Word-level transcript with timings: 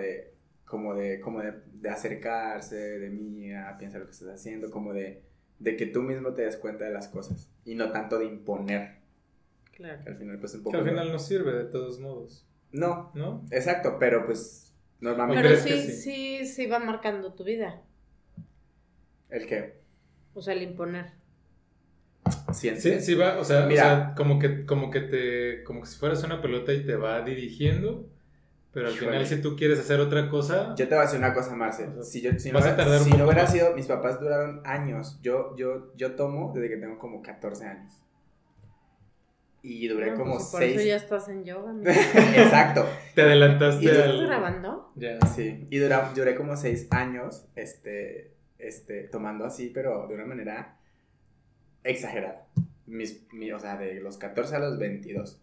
de, 0.00 0.34
como 0.64 0.94
de, 0.94 1.20
como 1.20 1.40
de, 1.40 1.52
de 1.72 1.88
acercarse, 1.90 2.76
de 2.76 3.10
mira, 3.10 3.76
piensa 3.78 3.98
lo 3.98 4.06
que 4.06 4.12
estás 4.12 4.28
haciendo, 4.28 4.70
como 4.70 4.92
de, 4.92 5.22
de 5.58 5.76
que 5.76 5.86
tú 5.86 6.02
mismo 6.02 6.34
te 6.34 6.42
des 6.42 6.56
cuenta 6.56 6.84
de 6.86 6.92
las 6.92 7.08
cosas 7.08 7.50
y 7.64 7.74
no 7.74 7.92
tanto 7.92 8.18
de 8.18 8.26
imponer. 8.26 8.98
Claro. 9.76 10.02
Que 10.04 10.10
al 10.10 10.16
final, 10.16 10.38
pues 10.40 10.54
un 10.54 10.60
Que 10.60 10.64
poco. 10.64 10.76
al 10.78 10.84
final 10.88 11.12
no 11.12 11.18
sirve 11.18 11.52
de 11.52 11.64
todos 11.64 12.00
modos, 12.00 12.46
No, 12.72 13.10
¿no? 13.14 13.44
exacto, 13.50 13.96
pero 13.98 14.26
pues 14.26 14.74
normalmente. 15.00 15.42
Pero 15.42 15.56
sí, 15.60 15.80
sí? 15.80 15.92
sí, 15.92 16.46
sí 16.46 16.66
va 16.66 16.78
marcando 16.78 17.32
tu 17.34 17.44
vida. 17.44 17.82
El 19.30 19.46
que 19.46 19.80
O 20.34 20.42
sea, 20.42 20.54
el 20.54 20.62
imponer. 20.62 21.12
sientes. 22.52 22.82
Sí, 22.82 23.00
sí 23.00 23.14
va, 23.14 23.38
o 23.38 23.44
sea, 23.44 23.64
o 23.64 23.68
Mira. 23.68 23.82
sea, 23.82 24.14
como 24.16 24.38
que, 24.38 24.64
como 24.66 24.90
que 24.90 25.00
te, 25.00 25.64
como 25.64 25.80
que 25.82 25.86
si 25.86 25.98
fueras 25.98 26.22
una 26.24 26.42
pelota 26.42 26.72
y 26.72 26.84
te 26.84 26.96
va 26.96 27.22
dirigiendo, 27.22 28.08
pero 28.72 28.86
al 28.88 28.94
Híjole. 28.94 29.10
final 29.10 29.26
si 29.26 29.40
tú 29.42 29.56
quieres 29.56 29.78
hacer 29.80 29.98
otra 30.00 30.28
cosa, 30.28 30.74
Yo 30.76 30.86
te 30.88 30.94
voy 30.94 31.02
a 31.02 31.06
decir 31.06 31.18
una 31.18 31.34
cosa, 31.34 31.54
Marce. 31.56 31.88
Si, 32.04 32.20
yo, 32.20 32.30
si, 32.38 32.50
no, 32.52 32.54
vas 32.58 32.64
a 32.66 32.68
hubiera- 32.68 32.76
tardar 32.84 32.98
un 33.00 33.04
si 33.04 33.16
no 33.16 33.24
hubiera 33.24 33.42
más. 33.42 33.52
sido, 33.52 33.74
mis 33.74 33.86
papás 33.86 34.20
duraron 34.20 34.60
años. 34.64 35.18
Yo, 35.22 35.56
yo, 35.56 35.92
yo 35.96 36.14
tomo 36.14 36.52
desde 36.54 36.68
que 36.68 36.76
tengo 36.76 36.98
como 36.98 37.20
14 37.22 37.64
años. 37.66 38.00
Y 39.62 39.88
duré 39.88 40.12
No, 40.12 40.16
como 40.16 40.34
pues, 40.36 40.46
por 40.46 40.60
6. 40.60 40.76
eso 40.76 40.86
ya 40.86 40.96
estás 40.96 41.28
en 41.28 41.44
yoga. 41.44 41.72
¿no? 41.72 41.82
Exacto. 41.90 42.86
te 43.14 43.22
adelantaste 43.22 43.84
Y 43.84 43.88
tú- 43.88 43.92
¿Estás 43.92 44.08
al... 44.08 44.26
grabando? 44.26 44.90
Ya. 44.96 45.18
Sí. 45.26 45.66
Y 45.68 45.78
dura- 45.78 46.12
duré 46.14 46.34
como 46.34 46.56
6 46.56 46.86
años 46.90 47.46
este, 47.56 48.32
este, 48.58 49.02
tomando 49.04 49.44
así, 49.44 49.70
pero 49.74 50.06
de 50.08 50.14
una 50.14 50.24
manera 50.24 50.76
exagerada. 51.84 52.46
Mis, 52.86 53.26
mi- 53.32 53.52
o 53.52 53.58
sea, 53.60 53.76
de 53.76 54.00
los 54.00 54.16
14 54.16 54.56
a 54.56 54.60
los 54.60 54.78
22. 54.78 55.42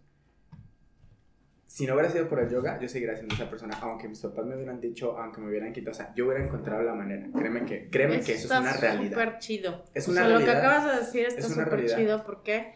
Si 1.67 1.85
no 1.85 1.93
hubiera 1.95 2.09
sido 2.09 2.29
por 2.29 2.39
el 2.39 2.49
yoga, 2.49 2.79
yo 2.79 2.87
seguiría 2.87 3.15
siendo 3.15 3.35
esa 3.35 3.49
persona. 3.49 3.77
Aunque 3.81 4.07
mis 4.07 4.19
papás 4.21 4.45
me 4.45 4.55
hubieran 4.55 4.79
dicho, 4.79 5.17
aunque 5.17 5.41
me 5.41 5.49
hubieran 5.49 5.73
quitado, 5.73 5.91
o 5.91 5.95
sea, 5.95 6.13
yo 6.15 6.25
hubiera 6.25 6.43
encontrado 6.43 6.81
la 6.81 6.93
manera. 6.93 7.27
Créeme 7.35 7.65
que, 7.65 7.89
créeme 7.89 8.21
que 8.21 8.33
eso 8.35 8.53
es 8.53 8.59
una 8.59 8.73
realidad. 8.73 9.09
súper 9.11 9.39
chido. 9.39 9.83
Es 9.93 10.07
o 10.07 10.11
una 10.11 10.21
sea, 10.21 10.29
lo 10.29 10.39
que 10.39 10.45
realidad. 10.45 10.65
acabas 10.73 10.93
de 10.95 11.05
decir 11.05 11.25
está 11.27 11.39
Es 11.41 11.47
súper 11.49 11.69
realidad. 11.69 11.97
chido 11.97 12.23
porque 12.25 12.73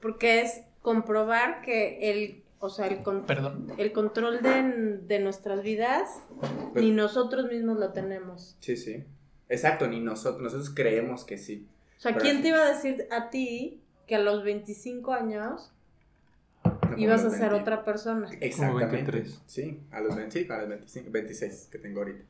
porque 0.00 0.40
es 0.42 0.60
comprobar 0.82 1.62
que 1.62 2.10
el 2.10 2.42
o 2.60 2.68
sea, 2.70 2.88
el, 2.88 3.02
con- 3.04 3.24
Perdón. 3.24 3.72
el 3.78 3.92
control 3.92 4.42
de, 4.42 4.98
de 5.06 5.20
nuestras 5.20 5.62
vidas 5.62 6.08
Pues- 6.72 6.84
ni 6.84 6.90
nosotros 6.90 7.46
mismos 7.50 7.78
lo 7.78 7.92
tenemos. 7.92 8.56
Sí, 8.60 8.76
sí. 8.76 9.04
Exacto, 9.48 9.86
ni 9.86 10.00
nosotros, 10.00 10.42
nosotros 10.42 10.70
creemos 10.74 11.24
que 11.24 11.38
sí. 11.38 11.68
O 11.96 12.00
sea, 12.00 12.12
Pero- 12.12 12.22
¿quién 12.24 12.42
te 12.42 12.48
iba 12.48 12.58
a 12.60 12.68
decir 12.68 13.06
a 13.12 13.30
ti 13.30 13.80
que 14.08 14.16
a 14.16 14.18
los 14.18 14.42
25 14.42 15.12
años 15.12 15.72
ibas 16.96 17.24
a 17.24 17.30
ser 17.30 17.50
20. 17.50 17.56
otra 17.56 17.84
persona? 17.84 18.28
Exactamente. 18.40 18.96
23. 18.96 19.42
Sí, 19.46 19.80
a 19.90 20.00
los 20.00 20.16
25, 20.16 20.52
a 20.52 20.58
los 20.58 20.68
25, 20.68 21.10
26 21.10 21.68
que 21.70 21.78
tengo 21.78 22.00
ahorita. 22.00 22.24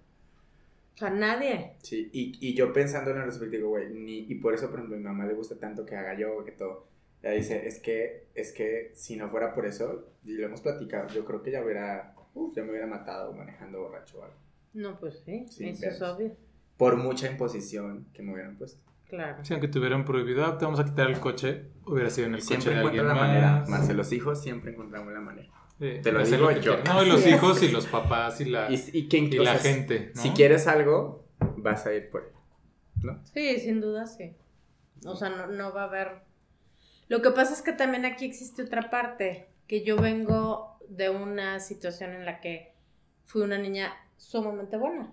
O 0.95 0.99
sea, 0.99 1.11
nadie. 1.11 1.75
Sí, 1.83 2.11
y, 2.13 2.37
y 2.41 2.55
yo 2.55 2.73
pensando 2.73 3.11
en 3.13 3.19
el 3.19 3.25
respecto, 3.27 3.57
digo, 3.57 3.69
güey, 3.69 3.89
ni, 3.95 4.27
y 4.29 4.35
por 4.37 4.55
eso, 4.55 4.69
por 4.69 4.81
ejemplo, 4.81 4.97
a 4.97 4.99
mi 4.99 5.05
mamá 5.05 5.27
le 5.27 5.35
gusta 5.35 5.57
tanto 5.57 5.87
que 5.87 5.95
haga 5.97 6.19
yoga, 6.19 6.45
que 6.45 6.53
todo. 6.53 6.87
Ella 7.23 7.35
dice, 7.35 7.67
es 7.67 7.79
que, 7.79 8.27
es 8.35 8.53
que 8.53 8.91
si 8.95 9.17
no 9.17 9.29
fuera 9.31 9.55
por 9.55 9.67
eso, 9.67 10.09
y 10.25 10.33
lo 10.33 10.47
hemos 10.47 10.61
platicado, 10.61 11.09
yo 11.09 11.25
creo 11.25 11.43
que 11.43 11.51
ya 11.53 11.63
hubiera, 11.65 12.15
uf, 12.35 12.55
ya 12.55 12.63
me 12.63 12.71
hubiera 12.71 12.87
matado 12.87 13.33
manejando 13.33 13.81
borracho 13.81 14.19
o 14.19 14.25
algo. 14.25 14.37
No, 14.75 14.99
pues 14.99 15.23
sí, 15.25 15.47
Sí, 15.49 15.69
eso 15.69 15.87
es 15.87 16.03
obvio. 16.03 16.37
Por 16.77 16.97
mucha 16.97 17.31
imposición 17.31 18.07
que 18.13 18.23
me 18.23 18.33
hubieran 18.33 18.57
puesto. 18.57 18.81
Claro. 19.09 19.43
Si 19.45 19.53
aunque 19.55 19.69
te 19.69 19.79
hubieran 19.79 20.05
prohibido, 20.05 20.45
"Ah, 20.45 20.59
te 20.59 20.65
vamos 20.65 20.81
a 20.81 20.85
quitar 20.85 21.09
el 21.09 21.19
coche, 21.19 21.65
hubiera 21.87 22.11
sido 22.11 22.27
en 22.27 22.35
el 22.35 22.43
Siempre 22.43 22.67
coche 22.67 22.75
de 22.75 22.81
encuentro 22.81 23.03
alguien 23.03 23.09
la 23.09 23.15
más. 23.15 23.29
manera, 23.55 23.65
Marce, 23.69 23.95
los 23.95 24.13
hijos 24.13 24.43
siempre 24.43 24.73
encontramos 24.73 25.13
la 25.13 25.21
manera. 25.21 25.49
Sí, 25.79 26.01
Te 26.03 26.13
lo 26.13 26.23
digo 26.25 26.49
que 26.49 26.61
yo. 26.61 26.75
quieras. 26.77 26.95
No, 26.95 27.03
y 27.05 27.09
los 27.09 27.27
hijos 27.27 27.63
y 27.63 27.69
los 27.71 27.87
papás 27.87 28.41
y 28.41 28.47
la, 28.47 28.71
Y, 28.71 28.75
y, 28.93 29.09
quien- 29.09 29.33
y 29.33 29.39
o 29.39 29.43
la 29.45 29.57
sea, 29.57 29.73
gente, 29.73 30.13
¿no? 30.15 30.21
Si 30.23 30.31
quieres 30.31 30.67
algo, 30.67 31.25
vas 31.57 31.87
a 31.87 31.95
ir 31.95 32.11
por 32.11 32.23
él. 32.25 32.33
¿No? 33.03 33.21
Sí, 33.33 33.59
sin 33.61 33.81
duda 33.81 34.07
sí. 34.07 34.35
O 35.07 35.15
sea, 35.15 35.31
no, 35.31 35.47
no 35.47 35.73
va 35.73 35.83
a 35.83 35.85
haber... 35.87 36.23
Lo 37.09 37.23
que 37.23 37.31
pasa 37.31 37.55
es 37.55 37.63
que 37.63 37.73
también 37.73 38.05
aquí 38.05 38.25
existe 38.27 38.63
otra 38.65 38.91
parte, 38.91 39.49
que 39.69 39.85
yo 39.85 39.97
vengo 39.97 40.79
de 40.89 41.09
una 41.11 41.61
situación 41.61 42.11
en 42.13 42.25
la 42.27 42.41
que 42.41 42.75
fui 43.25 43.43
una 43.43 43.57
niña 43.57 43.93
sumamente 44.17 44.77
buena. 44.77 45.13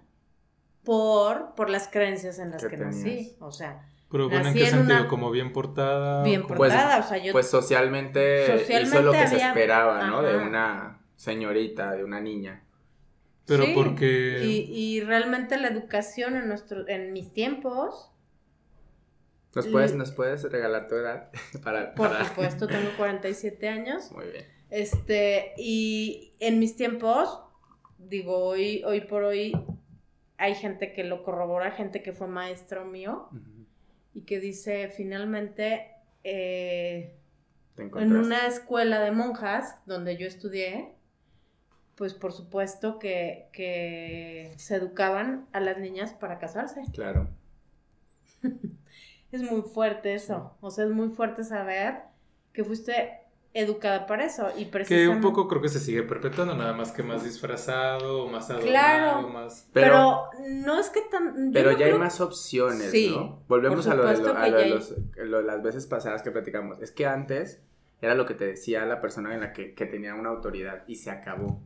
Por, 0.86 1.56
por 1.56 1.70
las 1.70 1.88
creencias 1.90 2.40
en 2.40 2.52
las 2.52 2.62
Que 2.64 2.70
tenías. 2.78 2.96
nací. 2.96 3.36
O 3.40 3.52
sea, 3.52 3.90
Pero 4.12 4.26
bueno, 4.30 4.38
¿en 4.38 4.44
nací 4.46 4.60
qué 4.60 4.66
en 4.66 4.72
sentido? 4.72 5.00
una- 5.00 5.08
¿Como 5.10 5.32
bien 5.32 5.52
portada? 5.52 6.24
bien 6.24 6.42
¿O 6.42 6.44
como- 6.48 6.58
Pues- 6.58 6.72
portada. 6.72 7.00
o 7.00 7.04
sea, 7.08 7.18
yo... 7.18 7.32
Pues 7.34 7.48
socialmente, 7.50 8.46
Socialmente 8.60 8.84
hizo 8.98 9.02
lo 9.02 9.12
que 9.12 9.28
se 9.28 9.38
esperaba, 9.38 10.08
¿no? 10.08 10.22
De 10.22 10.38
una 10.38 11.02
señorita, 11.16 11.92
de 11.94 12.04
una 12.04 12.22
niña. 12.22 12.62
Pero 13.48 13.64
sí, 13.66 13.72
porque... 13.76 14.42
Y, 14.44 14.72
y 14.72 15.02
realmente 15.02 15.58
la 15.58 15.68
educación 15.68 16.36
en, 16.36 16.48
nuestro, 16.48 16.88
en 16.88 17.12
mis 17.14 17.34
tiempos, 17.34 18.12
¿Nos 19.54 19.68
puedes, 19.68 19.94
Y- 19.94 19.96
¿nos 19.96 20.12
puedes 20.12 20.44
regalar 20.52 20.88
tu 20.90 20.96
edad? 20.96 21.30
para, 21.64 21.94
por 21.96 22.10
para- 22.10 22.26
supuesto, 22.28 22.68
tengo 22.68 22.90
47 22.98 23.70
años. 23.70 24.12
Muy 24.12 24.26
bien. 24.26 24.46
Este, 24.70 25.54
y 25.58 26.34
en 26.40 26.60
mis 26.60 26.76
tiempos, 26.76 27.40
digo, 27.98 28.38
hoy, 28.38 28.84
hoy 28.84 29.02
por 29.02 29.24
hoy 29.24 29.54
hay 30.38 30.56
gente 30.56 30.94
que 30.94 31.04
lo 31.04 31.24
corrobora, 31.24 31.72
gente 31.72 32.02
que 32.02 32.14
fue 32.14 32.28
maestro 32.28 32.86
mío 32.86 33.30
y 34.14 34.22
que 34.22 34.40
dice 34.40 34.90
finalmente 34.90 35.92
eh, 36.24 37.16
Te 37.76 37.84
en 37.84 38.16
una 38.16 38.48
escuela 38.48 39.00
de 39.00 39.12
monjas 39.12 39.78
donde 39.86 40.18
yo 40.18 40.28
estudié, 40.28 40.94
pues 41.96 42.14
por 42.14 42.34
supuesto 42.34 43.00
que, 43.00 43.50
que 43.54 44.54
se 44.58 44.76
educaban 44.76 45.48
a 45.54 45.60
las 45.60 45.78
niñas 45.78 46.14
para 46.14 46.40
casarse. 46.40 46.82
Claro. 46.94 47.30
Es 49.32 49.42
muy 49.42 49.64
fuerte 49.64 50.14
eso, 50.14 50.56
o 50.62 50.72
sea, 50.72 50.86
es 50.86 50.92
muy 50.92 51.10
fuerte 51.10 51.44
saber 51.44 52.04
que 52.54 52.64
fuiste 52.64 53.25
educada 53.56 54.06
para 54.06 54.26
eso 54.26 54.50
y 54.58 54.66
Que 54.66 54.72
precisamente... 54.72 55.16
un 55.16 55.22
poco 55.22 55.48
creo 55.48 55.62
que 55.62 55.70
se 55.70 55.80
sigue 55.80 56.04
perpetuando, 56.04 56.54
nada 56.56 56.74
más 56.74 56.92
que 56.92 57.02
más 57.04 57.24
disfrazado, 57.24 58.28
más 58.28 58.50
adornado, 58.50 58.70
Claro. 58.70 59.30
más... 59.30 59.68
Pero, 59.74 60.26
no 60.50 60.78
es 60.80 60.90
que 60.90 61.02
tan... 61.10 61.48
yo 61.48 61.52
Pero 61.54 61.72
no 61.72 61.78
ya 61.80 61.86
hay 61.88 61.94
más 61.94 62.20
opciones, 62.22 62.92
Sí, 62.92 63.10
¿no? 63.16 63.42
Volvemos 63.48 63.88
a 63.88 63.96
lo 63.96 64.06
de, 64.06 64.18
lo- 64.18 64.38
a 64.38 64.44
que 64.44 64.52
lo 64.52 64.58
de 64.58 64.70
los- 64.70 64.94
lo 65.18 65.38
de 65.38 65.44
las 65.44 65.64
veces 65.64 65.88
pasadas 65.88 66.22
que 66.22 66.32
platicamos. 66.32 66.82
Es 66.82 66.92
que 66.92 67.06
antes 67.06 67.62
era 68.02 68.14
lo 68.14 68.26
que 68.26 68.34
te 68.34 68.46
decía 68.46 68.86
la 68.86 69.00
persona 69.02 69.34
en 69.34 69.40
la 69.40 69.54
que, 69.54 69.74
que 69.74 69.86
tenía 69.86 70.14
una 70.16 70.30
autoridad 70.30 70.84
y 70.88 70.96
se 70.98 71.10
acabó. 71.10 71.62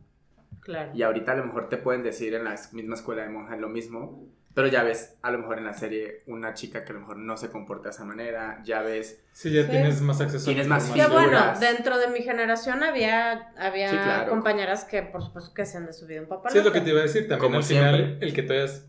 Claro. 0.60 0.90
Y 0.94 1.02
ahorita 1.02 1.32
a 1.32 1.36
lo 1.36 1.44
mejor 1.46 1.68
te 1.68 1.76
pueden 1.78 2.02
decir 2.02 2.34
en 2.34 2.44
la 2.44 2.54
misma 2.72 2.94
escuela 2.94 3.22
de 3.22 3.28
monjas 3.30 3.58
lo 3.58 3.68
mismo, 3.68 4.26
pero 4.54 4.66
ya 4.66 4.82
ves 4.82 5.16
a 5.22 5.30
lo 5.30 5.38
mejor 5.38 5.58
en 5.58 5.64
la 5.64 5.72
serie 5.72 6.22
una 6.26 6.54
chica 6.54 6.84
que 6.84 6.90
a 6.90 6.94
lo 6.94 7.00
mejor 7.00 7.16
no 7.18 7.36
se 7.36 7.50
comporta 7.50 7.84
de 7.84 7.90
esa 7.90 8.04
manera, 8.04 8.60
ya 8.64 8.82
ves 8.82 9.22
Sí, 9.32 9.52
ya 9.52 9.62
Sí. 9.62 9.70
tienes 9.70 10.00
más 10.02 10.20
acceso 10.20 10.44
Tienes 10.46 10.66
a 10.66 10.68
la 10.70 10.74
más 10.76 10.90
Que 10.90 11.06
bueno, 11.06 11.40
dentro 11.60 11.98
de 11.98 12.08
mi 12.08 12.20
generación 12.20 12.82
había, 12.82 13.52
había 13.56 13.90
Sí, 13.90 13.96
claro. 13.96 14.28
compañeras 14.30 14.84
que 14.84 15.02
por 15.02 15.22
supuesto 15.22 15.54
que 15.54 15.64
se 15.66 15.76
han 15.78 15.86
de 15.86 15.92
su 15.92 16.06
vida 16.06 16.20
un 16.20 16.28
papá. 16.28 16.50
Sí, 16.50 16.58
es 16.58 16.64
lo 16.64 16.72
que 16.72 16.80
te 16.80 16.90
iba 16.90 16.98
a 17.00 17.04
decir. 17.04 17.22
También 17.22 17.38
Como 17.40 17.56
al 17.58 17.64
final, 17.64 18.18
el 18.20 18.34
que 18.34 18.42
tú 18.42 18.52
hayas 18.52 18.86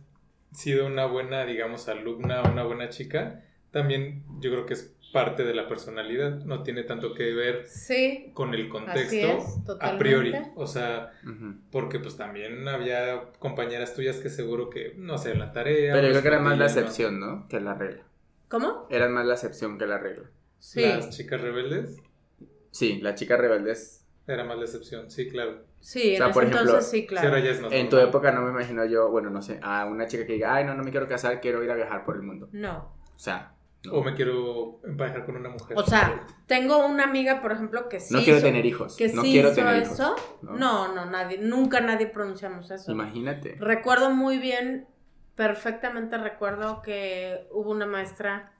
sido 0.51 0.87
una 0.87 1.05
buena, 1.05 1.45
digamos, 1.45 1.87
alumna 1.87 2.41
o 2.41 2.51
una 2.51 2.63
buena 2.63 2.89
chica, 2.89 3.41
también 3.71 4.25
yo 4.41 4.51
creo 4.51 4.65
que 4.65 4.73
es 4.73 4.95
parte 5.11 5.43
de 5.43 5.53
la 5.53 5.67
personalidad. 5.67 6.43
No 6.45 6.63
tiene 6.63 6.83
tanto 6.83 7.13
que 7.13 7.33
ver 7.33 7.65
Sí, 7.67 8.31
con 8.33 8.53
el 8.53 8.69
contexto 8.69 9.15
es, 9.15 9.59
a 9.79 9.97
priori. 9.97 10.33
O 10.55 10.67
sea, 10.67 11.11
porque 11.71 11.99
pues 11.99 12.17
también 12.17 12.67
había 12.67 13.31
compañeras 13.39 13.93
tuyas 13.93 14.17
que 14.17 14.29
seguro 14.29 14.69
que 14.69 14.93
no 14.97 15.15
hacían 15.15 15.39
la 15.39 15.51
tarea. 15.51 15.93
Pero 15.93 16.07
yo 16.07 16.11
creo 16.13 16.21
que 16.21 16.27
era 16.29 16.39
más 16.39 16.57
la 16.57 16.65
excepción, 16.65 17.19
¿no? 17.19 17.47
Que 17.47 17.59
la 17.59 17.73
regla. 17.73 18.03
¿Cómo? 18.47 18.87
Era 18.89 19.07
más 19.09 19.25
la 19.25 19.33
excepción 19.33 19.77
que 19.77 19.85
la 19.85 19.97
regla. 19.97 20.29
Sí, 20.59 20.81
Las 20.81 21.09
chicas 21.15 21.41
rebeldes 21.41 21.97
Sí, 22.71 22.99
la 23.01 23.15
chica 23.15 23.35
rebelde 23.35 23.71
es... 23.71 24.05
era 24.27 24.43
más 24.43 24.57
la 24.57 24.63
excepción, 24.63 25.11
sí, 25.11 25.27
claro. 25.27 25.65
sí, 25.81 26.13
O 26.13 26.17
sea, 26.17 26.27
en 26.27 26.31
por 26.33 26.43
ese 26.43 26.53
ejemplo, 26.53 26.71
entonces 26.71 26.91
sí, 26.91 27.05
claro. 27.05 27.37
ya 27.37 27.51
En 27.75 27.89
tu 27.89 27.97
época 27.97 28.31
no 28.31 28.41
me 28.43 28.51
imagino 28.51 28.85
yo, 28.85 29.09
bueno, 29.09 29.29
no 29.29 29.41
sé, 29.41 29.59
a 29.61 29.85
una 29.85 30.07
chica 30.07 30.25
que 30.25 30.33
diga, 30.33 30.53
ay, 30.55 30.63
no, 30.63 30.73
no 30.73 30.83
me 30.83 30.91
quiero 30.91 31.07
casar, 31.07 31.41
quiero 31.41 31.63
ir 31.63 31.71
a 31.71 31.75
viajar 31.75 32.05
por 32.05 32.15
el 32.15 32.21
mundo. 32.21 32.47
No. 32.53 32.93
O 33.15 33.19
sea, 33.19 33.53
O 33.89 34.03
me 34.03 34.13
quiero 34.13 34.79
emparejar 34.83 35.25
con 35.25 35.37
una 35.37 35.49
mujer. 35.49 35.75
O 35.77 35.83
sea, 35.83 36.27
tengo 36.45 36.85
una 36.85 37.05
amiga, 37.05 37.41
por 37.41 37.51
ejemplo, 37.51 37.89
que 37.89 37.99
sí 37.99 38.13
no 38.13 38.19
quiero 38.21 38.37
hizo- 38.37 38.45
tener 38.47 38.65
hijos. 38.65 38.95
que 38.95 39.07
no 39.09 39.23
sí 39.23 39.31
quiero 39.31 39.47
hizo 39.49 39.55
tener 39.55 39.75
eso. 39.81 40.15
hijos. 40.17 40.43
¿no? 40.43 40.51
No, 40.55 40.93
no, 40.93 41.05
nadie, 41.05 41.39
nunca 41.39 41.81
nadie 41.81 42.05
pronunciamos 42.07 42.69
eso. 42.69 42.91
Imagínate. 42.91 43.55
Recuerdo 43.59 44.11
muy 44.11 44.37
bien, 44.37 44.85
perfectamente 45.35 46.17
recuerdo 46.19 46.83
que 46.83 47.47
hubo 47.51 47.71
una 47.71 47.87
maestra, 47.87 48.51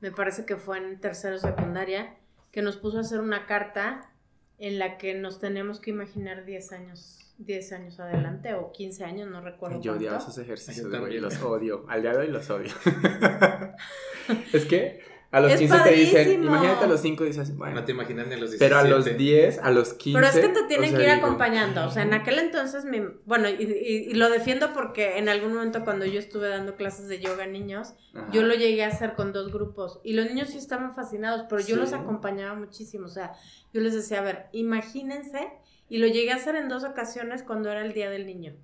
me 0.00 0.10
parece 0.10 0.44
que 0.44 0.56
fue 0.56 0.78
en 0.78 0.98
tercero 1.00 1.38
secundaria, 1.38 2.16
que 2.50 2.62
nos 2.62 2.76
puso 2.76 2.98
a 2.98 3.02
hacer 3.02 3.20
una 3.20 3.46
carta 3.46 4.10
en 4.58 4.78
la 4.80 4.98
que 4.98 5.14
nos 5.14 5.38
teníamos 5.38 5.78
que 5.80 5.90
imaginar 5.90 6.44
10 6.44 6.72
años, 6.72 7.23
10 7.38 7.72
años 7.72 7.98
adelante 8.00 8.54
o 8.54 8.70
15 8.72 9.04
años, 9.04 9.28
no 9.28 9.40
recuerdo 9.40 9.80
Yo 9.80 9.94
odiaba 9.94 10.18
esos 10.18 10.38
ejercicios, 10.38 10.90
Yo 10.90 11.00
güey, 11.00 11.18
los 11.18 11.40
odio. 11.42 11.84
Al 11.88 12.02
día 12.02 12.12
de 12.12 12.18
hoy 12.18 12.28
los 12.28 12.48
odio. 12.50 12.72
es 14.52 14.64
que 14.66 15.00
A 15.30 15.40
los 15.40 15.50
Es 15.50 15.58
15 15.58 15.78
te 15.82 15.90
dicen, 15.94 16.44
imagínate 16.44 16.84
a 16.84 16.86
los 16.86 17.00
5 17.00 17.24
dices, 17.24 17.56
bueno. 17.56 17.74
No 17.74 17.84
te 17.84 17.90
imaginas 17.90 18.28
ni 18.28 18.34
a 18.34 18.38
los 18.38 18.50
17. 18.52 18.64
pero 18.64 18.78
a 18.78 18.84
los 18.84 19.16
10, 19.16 19.58
a 19.58 19.70
los 19.72 19.94
15. 19.94 20.16
Pero 20.20 20.30
es 20.32 20.38
que 20.46 20.48
te 20.60 20.62
tienen 20.68 20.86
o 20.86 20.90
sea, 20.90 20.98
que 20.98 21.04
ir 21.06 21.10
digo, 21.12 21.26
acompañando. 21.26 21.84
O 21.86 21.90
sea, 21.90 22.04
en 22.04 22.14
aquel 22.14 22.38
entonces, 22.38 22.84
mi, 22.84 23.00
bueno, 23.26 23.48
y, 23.48 23.54
y- 23.64 24.10
y 24.10 24.14
lo 24.14 24.30
defiendo 24.30 24.72
porque 24.72 25.18
en 25.18 25.28
algún 25.28 25.52
momento 25.54 25.82
cuando 25.82 26.06
yo 26.06 26.20
estuve 26.20 26.48
dando 26.48 26.76
clases 26.76 27.08
de 27.08 27.18
yoga 27.18 27.44
a 27.44 27.46
niños, 27.48 27.94
ajá. 28.14 28.28
yo 28.30 28.42
lo 28.42 28.54
llegué 28.54 28.84
a 28.84 28.88
hacer 28.88 29.14
con 29.14 29.32
dos 29.32 29.52
grupos. 29.52 29.98
Y 30.04 30.12
los 30.12 30.26
niños 30.26 30.50
sí 30.50 30.58
estaban 30.58 30.94
fascinados, 30.94 31.46
pero 31.48 31.60
yo 31.62 31.74
Sí. 31.74 31.80
los 31.80 31.92
acompañaba 31.92 32.54
muchísimo. 32.54 33.06
O 33.06 33.10
sea, 33.10 33.32
yo 33.72 33.80
les 33.80 33.92
decía, 33.92 34.20
a 34.20 34.22
ver, 34.22 34.46
imagínense, 34.52 35.48
y 35.88 35.98
lo 35.98 36.06
llegué 36.06 36.32
a 36.32 36.36
hacer 36.36 36.56
en 36.56 36.68
dos 36.68 36.84
ocasiones 36.84 37.42
cuando 37.42 37.70
era 37.70 37.84
el 37.84 37.92
Día 37.92 38.10
del 38.10 38.26
Niño. 38.26 38.56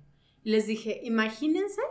Les 0.43 0.65
dije, 0.65 1.01
imagínense 1.03 1.81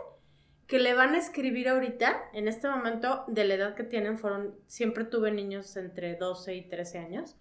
que 0.67 0.79
le 0.79 0.93
van 0.93 1.15
a 1.15 1.17
escribir 1.17 1.67
ahorita, 1.69 2.29
en 2.33 2.47
este 2.47 2.69
momento, 2.69 3.25
de 3.27 3.43
la 3.43 3.55
edad 3.55 3.75
que 3.75 3.83
tienen, 3.83 4.17
fueron, 4.17 4.55
siempre 4.67 5.03
tuve 5.03 5.31
niños 5.31 5.75
entre 5.75 6.15
12 6.15 6.55
y 6.55 6.69
13 6.69 6.97
años. 6.99 7.35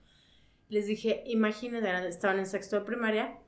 Les 0.68 0.86
dije, 0.86 1.22
imagínense, 1.26 2.08
estaban 2.08 2.38
en 2.38 2.46
sexto 2.46 2.76
de 2.76 2.86
primaria, 2.86 3.38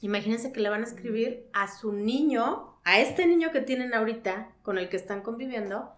imagínense 0.00 0.52
que 0.52 0.60
le 0.60 0.68
van 0.68 0.82
a 0.82 0.86
escribir 0.86 1.48
a 1.52 1.66
su 1.68 1.92
niño, 1.92 2.78
a 2.84 3.00
este 3.00 3.26
niño 3.26 3.50
que 3.50 3.60
tienen 3.60 3.94
ahorita, 3.94 4.52
con 4.62 4.78
el 4.78 4.88
que 4.88 4.96
están 4.96 5.22
conviviendo, 5.22 5.92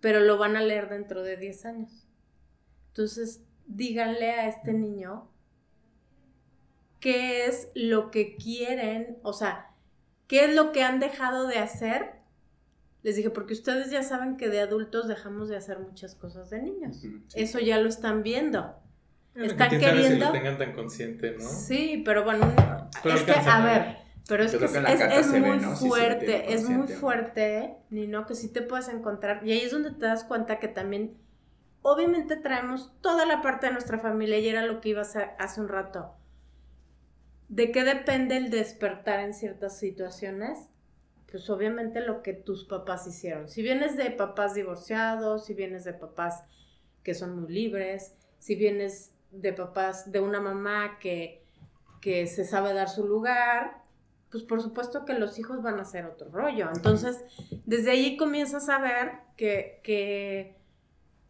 pero 0.00 0.20
lo 0.20 0.38
van 0.38 0.56
a 0.56 0.62
leer 0.62 0.88
dentro 0.88 1.22
de 1.22 1.36
10 1.36 1.64
años. 1.64 2.08
Entonces, 2.88 3.44
díganle 3.66 4.30
a 4.30 4.48
este 4.48 4.72
niño 4.72 5.28
qué 7.00 7.46
es 7.46 7.68
lo 7.74 8.10
que 8.10 8.36
quieren, 8.36 9.18
o 9.22 9.32
sea, 9.32 9.70
qué 10.26 10.44
es 10.44 10.54
lo 10.54 10.72
que 10.72 10.82
han 10.82 11.00
dejado 11.00 11.46
de 11.46 11.58
hacer. 11.58 12.12
Les 13.02 13.16
dije, 13.16 13.30
porque 13.30 13.54
ustedes 13.54 13.90
ya 13.90 14.02
saben 14.02 14.36
que 14.36 14.48
de 14.50 14.60
adultos 14.60 15.08
dejamos 15.08 15.48
de 15.48 15.56
hacer 15.56 15.78
muchas 15.78 16.14
cosas 16.14 16.50
de 16.50 16.60
niños. 16.62 16.98
Sí. 17.00 17.22
Eso 17.34 17.58
ya 17.58 17.78
lo 17.78 17.88
están 17.88 18.22
viendo. 18.22 18.74
Están 19.34 19.70
quién 19.70 19.80
sabe 19.80 19.96
si 19.96 20.02
queriendo- 20.02 20.26
lo 20.26 20.32
tengan 20.32 20.58
tan 20.58 20.72
consciente, 20.74 21.32
¿no? 21.38 21.48
Sí, 21.48 22.02
pero 22.04 22.24
bueno, 22.24 22.52
Pero 23.02 23.14
es 23.14 23.22
que, 23.22 23.32
a 23.32 23.64
ver, 23.64 23.96
pero 24.28 24.42
es 24.44 24.52
Yo 24.52 24.58
que 24.58 24.64
es, 24.66 24.72
que 24.72 24.80
ve, 24.80 25.40
muy 25.40 25.60
fuerte, 25.60 26.52
es 26.52 26.68
muy 26.68 26.88
fuerte, 26.88 27.76
Nino, 27.90 28.26
que 28.26 28.34
sí 28.34 28.48
te 28.52 28.60
puedes 28.60 28.88
encontrar, 28.88 29.40
y 29.46 29.52
ahí 29.52 29.60
es 29.60 29.70
donde 29.70 29.92
te 29.92 30.04
das 30.04 30.24
cuenta 30.24 30.58
que 30.58 30.68
también, 30.68 31.16
obviamente 31.82 32.36
traemos 32.36 32.92
toda 33.00 33.24
la 33.24 33.40
parte 33.40 33.68
de 33.68 33.72
nuestra 33.72 33.98
familia, 33.98 34.38
y 34.38 34.48
era 34.48 34.66
lo 34.66 34.80
que 34.80 34.90
ibas 34.90 35.16
a 35.16 35.22
hace 35.38 35.60
un 35.60 35.68
rato. 35.68 36.14
¿De 37.50 37.72
qué 37.72 37.82
depende 37.82 38.36
el 38.36 38.48
despertar 38.48 39.18
en 39.18 39.34
ciertas 39.34 39.76
situaciones? 39.76 40.68
Pues 41.28 41.50
obviamente 41.50 42.00
lo 42.00 42.22
que 42.22 42.32
tus 42.32 42.64
papás 42.64 43.08
hicieron. 43.08 43.48
Si 43.48 43.60
vienes 43.60 43.96
de 43.96 44.12
papás 44.12 44.54
divorciados, 44.54 45.46
si 45.46 45.54
vienes 45.54 45.82
de 45.82 45.92
papás 45.92 46.44
que 47.02 47.12
son 47.12 47.40
muy 47.40 47.52
libres, 47.52 48.14
si 48.38 48.54
vienes 48.54 49.12
de 49.32 49.52
papás 49.52 50.12
de 50.12 50.20
una 50.20 50.40
mamá 50.40 51.00
que, 51.00 51.42
que 52.00 52.28
se 52.28 52.44
sabe 52.44 52.72
dar 52.72 52.88
su 52.88 53.04
lugar, 53.04 53.82
pues 54.30 54.44
por 54.44 54.62
supuesto 54.62 55.04
que 55.04 55.14
los 55.14 55.36
hijos 55.40 55.60
van 55.60 55.80
a 55.80 55.84
ser 55.84 56.06
otro 56.06 56.30
rollo. 56.30 56.68
Entonces, 56.72 57.18
desde 57.66 57.90
ahí 57.90 58.16
comienzas 58.16 58.68
a 58.68 58.78
ver 58.78 59.10
que, 59.36 59.80
que, 59.82 60.54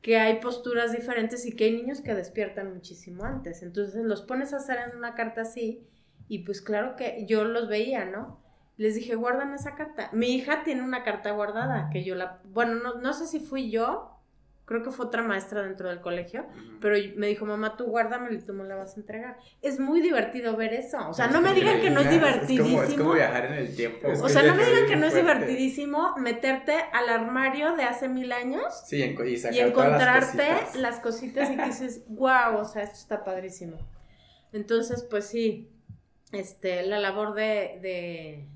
que 0.02 0.19
hay 0.19 0.38
posturas 0.40 0.93
diferentes 0.93 1.46
y 1.46 1.56
que 1.56 1.64
hay 1.64 1.73
niños 1.73 2.02
que 2.02 2.12
despiertan 2.12 2.75
muchísimo 2.75 3.25
antes. 3.25 3.62
Entonces 3.62 4.05
los 4.05 4.20
pones 4.20 4.52
a 4.52 4.58
hacer 4.58 4.81
en 4.87 4.99
una 4.99 5.14
carta 5.14 5.40
así 5.40 5.87
y 6.30 6.44
pues 6.44 6.62
claro 6.62 6.94
que 6.94 7.26
yo 7.26 7.42
los 7.42 7.68
veía, 7.68 8.04
¿no? 8.04 8.40
Les 8.76 8.94
dije, 8.94 9.16
guardan 9.16 9.52
esa 9.52 9.74
carta. 9.74 10.10
Mi 10.12 10.36
hija 10.36 10.62
tiene 10.62 10.82
una 10.82 11.02
carta 11.02 11.32
guardada 11.32 11.90
que 11.90 12.04
yo 12.04 12.14
la... 12.14 12.38
Bueno, 12.44 12.76
no, 12.76 12.94
no 13.00 13.12
sé 13.12 13.26
si 13.26 13.40
fui 13.40 13.68
yo, 13.68 14.16
creo 14.64 14.84
que 14.84 14.92
fue 14.92 15.06
otra 15.06 15.24
maestra 15.24 15.64
dentro 15.64 15.88
del 15.88 16.00
colegio, 16.00 16.46
pero 16.80 16.94
me 17.16 17.26
dijo, 17.26 17.46
mamá, 17.46 17.76
tú 17.76 17.86
guárdamela 17.86 18.32
y 18.32 18.40
tú 18.40 18.52
me 18.52 18.62
la 18.62 18.76
vas 18.76 18.96
a 18.96 19.00
entregar. 19.00 19.38
Es 19.60 19.80
muy 19.80 20.00
divertido 20.00 20.56
ver 20.56 20.72
eso. 20.72 20.98
O 21.08 21.14
sea, 21.14 21.26
no 21.26 21.40
me 21.40 21.52
digan 21.52 21.80
que 21.80 21.90
no 21.90 21.98
es 21.98 22.10
divertidísimo. 22.10 22.64
Es 22.64 22.72
como, 22.74 22.82
es 22.84 22.94
como 22.94 23.12
viajar 23.14 23.46
en 23.46 23.54
el 23.54 23.74
tiempo. 23.74 24.06
Es 24.06 24.20
o 24.20 24.28
sea, 24.28 24.44
no 24.44 24.54
me 24.54 24.64
digan 24.64 24.86
que 24.86 24.94
no 24.94 25.06
es 25.06 25.14
divertidísimo 25.16 26.14
meterte 26.16 26.76
al 26.92 27.08
armario 27.08 27.74
de 27.74 27.82
hace 27.82 28.08
mil 28.08 28.30
años 28.30 28.84
Sí, 28.86 29.02
y, 29.02 29.36
sacar 29.36 29.56
y 29.56 29.72
todas 29.72 29.90
las 29.98 30.30
encontrarte 30.30 30.48
cositas. 30.48 30.76
las 30.76 31.00
cositas 31.00 31.50
y 31.50 31.56
que 31.56 31.64
dices, 31.64 32.04
wow, 32.06 32.58
o 32.58 32.64
sea, 32.64 32.84
esto 32.84 32.98
está 32.98 33.24
padrísimo. 33.24 33.78
Entonces, 34.52 35.04
pues 35.10 35.26
sí, 35.26 35.68
este, 36.32 36.82
la 36.84 36.98
labor 36.98 37.34
de, 37.34 37.78
de, 37.82 38.46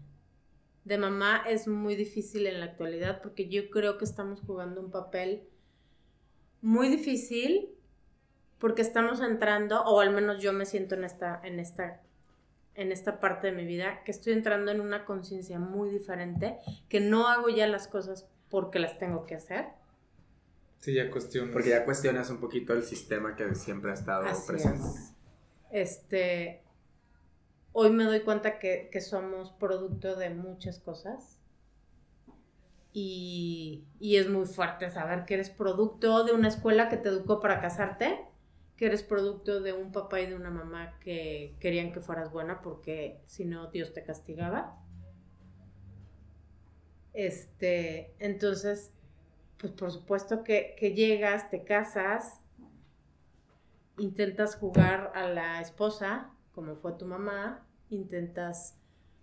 de 0.85 0.99
mamá 0.99 1.43
es 1.49 1.69
muy 1.69 1.97
difícil 1.97 2.47
en 2.47 2.61
la 2.61 2.67
actualidad 2.67 3.21
porque 3.23 3.49
yo 3.49 3.71
creo 3.71 3.99
que 3.99 4.05
estamos 4.05 4.41
jugando 4.41 4.81
un 4.81 4.91
papel 4.91 5.49
muy 6.63 6.89
difícil 6.89 7.71
porque 8.59 8.83
estamos 8.83 9.21
entrando, 9.21 9.83
o 9.85 10.01
al 10.01 10.11
menos 10.13 10.41
yo 10.43 10.53
me 10.53 10.65
siento 10.65 10.95
en 10.95 11.05
esta, 11.05 11.41
en 11.45 11.61
esta, 11.61 12.01
en 12.75 12.93
esta 12.93 13.21
parte 13.21 13.49
de 13.49 13.53
mi 13.53 13.67
vida, 13.67 14.03
que 14.05 14.11
estoy 14.11 14.33
entrando 14.33 14.71
en 14.71 14.81
una 14.81 15.05
conciencia 15.05 15.59
muy 15.59 15.91
diferente, 15.91 16.59
que 16.89 17.01
no 17.01 17.29
hago 17.29 17.51
ya 17.51 17.67
las 17.67 17.89
cosas 17.89 18.27
porque 18.49 18.79
las 18.79 18.99
tengo 18.99 19.27
que 19.27 19.35
hacer, 19.35 19.67
Sí, 20.81 20.93
ya 20.93 21.11
cuestiones. 21.11 21.51
Porque 21.51 21.71
ya 21.71 21.83
cuestionas 21.87 22.29
un 22.29 22.41
poquito 22.41 22.75
el 22.75 22.83
sistema 22.83 23.37
que 23.37 23.55
siempre 23.55 23.91
ha 23.91 23.95
estado 23.95 24.27
Así 24.27 24.47
presente. 24.47 24.87
es. 24.87 25.15
Este, 25.71 26.64
hoy 27.75 27.91
me 27.91 28.05
doy 28.05 28.21
cuenta 28.21 28.59
que, 28.59 28.89
que 28.91 29.01
somos 29.01 29.51
producto 29.53 30.17
de 30.17 30.31
muchas 30.31 30.79
cosas. 30.79 31.41
Y, 32.93 33.85
y 33.99 34.17
es 34.17 34.31
muy 34.31 34.47
fuerte 34.47 34.89
saber 34.89 35.25
que 35.25 35.35
eres 35.35 35.51
producto 35.51 36.23
de 36.23 36.33
una 36.33 36.47
escuela 36.47 36.89
que 36.89 36.97
te 36.97 37.09
educó 37.09 37.41
para 37.41 37.61
casarte, 37.61 38.25
que 38.77 38.87
eres 38.87 39.03
producto 39.03 39.61
de 39.61 39.73
un 39.73 39.91
papá 39.91 40.21
y 40.21 40.27
de 40.27 40.37
una 40.37 40.51
mamá 40.51 40.99
que 41.01 41.57
querían 41.59 41.93
que 41.93 42.01
fueras 42.01 42.31
buena 42.31 42.63
porque 42.63 43.21
si 43.27 43.45
no 43.45 43.67
Dios 43.73 43.93
te 43.93 44.05
castigaba. 44.05 44.79
Este, 47.13 48.15
entonces, 48.21 48.93
pues 49.59 49.73
por 49.73 49.91
supuesto 49.91 50.45
que, 50.45 50.77
que 50.79 50.95
llegas, 50.95 51.51
te 51.51 51.65
casas, 51.65 52.41
intentas 53.99 54.55
jugar 54.55 55.11
a 55.17 55.27
la 55.29 55.61
esposa, 55.61 56.34
como 56.55 56.77
fue 56.77 56.93
tu 56.93 57.07
mamá, 57.07 57.67
intentas 57.91 58.77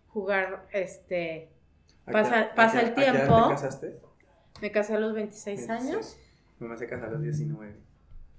jugar, 0.07 0.67
este, 0.71 1.51
¿A 2.05 2.11
Pasa- 2.11 2.49
qué- 2.49 2.55
pasa 2.55 2.79
qué- 2.79 2.85
el 2.85 2.91
a 2.91 2.95
qué 2.95 3.05
edad 3.05 3.13
tiempo. 3.13 3.43
te 3.47 3.53
casaste? 3.53 3.99
me 4.61 4.71
casé 4.71 4.95
a 4.95 4.99
los 4.99 5.13
26 5.13 5.69
años. 5.69 6.17
Mi 6.59 6.67
mamá 6.67 6.77
se 6.77 6.87
casó 6.87 7.05
a 7.05 7.09
los 7.09 7.21
19. 7.21 7.75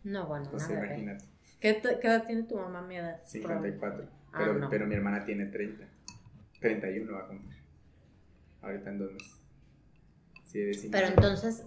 No, 0.04 0.26
bueno, 0.26 0.58
sea, 0.58 0.68
nada, 0.76 0.86
imagínate. 0.86 1.24
¿Qué, 1.60 1.80
qué 2.00 2.06
edad 2.08 2.24
tiene 2.26 2.42
tu 2.44 2.56
mamá 2.56 2.80
a 2.80 2.82
mi 2.82 2.96
edad? 2.96 3.20
54. 3.24 4.04
Ah, 4.32 4.38
Pero, 4.38 4.54
no. 4.54 4.68
pero 4.68 4.86
mi 4.86 4.94
hermana 4.94 5.24
tiene 5.24 5.46
30. 5.46 5.86
31 6.60 7.12
va 7.12 7.20
a 7.20 7.26
cumplir. 7.28 7.62
Ahorita 8.62 8.90
en 8.90 8.98
dos 8.98 9.12
meses. 9.12 9.40
Sí. 10.44 10.88
Pero 10.90 11.06
entonces, 11.08 11.64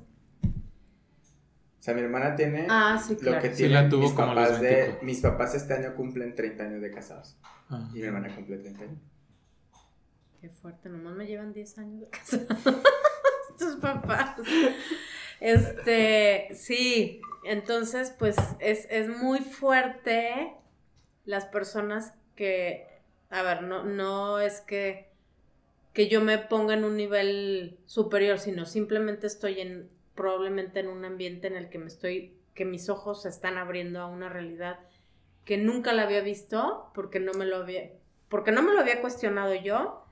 sea, 1.85 1.93
mi 1.93 2.01
hermana 2.01 2.35
tiene 2.35 2.65
ah, 2.67 2.99
sí, 3.05 3.15
lo 3.21 3.39
que 3.39 3.49
Sí, 3.49 3.57
tienen 3.57 3.83
la 3.83 3.89
tuvo 3.89 4.01
mis 4.01 4.13
como 4.13 4.31
a 4.31 4.35
los 4.35 4.43
papás 4.43 4.61
de... 4.61 4.69
24. 4.69 5.05
Mis 5.05 5.21
papás 5.21 5.55
este 5.55 5.73
año 5.75 5.95
cumplen 5.95 6.33
30 6.33 6.63
años 6.63 6.81
de 6.81 6.89
casados. 6.91 7.37
Ah. 7.69 7.87
Y 7.93 7.99
mi 7.99 8.05
hermana 8.05 8.33
cumple 8.33 8.57
31. 8.57 8.99
Qué 10.41 10.49
fuerte, 10.49 10.89
nomás 10.89 11.15
me 11.15 11.27
llevan 11.27 11.53
10 11.53 11.77
años 11.77 12.01
de 12.01 12.09
casa. 12.09 12.39
Tus 13.59 13.75
papás. 13.75 14.37
Este, 15.39 16.49
sí, 16.55 17.21
entonces 17.43 18.13
pues 18.17 18.35
es, 18.59 18.87
es 18.89 19.07
muy 19.07 19.41
fuerte 19.41 20.55
las 21.25 21.45
personas 21.45 22.13
que, 22.35 22.87
a 23.29 23.43
ver, 23.43 23.61
no, 23.61 23.83
no 23.83 24.39
es 24.39 24.61
que, 24.61 25.11
que 25.93 26.09
yo 26.09 26.21
me 26.21 26.39
ponga 26.39 26.73
en 26.73 26.83
un 26.83 26.97
nivel 26.97 27.77
superior, 27.85 28.39
sino 28.39 28.65
simplemente 28.65 29.27
estoy 29.27 29.61
en, 29.61 29.89
probablemente 30.15 30.79
en 30.79 30.87
un 30.87 31.05
ambiente 31.05 31.47
en 31.47 31.55
el 31.55 31.69
que 31.69 31.77
me 31.77 31.87
estoy, 31.87 32.37
que 32.53 32.65
mis 32.65 32.89
ojos 32.89 33.23
se 33.23 33.29
están 33.29 33.57
abriendo 33.57 33.99
a 34.01 34.07
una 34.07 34.29
realidad 34.29 34.79
que 35.43 35.57
nunca 35.57 35.93
la 35.93 36.03
había 36.03 36.21
visto, 36.21 36.89
porque 36.95 37.19
no 37.19 37.33
me 37.33 37.45
lo 37.45 37.57
había, 37.57 37.91
porque 38.29 38.51
no 38.51 38.63
me 38.63 38.73
lo 38.73 38.79
había 38.79 39.01
cuestionado 39.01 39.53
yo, 39.53 40.05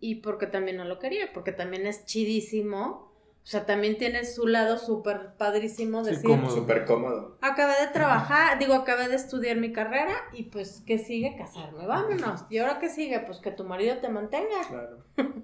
y 0.00 0.16
porque 0.16 0.46
también 0.46 0.76
no 0.76 0.84
lo 0.84 0.98
quería, 0.98 1.32
porque 1.32 1.52
también 1.52 1.86
es 1.86 2.04
chidísimo. 2.04 3.12
O 3.44 3.46
sea, 3.46 3.66
también 3.66 3.98
tiene 3.98 4.24
su 4.24 4.46
lado 4.46 4.78
súper 4.78 5.34
padrísimo 5.36 6.04
Sí, 6.04 6.10
decir, 6.10 6.26
cómodo. 6.26 6.54
Súper 6.54 6.84
cómodo. 6.84 7.38
acabé 7.40 7.74
de 7.80 7.88
trabajar, 7.92 8.58
digo, 8.58 8.74
acabé 8.74 9.08
de 9.08 9.16
estudiar 9.16 9.56
mi 9.56 9.72
carrera 9.72 10.14
y 10.32 10.44
pues, 10.44 10.82
¿qué 10.86 10.98
sigue? 10.98 11.36
Casarme, 11.36 11.86
vámonos. 11.86 12.44
¿Y 12.50 12.58
ahora 12.58 12.78
qué 12.78 12.88
sigue? 12.88 13.18
Pues 13.20 13.38
que 13.38 13.50
tu 13.50 13.64
marido 13.64 13.98
te 13.98 14.08
mantenga. 14.08 14.62
Claro. 14.68 15.04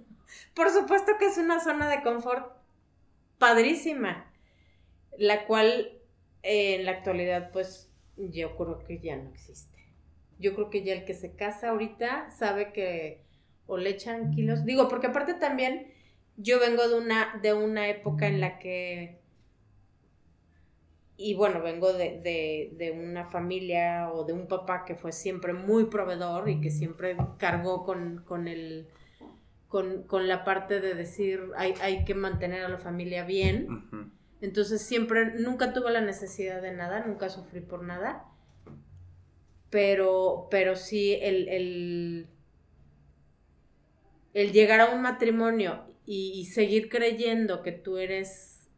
Por 0.55 0.71
supuesto 0.71 1.13
que 1.19 1.27
es 1.27 1.39
una 1.39 1.59
zona 1.59 1.89
de 1.89 2.03
confort 2.03 2.53
padrísima, 3.39 4.33
la 5.17 5.47
cual 5.47 5.93
eh, 6.43 6.77
en 6.77 6.85
la 6.85 6.93
actualidad, 6.93 7.51
pues, 7.53 7.91
yo 8.17 8.57
creo 8.57 8.85
que 8.85 8.99
ya 8.99 9.17
no 9.17 9.31
existe. 9.31 9.79
Yo 10.39 10.55
creo 10.55 10.71
que 10.71 10.85
ya 10.85 10.93
el 10.93 11.05
que 11.05 11.15
se 11.15 11.35
casa 11.35 11.71
ahorita 11.71 12.31
sabe 12.31 12.73
que 12.73 13.23
o 13.67 13.77
le 13.77 13.91
echan 13.91 14.31
kilos, 14.31 14.65
digo, 14.65 14.89
porque 14.89 15.09
aparte 15.09 15.35
también 15.35 15.93
yo 16.37 16.59
vengo 16.59 16.89
de 16.89 16.97
una, 16.97 17.39
de 17.43 17.53
una 17.53 17.89
época 17.89 18.27
en 18.27 18.41
la 18.41 18.59
que 18.59 19.19
y 21.21 21.35
bueno, 21.35 21.61
vengo 21.61 21.93
de, 21.93 22.21
de, 22.21 22.73
de, 22.77 22.93
una 22.93 23.25
familia 23.25 24.09
o 24.13 24.25
de 24.25 24.33
un 24.33 24.47
papá 24.47 24.85
que 24.85 24.95
fue 24.95 25.11
siempre 25.11 25.53
muy 25.53 25.87
proveedor 25.87 26.49
y 26.49 26.61
que 26.61 26.71
siempre 26.71 27.17
cargó 27.39 27.85
con, 27.85 28.23
con 28.25 28.47
el 28.47 28.87
con, 29.69 30.03
con 30.05 30.29
la 30.29 30.45
parte 30.45 30.81
de 30.81 30.95
decir 30.95 31.41
hay, 31.57 31.75
hay 31.81 32.05
que 32.05 32.15
mantener 32.15 32.65
a 32.65 32.69
la 32.69 32.79
familia 32.79 33.25
bien. 33.25 34.13
Entonces 34.41 34.83
siempre, 34.83 35.33
nunca 35.41 35.73
tuve 35.73 35.91
la 35.93 36.01
necesidad 36.01 36.63
de 36.63 36.73
nada, 36.73 37.05
nunca 37.05 37.29
sufrí 37.29 37.61
por 37.61 37.83
nada. 37.83 38.25
Pero, 39.71 40.49
pero 40.51 40.77
sí 40.77 41.19
el, 41.21 41.49
el, 41.49 42.29
el 44.33 44.53
llegar 44.53 44.81
a 44.81 44.95
un 44.95 45.03
matrimonio 45.03 45.85
y, 46.07 46.33
y 46.35 46.47
seguir 46.47 46.89
creyendo 46.89 47.63
que 47.63 47.73
tú 47.73 47.99
eres 47.99 48.71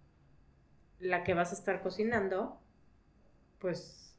la 0.98 1.22
que 1.22 1.34
vas 1.34 1.52
a 1.52 1.54
estar 1.54 1.80
cocinando, 1.80 2.60
pues, 3.60 4.18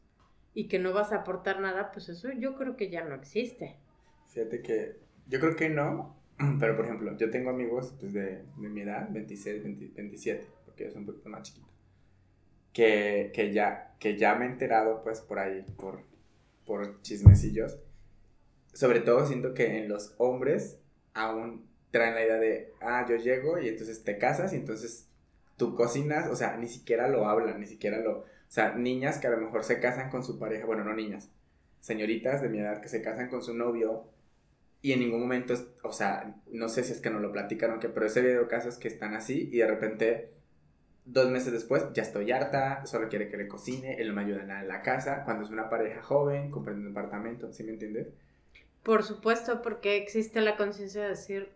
y 0.53 0.67
que 0.67 0.79
no 0.79 0.93
vas 0.93 1.11
a 1.11 1.17
aportar 1.17 1.59
nada, 1.59 1.91
pues 1.91 2.09
eso 2.09 2.31
yo 2.31 2.55
creo 2.55 2.77
que 2.77 2.89
ya 2.89 3.03
no 3.03 3.15
existe. 3.15 3.77
Fíjate 4.27 4.61
que 4.61 4.97
yo 5.27 5.39
creo 5.39 5.55
que 5.55 5.69
no, 5.69 6.20
pero 6.59 6.75
por 6.75 6.85
ejemplo, 6.85 7.15
yo 7.17 7.29
tengo 7.29 7.49
amigos 7.49 7.95
pues, 7.99 8.13
de, 8.13 8.43
mi 8.57 8.81
edad, 8.81 9.09
26, 9.11 9.63
27, 9.95 10.47
porque 10.65 10.85
yo 10.85 10.91
soy 10.91 10.99
un 11.01 11.05
poquito 11.05 11.29
más 11.29 11.43
chiquito, 11.43 11.67
que, 12.73 13.31
que, 13.33 13.51
ya, 13.51 13.95
que 13.99 14.17
ya 14.17 14.35
me 14.35 14.45
he 14.45 14.49
enterado 14.49 15.03
pues 15.03 15.21
por 15.21 15.39
ahí, 15.39 15.65
por, 15.77 16.03
por 16.65 17.01
chismecillos. 17.01 17.79
Sobre 18.73 19.01
todo 19.01 19.25
siento 19.25 19.53
que 19.53 19.79
en 19.79 19.89
los 19.89 20.15
hombres 20.17 20.79
aún 21.13 21.65
traen 21.91 22.15
la 22.15 22.23
idea 22.23 22.37
de, 22.37 22.73
ah, 22.81 23.05
yo 23.07 23.17
llego 23.17 23.59
y 23.59 23.67
entonces 23.67 24.03
te 24.03 24.17
casas 24.17 24.53
y 24.53 24.55
entonces 24.55 25.09
tú 25.57 25.75
cocinas, 25.75 26.29
o 26.29 26.35
sea, 26.35 26.57
ni 26.57 26.67
siquiera 26.67 27.07
lo 27.09 27.27
hablan, 27.27 27.59
ni 27.59 27.67
siquiera 27.67 27.99
lo... 27.99 28.19
O 28.19 28.53
sea, 28.53 28.75
niñas 28.75 29.17
que 29.17 29.27
a 29.27 29.31
lo 29.31 29.37
mejor 29.37 29.63
se 29.63 29.79
casan 29.79 30.09
con 30.09 30.23
su 30.23 30.39
pareja, 30.39 30.65
bueno, 30.65 30.83
no 30.83 30.93
niñas, 30.93 31.29
señoritas 31.79 32.41
de 32.41 32.49
mi 32.49 32.59
edad 32.59 32.81
que 32.81 32.89
se 32.89 33.01
casan 33.01 33.29
con 33.29 33.43
su 33.43 33.53
novio 33.53 34.05
y 34.81 34.93
en 34.93 34.99
ningún 34.99 35.21
momento, 35.21 35.53
o 35.83 35.93
sea, 35.93 36.35
no 36.51 36.67
sé 36.67 36.83
si 36.83 36.93
es 36.93 37.01
que 37.01 37.09
no 37.09 37.19
lo 37.19 37.31
platican 37.31 37.71
o 37.71 37.79
qué, 37.79 37.89
pero 37.89 38.05
ese 38.05 38.21
video 38.21 38.47
casos 38.47 38.77
que 38.77 38.87
están 38.87 39.13
así 39.13 39.49
y 39.51 39.57
de 39.57 39.67
repente, 39.67 40.33
dos 41.05 41.29
meses 41.29 41.53
después, 41.53 41.85
ya 41.93 42.01
estoy 42.01 42.31
harta, 42.31 42.85
solo 42.85 43.07
quiere 43.07 43.29
que 43.29 43.37
le 43.37 43.47
cocine, 43.47 44.01
él 44.01 44.07
no 44.07 44.15
me 44.15 44.23
ayuda 44.23 44.43
nada 44.43 44.61
en 44.61 44.67
la 44.67 44.81
casa, 44.81 45.23
cuando 45.23 45.43
es 45.43 45.51
una 45.51 45.69
pareja 45.69 46.01
joven, 46.01 46.49
comprende 46.49 46.81
un 46.81 46.93
departamento, 46.93 47.53
¿sí 47.53 47.63
me 47.63 47.73
entiendes? 47.73 48.07
Por 48.81 49.03
supuesto, 49.03 49.61
porque 49.61 49.97
existe 49.97 50.41
la 50.41 50.57
conciencia 50.57 51.03
de 51.03 51.09
decir, 51.09 51.49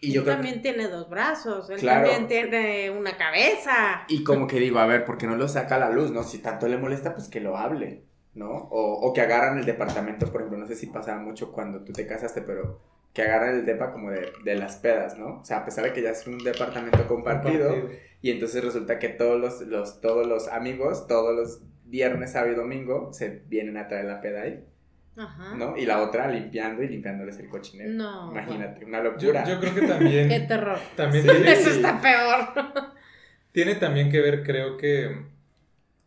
y 0.00 0.12
yo 0.12 0.24
también 0.24 0.60
tiene 0.60 0.88
dos 0.88 1.08
brazos, 1.08 1.70
él 1.70 1.80
también 1.80 2.28
tiene 2.28 2.90
una 2.90 3.16
cabeza. 3.16 4.04
Y 4.08 4.24
como 4.24 4.46
que 4.46 4.58
digo, 4.60 4.78
a 4.78 4.86
ver, 4.86 5.04
¿por 5.04 5.16
qué 5.16 5.26
no 5.26 5.36
lo 5.36 5.48
saca 5.48 5.76
a 5.76 5.78
la 5.78 5.90
luz? 5.90 6.10
¿No? 6.10 6.22
Si 6.22 6.38
tanto 6.38 6.68
le 6.68 6.76
molesta, 6.76 7.14
pues 7.14 7.28
que 7.28 7.40
lo 7.40 7.56
hable, 7.56 8.02
¿no? 8.36 8.50
O, 8.50 8.92
o 9.00 9.12
que 9.12 9.22
agarran 9.22 9.58
el 9.58 9.64
departamento, 9.64 10.30
por 10.30 10.42
ejemplo, 10.42 10.58
no 10.58 10.66
sé 10.66 10.76
si 10.76 10.86
pasaba 10.86 11.20
mucho 11.20 11.50
cuando 11.50 11.82
tú 11.82 11.92
te 11.92 12.06
casaste, 12.06 12.42
pero 12.42 12.78
que 13.12 13.22
agarran 13.22 13.54
el 13.54 13.64
depa 13.64 13.92
como 13.92 14.10
de, 14.10 14.30
de 14.44 14.54
las 14.56 14.76
pedas, 14.76 15.18
¿no? 15.18 15.40
O 15.40 15.44
sea, 15.44 15.58
a 15.58 15.64
pesar 15.64 15.84
de 15.84 15.94
que 15.94 16.02
ya 16.02 16.10
es 16.10 16.26
un 16.26 16.38
departamento 16.38 17.08
compartido, 17.08 17.74
y 18.20 18.30
entonces 18.30 18.62
resulta 18.62 18.98
que 18.98 19.08
todos 19.08 19.40
los, 19.40 19.62
los, 19.62 20.02
todos 20.02 20.26
los 20.26 20.48
amigos, 20.48 21.06
todos 21.06 21.34
los 21.34 21.62
viernes, 21.86 22.32
sábado 22.32 22.52
y 22.52 22.56
domingo, 22.56 23.12
se 23.14 23.42
vienen 23.48 23.78
a 23.78 23.88
traer 23.88 24.04
la 24.04 24.20
peda 24.20 24.42
ahí. 24.42 24.62
¿No? 25.56 25.78
Y 25.78 25.86
la 25.86 26.02
otra 26.02 26.28
limpiando 26.28 26.82
y 26.82 26.88
limpiándoles 26.88 27.38
el 27.38 27.48
cochinero. 27.48 27.90
No. 27.90 28.30
Imagínate, 28.32 28.84
una 28.84 29.00
locura. 29.00 29.48
Yo, 29.48 29.60
creo 29.60 29.74
que 29.74 29.82
también. 29.82 30.28
Qué 30.28 30.40
terror. 30.40 30.78
También 30.94 31.26
Eso 31.46 31.70
está 31.70 31.98
peor. 32.02 32.92
tiene 33.52 33.76
también 33.76 34.10
que 34.10 34.20
ver, 34.20 34.42
creo 34.42 34.76
que. 34.76 35.24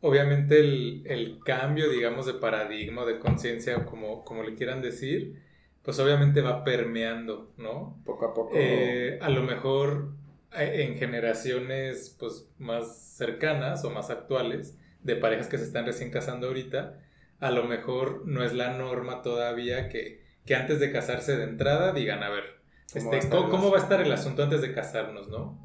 Obviamente 0.02 0.60
el, 0.60 1.40
cambio, 1.44 1.90
digamos, 1.90 2.26
de 2.26 2.34
paradigma, 2.34 3.06
de 3.06 3.20
conciencia, 3.20 3.86
como, 3.86 4.24
como 4.24 4.44
le 4.44 4.56
quieran 4.56 4.82
decir, 4.82 5.42
pues 5.84 6.00
obviamente 6.00 6.42
va 6.42 6.64
permeando, 6.64 7.52
¿no? 7.58 8.02
Poco 8.06 8.26
a 8.26 8.34
poco. 8.34 8.52
Eh, 8.54 9.20
a 9.22 9.30
lo 9.30 9.44
mejor 9.44 10.14
eh, 10.58 10.86
en 10.88 10.98
generaciones 10.98 12.16
pues 12.18 12.50
más 12.58 12.98
cercanas 13.18 13.84
o 13.84 13.90
más 13.90 14.10
actuales, 14.10 14.78
de 15.04 15.16
parejas 15.16 15.48
que 15.48 15.58
se 15.58 15.66
están 15.66 15.86
recién 15.86 16.12
casando 16.12 16.48
ahorita, 16.48 17.00
a 17.40 17.52
lo 17.52 17.64
mejor 17.64 18.24
no 18.26 18.44
es 18.44 18.54
la 18.54 18.78
norma 18.78 19.22
todavía 19.22 19.90
que, 19.90 20.22
que 20.46 20.56
antes 20.56 20.80
de 20.80 20.92
casarse 20.92 21.38
de 21.38 21.44
entrada 21.44 21.94
digan, 21.94 22.24
a 22.24 22.30
ver, 22.30 22.60
¿Cómo, 22.94 23.14
este, 23.14 23.36
va 23.36 23.50
¿cómo, 23.50 23.72
va 23.72 23.78
a 23.78 23.82
estar 23.82 24.02
el 24.02 24.12
asunto 24.12 24.44
antes 24.44 24.62
de 24.62 24.74
casarnos, 24.74 25.28
no? 25.28 25.60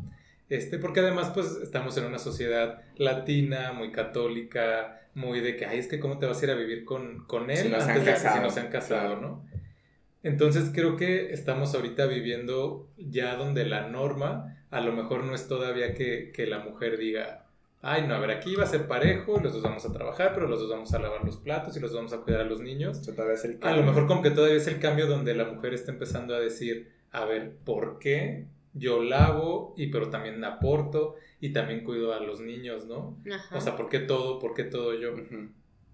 Este, 0.48 0.78
porque 0.78 1.00
además, 1.00 1.30
pues, 1.34 1.58
estamos 1.62 1.96
en 1.96 2.04
una 2.04 2.18
sociedad 2.18 2.82
latina, 2.96 3.72
muy 3.72 3.92
católica, 3.92 5.00
muy 5.14 5.40
de 5.40 5.56
que, 5.56 5.66
ay, 5.66 5.78
es 5.78 5.86
que 5.86 5.98
cómo 5.98 6.18
te 6.18 6.26
vas 6.26 6.40
a 6.40 6.44
ir 6.44 6.50
a 6.50 6.54
vivir 6.54 6.84
con, 6.84 7.24
con 7.26 7.50
él 7.50 7.74
antes 7.74 8.04
de 8.04 8.12
que 8.12 8.18
si 8.18 8.40
no 8.40 8.50
se 8.50 8.60
han 8.60 8.68
casado, 8.68 9.16
¿no? 9.16 9.44
Entonces 10.22 10.70
creo 10.74 10.96
que 10.96 11.32
estamos 11.32 11.74
ahorita 11.74 12.06
viviendo 12.06 12.88
ya 12.96 13.36
donde 13.36 13.64
la 13.66 13.88
norma 13.88 14.56
a 14.70 14.80
lo 14.80 14.92
mejor 14.92 15.24
no 15.24 15.34
es 15.34 15.46
todavía 15.48 15.94
que, 15.94 16.32
que 16.32 16.46
la 16.46 16.58
mujer 16.60 16.98
diga, 16.98 17.46
ay, 17.82 18.06
no, 18.06 18.14
a 18.14 18.18
ver, 18.18 18.30
aquí 18.30 18.56
va 18.56 18.64
a 18.64 18.66
ser 18.66 18.88
parejo, 18.88 19.38
los 19.40 19.52
dos 19.52 19.62
vamos 19.62 19.84
a 19.84 19.92
trabajar, 19.92 20.32
pero 20.34 20.48
los 20.48 20.58
dos 20.58 20.70
vamos 20.70 20.92
a 20.94 20.98
lavar 20.98 21.22
los 21.24 21.36
platos 21.36 21.76
y 21.76 21.80
los 21.80 21.92
dos 21.92 21.98
vamos 21.98 22.12
a 22.14 22.22
cuidar 22.22 22.40
a 22.40 22.44
los 22.44 22.60
niños. 22.60 23.02
a 23.60 23.76
lo 23.76 23.82
mejor 23.82 24.06
como 24.06 24.22
que 24.22 24.30
todavía 24.30 24.56
es 24.56 24.66
el 24.66 24.80
cambio 24.80 25.06
donde 25.06 25.34
la 25.34 25.44
mujer 25.44 25.74
está 25.74 25.92
empezando 25.92 26.34
a 26.34 26.40
decir, 26.40 26.90
a 27.12 27.26
ver, 27.26 27.56
¿por 27.64 27.98
qué 27.98 28.46
yo 28.74 29.02
lavo 29.02 29.74
y 29.76 29.86
pero 29.86 30.10
también 30.10 30.44
aporto 30.44 31.16
y 31.40 31.52
también 31.52 31.84
cuido 31.84 32.12
a 32.12 32.20
los 32.20 32.40
niños, 32.40 32.86
¿no? 32.86 33.18
O 33.52 33.60
sea, 33.60 33.76
¿por 33.76 33.88
qué 33.88 34.00
todo? 34.00 34.38
¿Por 34.38 34.54
qué 34.54 34.64
todo 34.64 34.94
yo? 34.94 35.14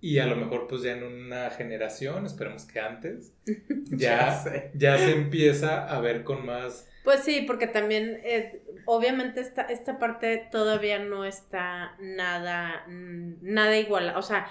Y 0.01 0.19
a 0.19 0.27
lo 0.27 0.37
mejor 0.37 0.67
pues 0.67 0.83
ya 0.83 0.97
en 0.97 1.05
una 1.05 1.51
generación, 1.51 2.27
esperemos 2.27 2.65
que 2.65 2.81
antes, 2.81 3.35
ya, 3.91 4.43
ya, 4.75 4.99
se 4.99 5.13
empieza 5.13 5.87
a 5.87 6.01
ver 6.01 6.25
con 6.25 6.47
más... 6.47 6.89
Pues 7.05 7.21
sí, 7.21 7.45
porque 7.47 7.67
también 7.67 8.21
eh, 8.25 8.63
obviamente 8.87 9.41
esta, 9.41 9.63
esta 9.63 9.99
parte 9.99 10.49
todavía 10.51 10.99
no 10.99 11.25
está 11.25 11.97
nada, 11.99 12.85
mm, 12.89 13.37
nada 13.43 13.79
igual. 13.79 14.15
O 14.17 14.23
sea, 14.23 14.47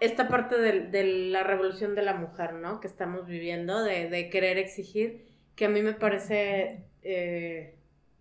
esta 0.00 0.28
parte 0.28 0.56
de, 0.58 1.04
la 1.30 1.42
revolución 1.42 1.94
de 1.94 2.02
la 2.02 2.14
mujer, 2.14 2.54
¿no? 2.54 2.80
Que 2.80 2.86
estamos 2.86 3.26
viviendo, 3.26 3.82
de, 3.82 4.28
querer 4.30 4.58
exigir, 4.58 5.26
que 5.56 5.64
a 5.64 5.68
mí 5.68 5.82
me 5.82 5.92
parece, 5.92 6.84
eh, 7.10 7.74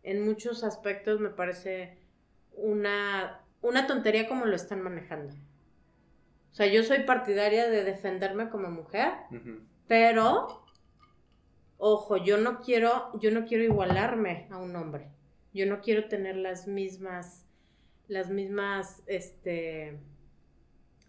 en 0.04 0.24
muchos 0.24 0.64
aspectos 0.64 1.20
me 1.20 1.30
parece 1.30 1.98
una, 2.54 3.42
una 3.62 3.86
tontería 3.86 4.30
como 4.30 4.46
lo 4.46 4.56
están 4.56 4.82
manejando. 4.82 5.34
O 5.34 6.56
sea, 6.56 6.68
yo 6.68 6.82
soy 6.84 7.00
partidaria 7.04 7.70
de 7.70 7.84
defenderme 7.84 8.50
como 8.50 8.72
mujer, 8.72 9.12
pero 9.90 10.64
ojo, 11.76 12.16
yo 12.16 12.38
no 12.38 12.62
quiero, 12.62 13.12
yo 13.20 13.30
no 13.32 13.46
quiero 13.46 13.66
igualarme 13.66 14.48
a 14.52 14.58
un 14.58 14.74
hombre. 14.78 15.10
Yo 15.54 15.66
no 15.66 15.82
quiero 15.82 16.08
tener 16.08 16.38
las 16.38 16.66
mismas, 16.66 17.46
las 18.08 18.30
mismas, 18.30 19.04
este, 19.06 20.00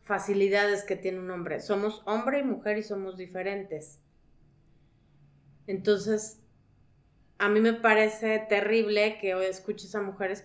facilidades 0.03 0.83
que 0.83 0.97
tiene 0.97 1.21
un 1.21 1.31
hombre. 1.31 1.61
Somos 1.61 2.03
hombre 2.07 2.41
y 2.41 2.43
mujer 2.43 2.79
y 2.79 2.83
somos 2.83 3.17
diferentes. 3.17 4.01
Entonces, 5.69 6.43
a 7.39 7.49
mí 7.49 7.61
me 7.61 7.73
parece 7.73 8.39
terrible 8.49 9.19
que 9.21 9.35
hoy 9.35 9.47
escuches 9.47 9.95
a 9.95 10.03
mujeres 10.03 10.45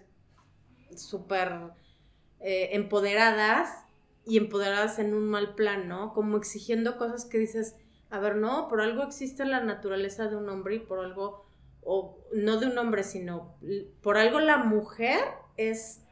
súper 0.95 1.51
eh, 2.39 2.69
empoderadas 2.73 3.85
y 4.25 4.37
empoderadas 4.37 4.99
en 4.99 5.13
un 5.13 5.29
mal 5.29 5.55
plan, 5.55 5.87
¿no? 5.87 6.13
Como 6.13 6.37
exigiendo 6.37 6.97
cosas 6.97 7.25
que 7.25 7.37
dices, 7.37 7.75
a 8.09 8.19
ver, 8.19 8.35
no, 8.35 8.67
por 8.69 8.81
algo 8.81 9.03
existe 9.03 9.43
la 9.43 9.61
naturaleza 9.61 10.27
de 10.27 10.35
un 10.35 10.47
hombre 10.49 10.75
y 10.75 10.79
por 10.79 10.99
algo, 10.99 11.45
o 11.81 12.19
no 12.31 12.59
de 12.59 12.67
un 12.67 12.77
hombre, 12.77 13.03
sino 13.03 13.57
por 14.01 14.17
algo 14.17 14.39
la 14.39 14.57
mujer 14.57 15.19
es, 15.57 16.05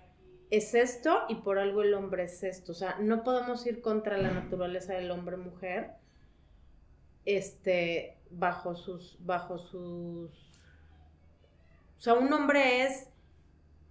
es 0.50 0.74
esto 0.74 1.22
y 1.30 1.36
por 1.36 1.60
algo 1.60 1.84
el 1.84 1.94
hombre 1.94 2.24
es 2.24 2.44
esto. 2.44 2.72
O 2.72 2.76
sea, 2.76 2.98
no 3.00 3.24
podemos 3.24 3.66
ir 3.68 3.82
contra 3.82 4.18
la 4.18 4.32
naturaleza 4.32 4.94
del 4.94 5.12
hombre-mujer 5.12 5.92
este, 7.26 8.18
bajo 8.32 8.76
sus, 8.76 9.18
bajo 9.26 9.58
sus... 9.58 10.51
O 12.02 12.04
sea, 12.04 12.16
un 12.16 12.34
hombre 12.34 12.84
es, 12.84 13.08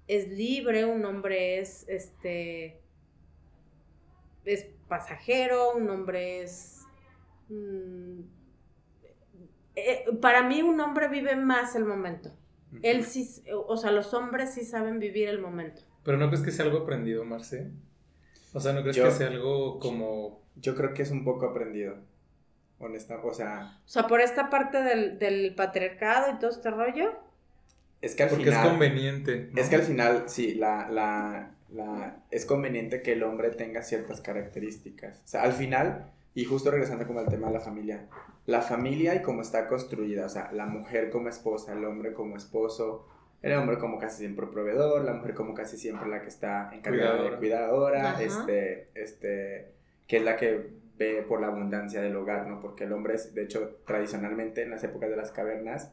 es 0.09 0.29
libre, 0.29 0.85
un 0.85 1.05
hombre 1.05 1.61
es, 1.61 1.89
este, 1.89 2.83
es 4.45 4.67
pasajero, 4.89 5.77
un 5.77 5.89
hombre 5.89 6.43
es 6.43 6.81
Mm, 7.51 8.21
eh, 9.75 10.05
para 10.23 10.43
mí 10.43 10.63
un 10.63 10.81
hombre 10.81 11.09
vive 11.09 11.37
más 11.37 11.75
el 11.75 11.85
momento. 11.85 12.31
Él 12.83 13.05
sí, 13.05 13.43
o 13.53 13.77
sea, 13.77 13.91
los 13.91 14.15
hombres 14.15 14.55
sí 14.55 14.65
saben 14.65 15.01
vivir 15.01 15.29
el 15.29 15.41
momento. 15.41 15.83
Pero 16.05 16.19
no 16.19 16.29
crees 16.29 16.43
que 16.43 16.53
sea 16.53 16.65
algo 16.65 16.79
aprendido, 16.79 17.25
Marce? 17.25 17.69
O 18.53 18.61
sea, 18.61 18.73
¿no 18.73 18.83
crees 18.83 18.97
que 18.97 19.11
sea 19.11 19.27
algo 19.27 19.81
como... 19.81 20.41
Yo 20.55 20.77
creo 20.77 20.95
que 20.95 21.03
es 21.03 21.11
un 21.11 21.25
poco 21.25 21.47
aprendido. 21.47 21.97
Honesta, 22.79 23.21
o 23.25 23.35
sea... 23.35 23.81
O 23.85 23.89
sea, 23.89 24.07
por 24.07 24.21
esta 24.21 24.51
parte 24.51 24.81
del, 24.83 25.55
patriarcado 25.57 26.33
y 26.33 26.39
todo 26.39 26.51
este 26.51 26.71
rollo. 26.71 27.11
Es 28.01 28.15
que 28.15 28.23
al 28.23 28.31
Porque 28.31 28.49
es 28.49 28.57
conveniente. 28.57 29.51
Es 29.57 29.69
que 29.69 29.77
al 29.77 29.83
final, 29.83 30.25
sí, 30.27 30.55
la, 30.55 30.89
la, 30.89 31.51
la, 31.71 32.23
es 32.31 32.47
conveniente 32.47 33.03
que 33.03 33.13
el 33.13 33.23
hombre 33.23 33.51
tenga 33.51 33.83
ciertas 33.83 34.21
características. 34.21 35.19
O 35.25 35.29
sea, 35.29 35.43
al 35.43 35.53
final, 35.53 36.11
y 36.35 36.45
justo 36.45 36.71
regresando 36.71 37.07
como 37.07 37.21
al 37.21 37.29
tema 37.29 37.49
de 37.49 37.55
la 37.55 37.61
familia, 37.61 38.07
la 38.47 38.63
familia 38.63 39.15
y 39.15 39.23
cómo 39.23 39.43
está 39.43 39.69
construida, 39.69 40.27
o 40.27 40.29
sea, 40.29 40.51
la 40.53 40.67
mujer 40.67 41.11
como 41.11 41.29
esposa, 41.29 41.75
el 41.75 41.85
hombre 41.85 42.15
como 42.15 42.37
esposo, 42.37 43.07
el 43.43 43.53
hombre 43.53 43.79
como 43.79 43.99
casi 43.99 44.19
siempre 44.19 44.47
proveedor, 44.47 45.05
la 45.05 45.15
mujer 45.15 45.35
como 45.35 45.55
casi 45.55 45.77
siempre 45.77 46.09
la 46.09 46.21
que 46.23 46.29
está 46.29 46.71
encargada 46.75 47.23
de 47.23 47.37
cuidadora, 47.37 48.21
este, 48.23 48.87
este, 48.95 49.73
que 50.07 50.19
es 50.19 50.23
la 50.23 50.37
que 50.37 50.71
ve 50.99 51.25
por 51.27 51.41
la 51.41 51.47
abundancia 51.47 52.03
del 52.03 52.17
hogar, 52.17 52.47
¿no? 52.47 52.61
Porque 52.61 52.85
el 52.85 52.93
hombre 52.93 53.15
es, 53.15 53.35
de 53.35 53.43
hecho, 53.43 53.79
tradicionalmente 53.87 54.63
en 54.63 54.71
las 54.71 54.85
épocas 54.85 55.09
de 55.09 55.17
las 55.17 55.31
cavernas, 55.31 55.93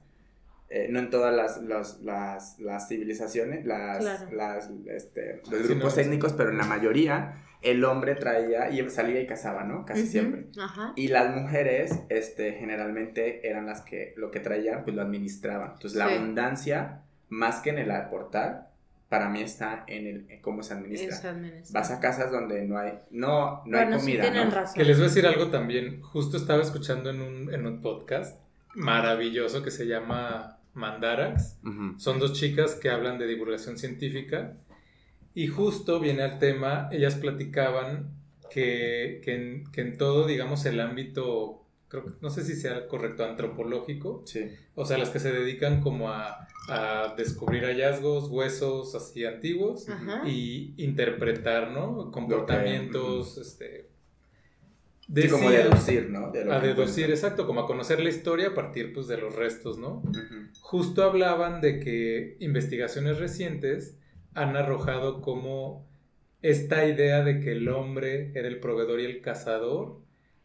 eh, 0.69 0.87
no 0.89 0.99
en 0.99 1.09
todas 1.09 1.33
las, 1.33 1.61
las, 2.01 2.59
las, 2.59 2.87
civilizaciones, 2.87 3.65
las, 3.65 4.03
las 4.31 4.69
este, 4.87 5.41
los 5.49 5.67
grupos 5.67 5.97
étnicos, 5.97 6.33
pero 6.33 6.49
en 6.49 6.57
la 6.57 6.65
mayoría 6.65 7.43
el 7.61 7.83
hombre 7.85 8.15
traía 8.15 8.69
y 8.69 8.87
salía 8.89 9.21
y 9.21 9.27
cazaba, 9.27 9.63
¿no? 9.63 9.85
Casi 9.85 10.05
siempre. 10.05 10.47
Y 10.95 11.07
las 11.07 11.33
mujeres, 11.35 11.99
este, 12.09 12.53
generalmente 12.53 13.47
eran 13.49 13.65
las 13.65 13.81
que 13.81 14.13
lo 14.17 14.29
que 14.29 14.39
traían, 14.39 14.83
pues 14.83 14.95
lo 14.95 15.01
administraban. 15.01 15.71
Entonces 15.73 15.97
la 15.97 16.05
abundancia, 16.05 17.01
más 17.29 17.61
que 17.61 17.69
en 17.71 17.79
el 17.79 17.91
aportar, 17.91 18.71
para 19.09 19.29
mí 19.29 19.41
está 19.41 19.85
en 19.87 20.05
el 20.05 20.41
cómo 20.41 20.63
se 20.63 20.73
administra. 20.73 21.33
Vas 21.71 21.91
a 21.91 21.99
casas 21.99 22.29
donde 22.29 22.65
no 22.65 22.77
hay, 22.77 22.99
no, 23.09 23.63
no 23.65 23.77
hay 23.77 23.89
comida. 23.89 24.29
¿no? 24.31 24.51
Que 24.75 24.83
les 24.83 24.97
voy 24.97 25.05
a 25.05 25.07
decir 25.07 25.25
algo 25.25 25.47
también. 25.47 26.01
Justo 26.01 26.35
estaba 26.37 26.61
escuchando 26.61 27.09
en 27.09 27.21
un, 27.21 27.53
en 27.53 27.65
un 27.65 27.81
podcast 27.81 28.39
maravilloso 28.75 29.63
que 29.63 29.71
se 29.71 29.87
llama 29.87 30.56
Mandarax. 30.77 31.57
Son 31.97 32.19
dos 32.19 32.33
chicas 32.33 32.75
que 32.75 32.89
hablan 32.89 33.17
de 33.17 33.27
divulgación 33.27 33.77
científica. 33.77 34.55
Y 35.33 35.47
justo 35.47 35.99
viene 35.99 36.23
al 36.23 36.39
tema, 36.39 36.89
ellas 36.91 37.15
platicaban 37.15 38.11
que, 38.49 39.21
en, 39.25 39.97
todo, 39.97 40.25
digamos, 40.25 40.65
el 40.65 40.79
ámbito, 40.79 41.63
creo 41.89 42.05
no 42.21 42.29
sé 42.29 42.43
si 42.43 42.55
sea 42.55 42.87
correcto, 42.87 43.25
antropológico. 43.25 44.23
O 44.75 44.85
sea, 44.85 44.97
las 44.97 45.09
que 45.09 45.19
se 45.19 45.31
dedican 45.31 45.81
como 45.81 46.09
a, 46.09 46.47
descubrir 47.15 47.63
hallazgos, 47.63 48.29
huesos 48.29 48.93
así 48.93 49.25
antiguos 49.25 49.85
y 50.25 50.73
interpretar, 50.77 51.71
¿no? 51.71 52.11
Comportamientos, 52.11 53.37
este 53.37 53.96
sí, 55.13 55.29
como 55.29 55.49
deducir, 55.49 56.09
¿no? 56.09 56.27
a 56.27 56.59
deducir, 56.59 57.09
exacto, 57.09 57.45
como 57.47 57.61
a 57.61 57.67
conocer 57.67 57.99
la 57.99 58.09
historia 58.09 58.49
a 58.49 58.53
partir 58.53 58.93
pues, 58.93 59.07
de 59.07 59.17
los 59.17 59.35
restos, 59.35 59.77
¿no? 59.77 60.03
Justo 60.59 61.03
hablaban 61.03 61.61
de 61.61 61.79
que 61.79 62.37
investigaciones 62.39 63.19
recientes 63.19 63.97
han 64.33 64.55
arrojado 64.55 65.21
como 65.21 65.87
esta 66.41 66.85
idea 66.85 67.23
de 67.23 67.39
que 67.39 67.53
el 67.53 67.67
hombre 67.69 68.31
era 68.35 68.47
el 68.47 68.59
proveedor 68.59 68.99
y 68.99 69.05
el 69.05 69.21
cazador 69.21 70.01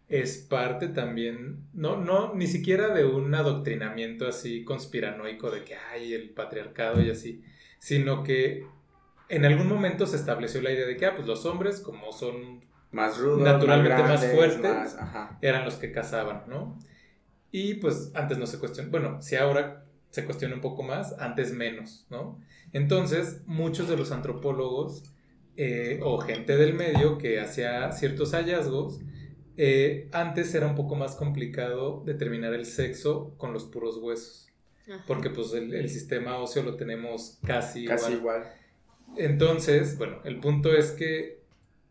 es 0.09 0.39
parte 0.39 0.89
también, 0.89 1.65
no, 1.73 1.97
no, 1.97 2.35
ni 2.35 2.47
siquiera 2.47 2.89
de 2.95 3.05
un 3.05 3.35
adoctrinamiento 3.35 4.29
así 4.29 4.63
conspiranoico 4.63 5.51
de 5.51 5.65
que 5.65 5.75
hay 5.75 6.13
el 6.13 6.31
patriarcado 6.31 7.01
y 7.03 7.11
así, 7.11 7.43
sino 7.79 8.23
que 8.23 8.67
en 9.31 9.47
algún 9.47 9.69
momento 9.69 10.07
se 10.07 10.17
estableció 10.17 10.61
la 10.61 10.71
idea 10.71 10.87
de 10.87 10.99
que, 10.99 11.07
ah, 11.07 11.15
pues 11.15 11.27
los 11.27 11.47
hombres, 11.47 11.81
como 11.81 12.13
son 12.13 12.63
más 12.93 13.19
rudos, 13.19 13.41
naturalmente 13.41 14.03
más, 14.03 14.25
fuertes, 14.27 14.97
eran 15.41 15.65
los 15.65 15.75
que 15.75 15.91
cazaban, 15.91 16.45
¿no? 16.47 16.79
Y 17.51 17.75
pues 17.75 18.13
antes 18.15 18.39
no 18.39 18.47
se 18.47 18.59
cuestiona, 18.59 18.91
bueno, 18.91 19.21
si 19.21 19.37
ahora 19.37 19.85
se 20.11 20.25
cuestiona 20.25 20.55
un 20.55 20.61
poco 20.61 20.83
más, 20.83 21.19
antes 21.19 21.53
menos, 21.53 22.07
¿no? 22.11 22.39
Entonces, 22.73 23.43
muchos 23.47 23.89
de 23.89 23.97
los 23.97 24.13
antropólogos 24.13 25.05
eh, 25.57 26.01
o 26.03 26.19
gente 26.19 26.57
del 26.57 26.75
medio 26.75 27.19
que 27.19 27.41
hacía 27.41 27.91
ciertos 27.93 28.33
hallazgos, 28.33 29.01
eh, 29.57 30.09
antes 30.13 30.55
era 30.55 30.67
un 30.67 30.75
poco 30.75 30.95
más 30.95 31.15
complicado 31.15 32.03
determinar 32.07 32.55
el 32.55 32.65
sexo 32.65 33.35
con 33.37 33.53
los 33.53 33.65
puros 33.65 33.99
huesos. 33.99 34.49
Porque 35.07 35.31
pues 35.31 35.53
el, 35.55 35.89
sistema 35.89 36.39
óseo 36.39 36.63
lo 36.65 36.77
tenemos 36.77 37.39
casi, 37.47 37.85
casi 37.85 38.15
igual. 38.15 38.43
Entonces, 39.17 39.97
bueno, 39.97 40.19
el 40.25 40.41
punto 40.41 40.75
es 40.75 40.91
que 40.91 41.42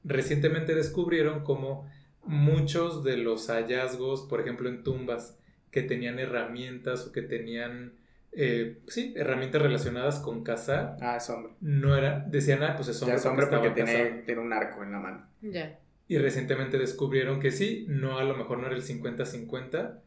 recientemente 0.03 0.75
descubrieron 0.75 1.43
como 1.43 1.89
muchos 2.25 3.03
de 3.03 3.17
los 3.17 3.47
hallazgos, 3.47 4.23
por 4.23 4.41
ejemplo 4.41 4.69
en 4.69 4.83
tumbas, 4.83 5.37
que 5.71 5.81
tenían 5.81 6.19
herramientas 6.19 7.07
o 7.07 7.11
que 7.11 7.21
tenían, 7.21 7.93
eh, 8.31 8.79
sí, 8.87 9.13
herramientas 9.15 9.61
relacionadas 9.61 10.19
con 10.19 10.43
cazar. 10.43 10.97
Ah, 11.01 11.17
es 11.17 11.29
hombre. 11.29 11.53
No 11.61 11.95
era, 11.95 12.25
decían, 12.27 12.63
ah, 12.63 12.75
pues 12.75 12.89
es 12.89 13.01
hombre. 13.01 13.17
es 13.17 13.25
hombre 13.25 13.47
porque, 13.47 13.71
tiene, 13.71 14.23
tiene, 14.25 14.41
un 14.41 14.53
arco 14.53 14.83
en 14.83 14.91
la 14.91 14.99
mano. 14.99 15.27
Ya. 15.41 15.79
Y 16.07 16.17
recientemente 16.17 16.77
descubrieron 16.77 17.39
que 17.39 17.51
sí, 17.51 17.85
no, 17.87 18.19
a 18.19 18.23
lo 18.23 18.35
mejor 18.35 18.59
no 18.59 18.67
era 18.67 18.75
el 18.75 18.83
50-50, 18.83 19.99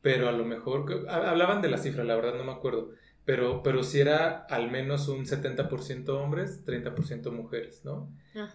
pero 0.00 0.28
a 0.28 0.32
lo 0.32 0.44
mejor, 0.44 1.06
hablaban 1.08 1.60
de 1.60 1.68
la 1.68 1.78
cifra, 1.78 2.04
la 2.04 2.14
verdad 2.14 2.34
no 2.34 2.44
me 2.44 2.52
acuerdo, 2.52 2.92
pero, 3.28 3.62
pero 3.62 3.82
si 3.82 4.00
era 4.00 4.46
al 4.48 4.70
menos 4.70 5.06
un 5.06 5.26
70% 5.26 6.08
hombres, 6.08 6.64
30% 6.64 7.30
mujeres, 7.30 7.82
¿no? 7.84 8.10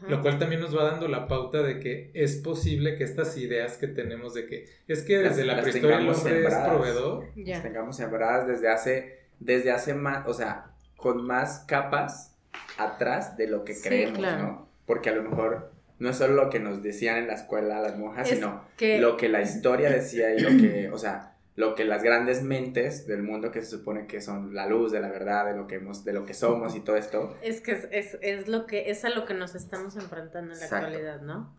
Lo 0.07 0.19
cual 0.23 0.39
también 0.39 0.61
nos 0.61 0.75
va 0.75 0.83
dando 0.85 1.07
la 1.07 1.27
pauta 1.27 1.61
de 1.61 1.79
que 1.79 2.09
es 2.15 2.37
posible 2.37 2.95
que 2.95 3.03
estas 3.03 3.37
ideas 3.37 3.77
que 3.77 3.87
tenemos 3.87 4.33
de 4.33 4.47
que 4.47 4.65
es 4.87 5.03
que 5.03 5.19
desde 5.19 5.45
la 5.45 5.61
prehistoria 5.61 5.99
el 5.99 6.09
hombre 6.09 6.47
es 6.47 6.55
proveedor. 6.55 7.27
Las 7.35 7.61
tengamos 7.61 7.97
sembradas 7.97 8.47
desde 8.47 8.67
hace, 8.67 9.19
desde 9.39 9.69
hace 9.69 9.93
más, 9.93 10.27
o 10.27 10.33
sea, 10.33 10.71
con 10.95 11.23
más 11.23 11.65
capas 11.67 12.35
atrás 12.79 13.37
de 13.37 13.45
lo 13.45 13.65
que 13.65 13.79
creemos, 13.79 14.17
¿no? 14.17 14.67
Porque 14.87 15.11
a 15.11 15.13
lo 15.13 15.21
mejor 15.21 15.71
no 15.99 16.09
es 16.09 16.15
solo 16.17 16.33
lo 16.33 16.49
que 16.49 16.59
nos 16.59 16.81
decían 16.81 17.17
en 17.17 17.27
la 17.27 17.35
escuela 17.35 17.79
las 17.79 17.95
monjas, 17.95 18.27
sino 18.27 18.63
lo 18.79 19.17
que 19.17 19.29
la 19.29 19.43
historia 19.43 19.91
decía 19.91 20.33
y 20.33 20.39
lo 20.39 20.49
que, 20.49 20.89
o 20.91 20.97
sea, 20.97 21.32
lo 21.55 21.75
que 21.75 21.85
las 21.85 22.01
grandes 22.01 22.41
mentes 22.41 23.05
del 23.05 23.21
mundo 23.21 23.51
que 23.51 23.61
se 23.61 23.67
supone 23.67 24.07
que 24.07 24.21
son 24.21 24.55
la 24.55 24.65
luz 24.65 24.91
de 24.91 24.99
la 24.99 25.09
verdad, 25.09 25.45
de 25.45 25.55
lo 25.55 25.67
que 25.67 25.75
hemos, 25.75 26.03
de 26.03 26.13
lo 26.13 26.25
que 26.25 26.33
somos 26.33 26.75
y 26.75 26.79
todo 26.79 26.95
esto. 26.95 27.37
Es 27.43 27.61
que 27.61 27.89
es, 27.91 28.47
lo 28.47 28.65
que, 28.65 28.89
es 28.89 29.05
a 29.05 29.09
lo 29.09 29.25
que 29.25 29.33
nos 29.33 29.53
estamos 29.53 29.95
enfrentando 29.95 30.53
en 30.53 30.59
la 30.59 30.65
actualidad, 30.65 31.21
¿no? 31.21 31.55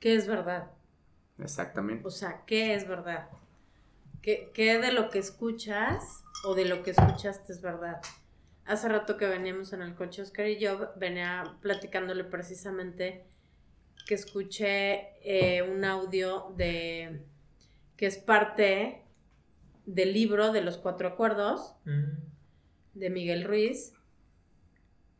¿Qué 0.00 0.14
es 0.14 0.26
verdad? 0.26 0.70
Exactamente. 1.38 2.06
O 2.06 2.10
sea, 2.10 2.42
¿qué 2.46 2.74
es 2.74 2.88
verdad? 2.88 3.28
¿Qué, 4.22 4.50
¿Qué 4.54 4.78
de 4.78 4.92
lo 4.92 5.10
que 5.10 5.18
escuchas 5.18 6.24
o 6.44 6.54
de 6.54 6.64
lo 6.64 6.82
que 6.82 6.92
escuchaste 6.92 7.52
es 7.52 7.60
verdad? 7.60 8.00
Hace 8.64 8.88
rato 8.88 9.18
que 9.18 9.26
veníamos 9.26 9.74
en 9.74 9.82
el 9.82 9.94
coche, 9.94 10.22
Oscar 10.22 10.46
y 10.46 10.58
yo 10.58 10.90
venía 10.96 11.44
platicándole 11.60 12.24
precisamente 12.24 13.26
que 14.06 14.14
escuché 14.14 15.10
eh, 15.22 15.62
un 15.62 15.84
audio 15.84 16.52
de 16.56 17.20
que 17.96 18.06
es 18.06 18.16
parte 18.16 19.03
del 19.86 20.12
libro 20.12 20.52
de 20.52 20.62
los 20.62 20.78
cuatro 20.78 21.08
acuerdos 21.08 21.74
mm. 21.84 22.98
de 22.98 23.10
Miguel 23.10 23.44
Ruiz. 23.44 23.92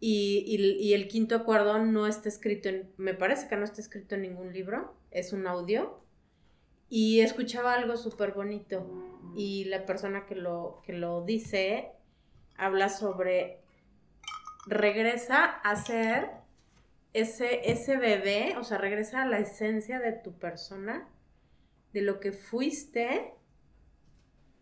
Y, 0.01 0.93
el 0.93 1.09
quinto 1.09 1.35
acuerdo 1.35 1.79
no 1.79 2.07
está 2.07 2.29
escrito 2.29 2.69
en, 2.69 2.93
me 2.99 3.15
parece 3.15 3.49
que 3.49 3.57
no 3.57 3.65
está 3.65 3.81
escrito 3.81 4.15
en 4.15 4.23
ningún 4.23 4.53
libro, 4.53 4.95
es 5.11 5.33
un 5.33 5.47
audio. 5.47 5.99
Y 6.91 7.21
escuchaba 7.21 7.75
algo 7.75 7.97
súper 7.97 8.33
bonito. 8.33 8.87
Y 9.35 9.65
la 9.65 9.87
persona 9.87 10.27
que 10.27 10.35
lo, 10.35 10.83
que 10.85 10.93
lo 10.93 11.25
dice 11.25 11.93
habla 12.57 12.91
sobre, 12.91 13.63
regresa 14.67 15.45
a 15.45 15.75
ser 15.77 16.31
ese, 17.15 17.71
ese 17.71 17.97
bebé, 17.97 18.57
o 18.59 18.65
sea, 18.65 18.77
regresa 18.77 19.23
a 19.23 19.27
la 19.27 19.39
esencia 19.39 20.01
de 20.01 20.13
tu 20.13 20.39
persona, 20.39 21.09
de 21.93 22.03
lo 22.03 22.21
que 22.21 22.33
fuiste 22.33 23.33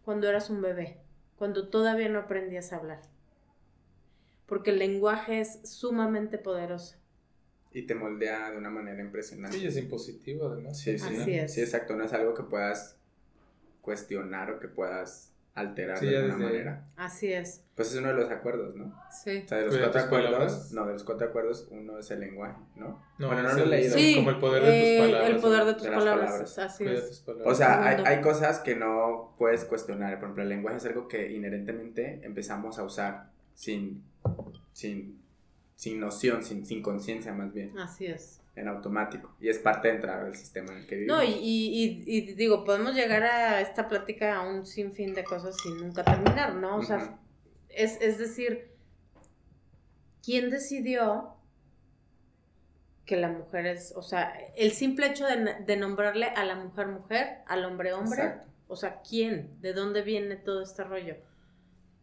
cuando 0.04 0.28
eras 0.28 0.50
un 0.50 0.62
bebé, 0.62 0.98
cuando 1.36 1.68
todavía 1.68 2.08
no 2.08 2.18
aprendías 2.18 2.72
a 2.72 2.76
hablar. 2.76 3.02
Porque 4.46 4.70
el 4.70 4.78
lenguaje 4.78 5.40
es 5.40 5.60
sumamente 5.64 6.38
poderoso. 6.38 6.96
Y 7.72 7.86
te 7.86 7.94
moldea 7.94 8.50
de 8.50 8.58
una 8.58 8.70
manera 8.70 9.00
impresionante. 9.00 9.58
Sí, 9.58 9.66
es 9.66 9.76
impositivo 9.76 10.46
además. 10.48 10.78
Sí, 10.78 10.98
sí. 10.98 11.16
Así 11.16 11.34
es. 11.34 11.54
Sí, 11.54 11.60
exacto. 11.62 11.96
No 11.96 12.04
es 12.04 12.12
algo 12.12 12.34
que 12.34 12.42
puedas 12.42 12.98
cuestionar 13.80 14.50
o 14.50 14.60
que 14.60 14.68
puedas 14.68 15.31
alterar 15.54 16.00
de 16.00 16.16
alguna 16.16 16.36
manera. 16.36 16.88
Así 16.96 17.32
es. 17.32 17.64
Pues 17.74 17.92
es 17.92 17.98
uno 17.98 18.08
de 18.08 18.14
los 18.14 18.30
acuerdos, 18.30 18.74
¿no? 18.74 18.94
Sí. 19.10 19.42
O 19.44 19.48
sea, 19.48 19.58
de 19.58 19.66
los 19.66 19.76
cuatro 19.76 20.00
acuerdos, 20.00 20.72
no, 20.72 20.86
de 20.86 20.92
los 20.92 21.04
cuatro 21.04 21.26
acuerdos, 21.28 21.68
uno 21.70 21.98
es 21.98 22.10
el 22.10 22.20
lenguaje, 22.20 22.58
¿no? 22.76 23.02
no 23.18 23.26
bueno, 23.26 23.42
no 23.42 23.54
lo 23.54 23.64
he 23.64 23.66
leído. 23.66 23.94
Sí, 23.94 24.16
como 24.16 24.30
el 24.30 24.38
poder 24.38 24.62
de 24.62 24.68
tus 24.68 24.76
eh, 24.76 24.98
palabras. 25.00 25.30
El 25.30 25.40
poder 25.40 25.64
de 25.64 25.74
tus 25.74 25.86
palabras, 25.88 26.58
así 26.58 26.84
es. 26.84 27.24
O 27.44 27.54
sea, 27.54 27.84
hay, 27.84 28.02
hay, 28.04 28.20
cosas 28.20 28.60
que 28.60 28.74
no 28.74 29.34
puedes 29.38 29.64
cuestionar. 29.64 30.14
Por 30.14 30.24
ejemplo, 30.24 30.42
el 30.42 30.48
lenguaje 30.48 30.78
es 30.78 30.86
algo 30.86 31.08
que 31.08 31.32
inherentemente 31.32 32.20
empezamos 32.22 32.78
a 32.78 32.84
usar 32.84 33.30
sin, 33.54 34.02
sin, 34.72 35.20
sin 35.74 36.00
noción, 36.00 36.42
sin, 36.42 36.64
sin 36.64 36.82
conciencia 36.82 37.32
más 37.32 37.52
bien. 37.52 37.78
Así 37.78 38.06
es 38.06 38.41
en 38.54 38.68
automático 38.68 39.34
y 39.40 39.48
es 39.48 39.58
parte 39.58 39.88
de 39.88 39.94
entrar 39.94 40.24
al 40.24 40.36
sistema 40.36 40.72
en 40.72 40.78
el 40.78 40.86
que 40.86 40.96
vivimos. 40.96 41.16
No, 41.16 41.22
y, 41.22 41.32
y, 41.32 42.04
y, 42.06 42.34
digo, 42.34 42.64
podemos 42.64 42.94
llegar 42.94 43.22
a 43.22 43.60
esta 43.60 43.88
plática 43.88 44.36
a 44.36 44.42
un 44.42 44.66
sinfín 44.66 45.14
de 45.14 45.24
cosas 45.24 45.56
sin 45.62 45.78
nunca 45.78 46.04
terminar, 46.04 46.54
¿no? 46.54 46.76
O 46.76 46.82
sea, 46.82 47.18
es, 47.70 47.98
es 48.00 48.18
decir, 48.18 48.70
¿quién 50.22 50.50
decidió 50.50 51.36
que 53.06 53.16
la 53.16 53.28
mujer 53.28 53.66
es, 53.66 53.94
o 53.96 54.02
sea, 54.02 54.32
el 54.56 54.72
simple 54.72 55.06
hecho 55.06 55.26
de, 55.26 55.56
de 55.64 55.76
nombrarle 55.76 56.26
a 56.26 56.44
la 56.44 56.54
mujer 56.54 56.88
mujer, 56.88 57.38
al 57.46 57.64
hombre 57.64 57.92
hombre, 57.94 58.22
Exacto. 58.22 58.48
o 58.68 58.76
sea, 58.76 59.00
¿quién? 59.00 59.60
¿De 59.60 59.72
dónde 59.72 60.02
viene 60.02 60.36
todo 60.36 60.62
este 60.62 60.84
rollo? 60.84 61.16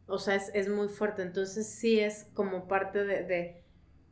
O 0.07 0.17
sea, 0.17 0.35
es, 0.35 0.51
es 0.55 0.67
muy 0.67 0.89
fuerte. 0.89 1.21
Entonces 1.21 1.69
sí 1.69 1.99
es 1.99 2.27
como 2.33 2.67
parte 2.67 3.05
de, 3.05 3.23
de, 3.23 3.63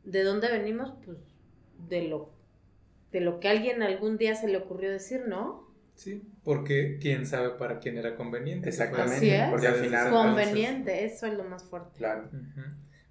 de 0.04 0.22
dónde 0.22 0.48
venimos, 0.50 0.94
pues 1.04 1.18
de 1.78 2.08
lo, 2.08 2.30
de 3.12 3.20
lo 3.20 3.40
que 3.40 3.48
a 3.48 3.52
alguien 3.52 3.82
algún 3.82 4.18
día 4.18 4.34
se 4.34 4.48
le 4.48 4.56
ocurrió 4.58 4.90
decir, 4.90 5.22
¿no? 5.26 5.66
Sí, 5.94 6.22
porque 6.44 6.98
quién 7.00 7.26
sabe 7.26 7.50
para 7.50 7.80
quién 7.80 7.98
era 7.98 8.14
conveniente. 8.14 8.68
Exactamente. 8.68 9.16
Así 9.16 9.30
es. 9.30 9.48
Porque 9.50 9.66
al 9.66 9.74
final. 9.74 10.10
Conveniente, 10.10 11.04
eso 11.04 11.26
es 11.26 11.34
lo 11.34 11.42
más 11.44 11.64
fuerte. 11.64 11.98
Claro. 11.98 12.28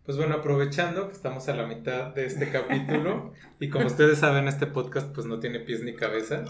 Pues 0.05 0.17
bueno, 0.17 0.35
aprovechando 0.35 1.07
que 1.07 1.13
estamos 1.13 1.49
a 1.49 1.53
la 1.53 1.67
mitad 1.67 2.13
de 2.15 2.25
este 2.25 2.49
capítulo 2.49 3.33
y 3.59 3.69
como 3.69 3.87
ustedes 3.87 4.19
saben, 4.19 4.47
este 4.47 4.65
podcast 4.65 5.13
pues 5.13 5.27
no 5.27 5.41
tiene 5.41 5.59
pies 5.59 5.83
ni 5.83 5.95
cabeza, 5.95 6.45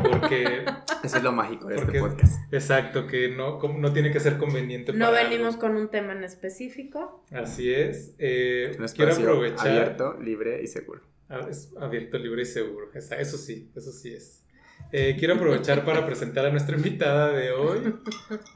porque, 0.00 0.64
Eso 1.02 1.16
es 1.16 1.22
lo 1.24 1.32
mágico 1.32 1.66
de 1.66 1.74
Porque- 1.74 1.96
este 1.98 2.08
podcast. 2.08 2.54
exacto, 2.54 3.08
que 3.08 3.28
no, 3.34 3.58
como 3.58 3.80
no 3.80 3.92
tiene 3.92 4.12
que 4.12 4.20
ser 4.20 4.38
conveniente 4.38 4.92
No 4.92 5.06
para 5.10 5.24
venimos 5.24 5.54
algo. 5.56 5.60
con 5.66 5.76
un 5.76 5.88
tema 5.90 6.12
en 6.12 6.22
específico. 6.22 7.24
Así 7.32 7.74
es. 7.74 8.14
eh, 8.20 8.76
quiero 8.94 9.12
aprovechar... 9.12 9.66
abierto, 9.66 10.16
libre 10.20 10.62
y 10.62 10.68
seguro. 10.68 11.02
Ah, 11.30 11.46
es 11.50 11.72
abierto, 11.80 12.18
libre 12.18 12.42
y 12.42 12.46
seguro. 12.46 12.90
Eso 12.94 13.38
sí, 13.38 13.70
eso 13.76 13.92
sí 13.92 14.12
es. 14.14 14.44
Eh, 14.92 15.16
quiero 15.18 15.34
aprovechar 15.34 15.84
para 15.84 16.06
presentar 16.06 16.46
a 16.46 16.50
nuestra 16.50 16.76
invitada 16.76 17.32
de 17.32 17.52
hoy, 17.52 17.94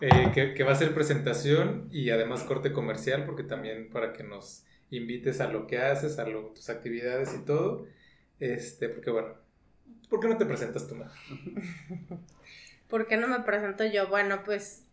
eh, 0.00 0.30
que, 0.34 0.54
que 0.54 0.64
va 0.64 0.70
a 0.70 0.74
hacer 0.74 0.94
presentación 0.94 1.88
y 1.92 2.10
además 2.10 2.44
corte 2.44 2.72
comercial, 2.72 3.24
porque 3.26 3.44
también 3.44 3.90
para 3.90 4.12
que 4.12 4.24
nos 4.24 4.64
invites 4.90 5.40
a 5.40 5.48
lo 5.48 5.66
que 5.68 5.78
haces, 5.78 6.18
a 6.18 6.26
lo- 6.26 6.48
tus 6.54 6.70
actividades 6.70 7.34
y 7.34 7.44
todo. 7.44 7.86
Este, 8.40 8.88
porque 8.90 9.10
bueno, 9.10 9.34
¿por 10.10 10.20
qué 10.20 10.28
no 10.28 10.38
te 10.38 10.46
presentas 10.46 10.88
tú, 10.88 10.96
Mar? 10.96 11.10
¿Por 12.88 13.06
qué 13.06 13.16
no 13.16 13.28
me 13.28 13.40
presento 13.40 13.84
yo? 13.84 14.08
Bueno, 14.08 14.42
pues 14.44 14.84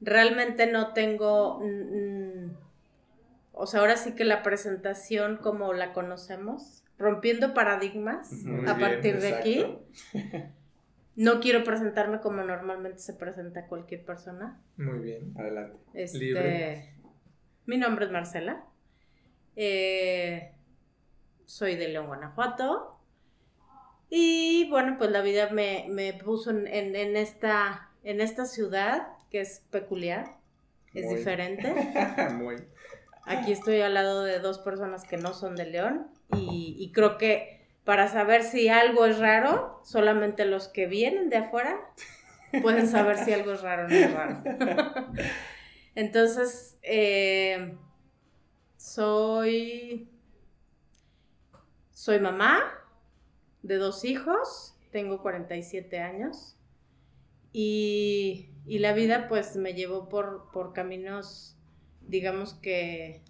realmente 0.00 0.66
no 0.66 0.92
tengo... 0.92 1.60
o 3.52 3.66
sea, 3.66 3.80
ahora 3.80 3.96
sí 3.96 4.14
que 4.14 4.24
la 4.24 4.42
presentación 4.42 5.36
como 5.38 5.72
la 5.72 5.92
conocemos, 5.92 6.83
rompiendo 6.98 7.54
paradigmas 7.54 8.30
Muy 8.44 8.68
a 8.68 8.74
bien, 8.74 8.78
partir 8.90 9.20
de 9.20 9.34
aquí. 9.34 9.66
No 11.16 11.40
quiero 11.40 11.62
presentarme 11.62 12.20
como 12.20 12.42
normalmente 12.42 12.98
se 12.98 13.12
presenta 13.14 13.66
cualquier 13.66 14.04
persona. 14.04 14.60
Muy 14.76 14.98
bien. 14.98 15.32
Adelante. 15.38 15.76
Este, 15.94 16.18
Libre. 16.18 16.94
Mi 17.66 17.76
nombre 17.78 18.06
es 18.06 18.10
Marcela. 18.10 18.64
Eh, 19.56 20.52
soy 21.44 21.76
de 21.76 21.88
León, 21.88 22.06
Guanajuato. 22.08 22.98
Y 24.10 24.68
bueno, 24.70 24.96
pues 24.98 25.10
la 25.10 25.20
vida 25.22 25.50
me, 25.50 25.86
me 25.88 26.12
puso 26.14 26.50
en, 26.50 26.66
en- 26.66 26.94
en 26.96 27.16
esta, 27.16 27.90
en 28.02 28.20
esta 28.20 28.44
ciudad 28.44 29.08
que 29.30 29.40
es 29.40 29.60
peculiar, 29.70 30.36
es 30.94 31.06
Muy. 31.06 31.16
diferente. 31.16 31.72
Muy. 32.34 32.56
Aquí 33.26 33.52
estoy 33.52 33.80
al 33.80 33.94
lado 33.94 34.22
de 34.22 34.38
dos 34.40 34.58
personas 34.58 35.04
que 35.04 35.16
no 35.16 35.32
son 35.32 35.56
de 35.56 35.66
León 35.66 36.06
y, 36.32 36.76
y 36.78 36.92
creo 36.92 37.18
que 37.18 37.54
para 37.84 38.08
saber 38.08 38.42
si 38.42 38.68
algo 38.68 39.04
es 39.04 39.18
raro, 39.18 39.80
solamente 39.84 40.46
los 40.46 40.68
que 40.68 40.86
vienen 40.86 41.28
de 41.28 41.36
afuera 41.36 41.78
pueden 42.62 42.88
saber 42.88 43.18
si 43.18 43.32
algo 43.32 43.52
es 43.52 43.62
raro 43.62 43.86
o 43.86 43.88
no 43.88 43.94
es 43.94 44.12
raro. 44.12 44.42
Entonces, 45.94 46.78
eh, 46.82 47.76
soy, 48.76 50.08
soy 51.90 52.18
mamá 52.18 52.62
de 53.62 53.76
dos 53.76 54.04
hijos, 54.04 54.76
tengo 54.90 55.22
47 55.22 56.00
años 56.00 56.56
y, 57.52 58.50
y 58.66 58.78
la 58.80 58.92
vida 58.92 59.28
pues 59.28 59.56
me 59.56 59.74
llevó 59.74 60.08
por, 60.08 60.50
por 60.52 60.72
caminos, 60.72 61.56
digamos 62.00 62.54
que 62.54 63.22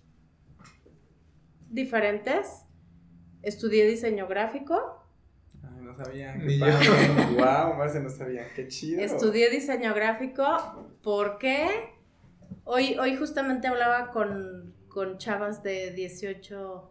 diferentes. 1.71 2.64
Estudié 3.45 3.87
diseño 3.87 4.27
gráfico, 4.27 5.01
Ay, 5.63 5.83
no 5.83 5.95
sabía. 5.95 6.35
Ni 6.35 6.59
yo. 6.59 6.67
Wow, 7.37 7.75
Marce, 7.79 8.01
no 8.01 8.11
sabía. 8.11 8.47
Qué 8.55 8.69
chido. 8.69 9.01
Estudié 9.03 9.51
diseño 9.51 9.95
gráfico 9.95 10.45
porque 11.03 11.91
hoy, 12.65 12.97
hoy 12.99 13.17
justamente 13.17 13.67
hablaba 13.69 14.11
con, 14.11 14.75
con 14.89 15.19
chavas 15.19 15.63
de 15.63 15.91
18, 15.93 16.91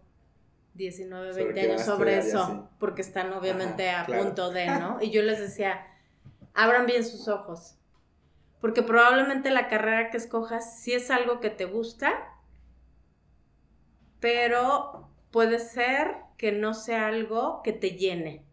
19, 0.76 1.32
Sobre 1.34 1.44
20 1.46 1.62
qué 1.62 1.72
años 1.72 1.82
sobre 1.86 2.18
eso, 2.18 2.44
así. 2.44 2.62
porque 2.80 3.02
están 3.02 3.32
obviamente 3.34 3.90
Ajá, 3.90 4.02
a 4.02 4.06
claro. 4.06 4.24
punto 4.24 4.52
de, 4.52 4.68
¿no? 4.68 4.98
Y 5.02 5.12
yo 5.12 5.22
les 5.22 5.40
decía, 5.40 5.86
abran 6.54 6.86
bien 6.86 7.04
sus 7.06 7.28
ojos, 7.28 7.76
porque 8.62 8.82
probablemente 8.82 9.52
la 9.52 9.68
carrera 9.68 10.10
que 10.10 10.18
escojas 10.18 10.80
sí 10.80 10.94
es 10.94 11.12
algo 11.12 11.40
que 11.42 11.50
te 11.50 11.66
gusta, 11.66 12.12
pero 14.20 15.10
puede 15.34 15.58
ser 15.58 16.12
que 16.38 16.52
no 16.52 16.76
sea 16.76 17.08
algo 17.08 17.62
que 17.64 17.74
te 17.74 17.98
llene. 17.98 18.46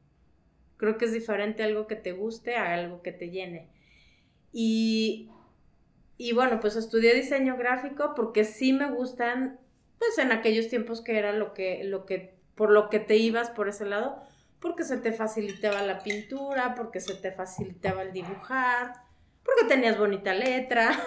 Creo 0.79 0.97
que 0.97 1.05
es 1.05 1.13
diferente 1.13 1.63
algo 1.63 1.87
que 1.87 1.95
te 1.95 2.13
guste 2.13 2.57
a 2.57 2.73
algo 2.73 3.03
que 3.03 3.13
te 3.13 3.29
llene. 3.29 3.69
Y, 4.51 5.31
y 6.17 6.33
bueno, 6.33 6.59
pues 6.59 6.77
estudié 6.77 7.15
diseño 7.15 7.59
gráfico 7.59 8.15
porque 8.17 8.45
sí 8.45 8.73
me 8.73 8.91
gustan, 8.91 9.61
pues 9.99 10.17
en 10.17 10.33
aquellos 10.33 10.69
tiempos 10.69 11.03
que 11.03 11.19
era 11.19 11.35
lo 11.35 11.53
que, 11.53 11.85
lo 11.85 12.07
que, 12.07 12.35
por 12.55 12.71
lo 12.71 12.89
que 12.89 12.99
te 12.99 13.19
ibas 13.19 13.51
por 13.51 13.69
ese 13.69 13.85
lado, 13.85 14.23
porque 14.59 14.83
se 14.85 14.97
te 14.97 15.13
facilitaba 15.13 15.83
la 15.83 16.03
pintura, 16.03 16.75
porque 16.75 17.01
se 17.01 17.15
te 17.15 17.31
facilitaba 17.31 18.03
el 18.03 18.13
dibujar, 18.13 18.95
porque 19.45 19.69
tenías 19.69 19.99
bonita 19.99 20.33
letra. 20.33 20.99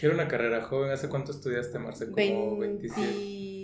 Quiero 0.00 0.14
una 0.14 0.28
carrera 0.28 0.62
joven. 0.62 0.90
¿Hace 0.90 1.08
cuánto 1.08 1.32
estudiaste, 1.32 1.78
Marce? 1.78 2.10
Como 2.10 2.58
27. 2.58 3.57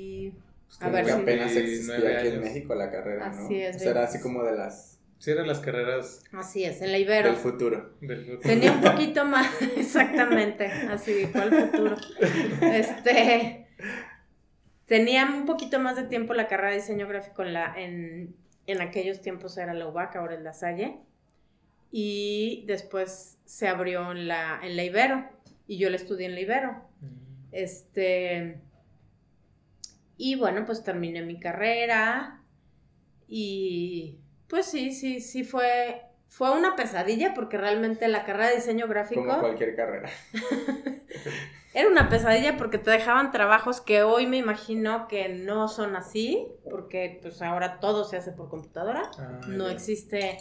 20... 0.81 0.81
Pues 0.81 0.81
A 0.81 0.85
como 0.85 0.93
ver, 0.93 1.05
que 1.05 1.11
sí. 1.13 1.19
apenas 1.21 1.57
existía 1.57 1.95
29 1.97 2.19
aquí 2.19 2.29
en. 2.29 2.41
México 2.41 2.75
la 2.75 2.91
carrera, 2.91 3.29
¿no? 3.31 3.45
Así 3.45 3.61
es, 3.63 3.77
O 3.77 3.79
sea, 3.79 3.91
era 3.91 4.03
así 4.05 4.19
26. 4.19 4.23
como 4.23 4.43
de 4.45 4.57
las 4.57 4.91
Sí, 5.19 5.31
eran 5.31 5.47
las 5.47 5.61
carreras 5.61 6.23
Así 6.33 6.65
es, 6.65 6.83
en 6.83 6.93
la 6.93 6.99
Ibero. 6.99 7.29
del 7.29 7.37
futuro. 7.39 7.95
del 8.03 8.21
futuro. 8.27 8.41
Tenía 8.41 8.73
un 8.73 8.81
poquito 8.83 9.25
más, 9.25 9.49
exactamente, 9.77 10.67
así, 10.67 11.29
¿cuál 11.33 11.51
futuro? 11.71 11.97
Este, 12.61 13.67
tenía 14.87 15.25
un 15.25 15.47
poquito 15.47 15.79
más 15.79 15.97
de 15.97 16.03
tiempo 16.05 16.35
la 16.35 16.47
carrera 16.47 16.71
de 16.71 16.77
diseño 16.77 17.09
gráfico 17.09 17.43
en 17.43 17.53
la, 17.55 17.75
en, 17.81 18.35
en 18.67 18.81
aquellos 18.83 19.23
tiempos 19.23 19.57
era 19.57 19.73
la 19.73 19.87
UBAC, 19.89 20.17
ahora 20.17 20.35
es 20.35 20.43
la 20.43 20.53
Salle, 20.53 20.99
y 21.91 22.65
después 22.67 23.39
se 23.47 23.69
abrió 23.69 24.13
en 24.13 24.29
la, 24.29 24.61
en 24.63 24.77
la 24.77 24.85
Ibero, 24.85 25.25
y 25.67 25.79
yo 25.79 25.89
la 25.89 25.97
estudié 25.97 26.27
en 26.27 26.35
la 26.35 26.41
Ibero. 26.41 26.73
Mm. 27.01 27.07
Este, 27.53 28.59
y 30.17 30.37
bueno, 30.37 30.65
pues 30.65 30.83
terminé 30.83 31.23
mi 31.23 31.39
carrera, 31.39 32.41
y 33.29 34.19
pues 34.49 34.67
sí, 34.67 34.93
sí, 34.93 35.21
sí 35.21 35.45
fue, 35.45 36.03
fue 36.29 36.51
una 36.53 36.77
pesadilla 36.77 37.35
porque 37.35 37.57
realmente 37.59 38.09
la 38.09 38.25
carrera 38.25 38.51
de 38.51 38.57
diseño 38.57 38.87
gráfico 38.87 39.25
Como 39.25 39.41
cualquier 39.41 39.75
carrera. 39.75 40.11
era 41.75 41.89
una 41.89 42.09
pesadilla 42.09 42.57
porque 42.57 42.79
te 42.79 42.91
dejaban 42.91 43.33
trabajos 43.33 43.81
que 43.81 44.03
hoy 44.03 44.27
me 44.27 44.37
imagino 44.37 45.09
que 45.09 45.29
no 45.29 45.69
son 45.69 45.97
así, 45.97 46.47
porque 46.71 47.19
pues 47.23 47.43
ahora 47.43 47.81
todo 47.81 48.05
se 48.05 48.17
hace 48.17 48.33
por 48.33 48.49
computadora, 48.49 49.11
Ah, 49.19 49.41
no 49.49 49.69
existe... 49.69 50.39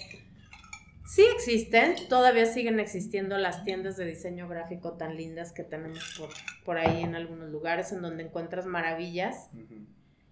Sí 1.05 1.25
existen, 1.35 1.95
todavía 2.07 2.45
siguen 2.45 2.79
existiendo 2.79 3.37
las 3.37 3.63
tiendas 3.65 3.97
de 3.97 4.05
diseño 4.05 4.47
gráfico 4.47 4.93
tan 4.93 5.17
lindas 5.17 5.51
que 5.51 5.63
tenemos 5.63 6.15
por, 6.17 6.29
por 6.63 6.77
ahí 6.77 7.03
en 7.03 7.15
algunos 7.15 7.49
lugares 7.49 7.91
en 7.91 8.01
donde 8.01 8.23
encuentras 8.23 8.65
maravillas 8.65 9.49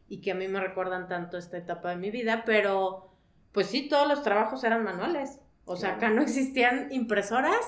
y 0.08 0.22
que 0.22 0.32
a 0.32 0.36
mí 0.36 0.48
me 0.48 0.60
recuerdan 0.60 1.08
tanto 1.08 1.38
esta 1.38 1.58
etapa 1.58 1.90
de 1.90 1.98
mi 1.98 2.10
vida, 2.10 2.44
pero 2.46 3.10
pues 3.52 3.68
sí, 3.68 3.90
todos 3.90 4.08
los 4.08 4.24
trabajos 4.24 4.64
eran 4.64 4.84
manuales. 4.84 5.40
O 5.66 5.76
sea, 5.76 5.96
acá 5.96 6.10
no 6.10 6.22
existían 6.22 6.92
impresoras. 6.92 7.60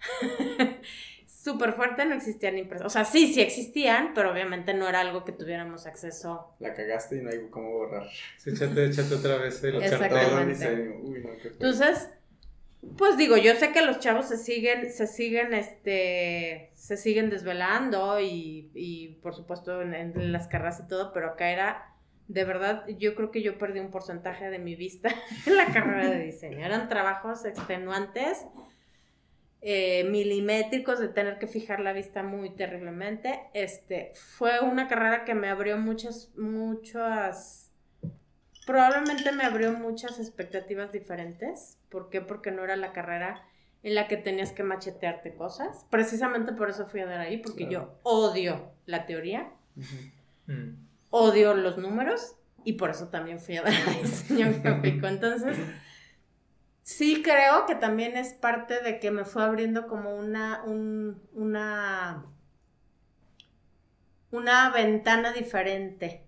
Súper 1.26 1.72
fuerte, 1.72 2.04
no 2.06 2.14
existían 2.14 2.58
impresoras. 2.58 2.92
O 2.92 2.94
sea, 2.94 3.04
sí, 3.04 3.32
sí 3.32 3.40
existían, 3.42 4.12
pero 4.14 4.32
obviamente 4.32 4.72
no 4.72 4.88
era 4.88 5.00
algo 5.00 5.24
que 5.24 5.32
tuviéramos 5.32 5.86
acceso. 5.86 6.54
La 6.58 6.74
cagaste 6.74 7.16
y 7.18 7.22
no 7.22 7.30
hay 7.30 7.48
cómo 7.50 7.70
borrar. 7.70 8.08
Sí, 8.38 8.50
échate, 8.50 8.86
échate 8.86 9.14
otra 9.14 9.36
vez 9.38 9.62
el 9.62 9.82
Exactamente. 9.82 10.98
Uy, 11.02 11.20
no, 11.20 11.30
qué. 11.42 11.48
Entonces, 11.48 12.08
pues 12.96 13.16
digo, 13.16 13.36
yo 13.36 13.54
sé 13.54 13.72
que 13.72 13.82
los 13.82 13.98
chavos 13.98 14.28
se 14.28 14.36
siguen, 14.36 14.90
se 14.90 15.06
siguen, 15.06 15.54
este, 15.54 16.70
se 16.74 16.96
siguen 16.96 17.30
desvelando 17.30 18.20
y, 18.20 18.70
y 18.74 19.08
por 19.22 19.34
supuesto 19.34 19.82
en, 19.82 19.94
en 19.94 20.32
las 20.32 20.48
carreras 20.48 20.80
y 20.80 20.88
todo, 20.88 21.12
pero 21.12 21.28
acá 21.28 21.50
era, 21.50 21.94
de 22.28 22.44
verdad, 22.44 22.86
yo 22.98 23.14
creo 23.14 23.30
que 23.30 23.42
yo 23.42 23.58
perdí 23.58 23.80
un 23.80 23.90
porcentaje 23.90 24.50
de 24.50 24.58
mi 24.58 24.74
vista 24.74 25.08
en 25.46 25.56
la 25.56 25.66
carrera 25.66 26.10
de 26.10 26.24
diseño. 26.24 26.64
Eran 26.64 26.88
trabajos 26.88 27.44
extenuantes, 27.44 28.46
eh, 29.60 30.04
milimétricos, 30.04 31.00
de 31.00 31.08
tener 31.08 31.38
que 31.38 31.46
fijar 31.46 31.80
la 31.80 31.92
vista 31.92 32.22
muy 32.22 32.50
terriblemente. 32.54 33.40
Este, 33.54 34.12
fue 34.14 34.60
una 34.60 34.88
carrera 34.88 35.24
que 35.24 35.34
me 35.34 35.48
abrió 35.48 35.78
muchas, 35.78 36.30
muchas 36.36 37.64
probablemente 38.66 39.30
me 39.32 39.44
abrió 39.44 39.72
muchas 39.72 40.18
expectativas 40.18 40.92
diferentes. 40.92 41.78
¿Por 41.94 42.10
qué? 42.10 42.20
Porque 42.20 42.50
no 42.50 42.64
era 42.64 42.74
la 42.74 42.92
carrera 42.92 43.46
en 43.84 43.94
la 43.94 44.08
que 44.08 44.16
tenías 44.16 44.50
que 44.50 44.64
machetearte 44.64 45.36
cosas. 45.36 45.86
Precisamente 45.90 46.52
por 46.52 46.68
eso 46.68 46.86
fui 46.88 46.98
a 47.02 47.06
dar 47.06 47.20
ahí, 47.20 47.36
porque 47.36 47.68
yo 47.70 48.00
odio 48.02 48.72
la 48.84 49.06
teoría, 49.06 49.52
Mm. 50.46 50.74
odio 51.10 51.54
los 51.54 51.78
números 51.78 52.34
y 52.64 52.72
por 52.72 52.90
eso 52.90 53.10
también 53.10 53.38
fui 53.38 53.58
a 53.58 53.62
dar 53.62 53.72
a 53.72 53.92
diseño 54.02 54.52
gráfico. 54.60 55.06
Entonces, 55.06 55.56
sí 56.82 57.22
creo 57.22 57.64
que 57.66 57.76
también 57.76 58.16
es 58.16 58.32
parte 58.32 58.80
de 58.82 58.98
que 58.98 59.12
me 59.12 59.24
fue 59.24 59.44
abriendo 59.44 59.86
como 59.86 60.16
una, 60.16 60.64
un- 60.64 61.22
una, 61.32 62.24
una 64.32 64.70
ventana 64.70 65.32
diferente. 65.32 66.26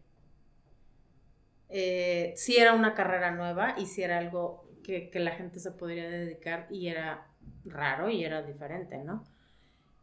Eh, 1.68 2.32
sí 2.36 2.56
era 2.56 2.72
una 2.74 2.94
carrera 2.94 3.32
nueva 3.32 3.74
y 3.76 3.86
sí 3.86 4.02
era 4.02 4.18
algo 4.18 4.65
que, 4.86 5.10
que 5.10 5.18
la 5.18 5.32
gente 5.32 5.58
se 5.58 5.72
podría 5.72 6.08
dedicar 6.08 6.68
y 6.70 6.86
era 6.86 7.26
raro 7.64 8.08
y 8.08 8.24
era 8.24 8.42
diferente, 8.42 9.02
¿no? 9.02 9.24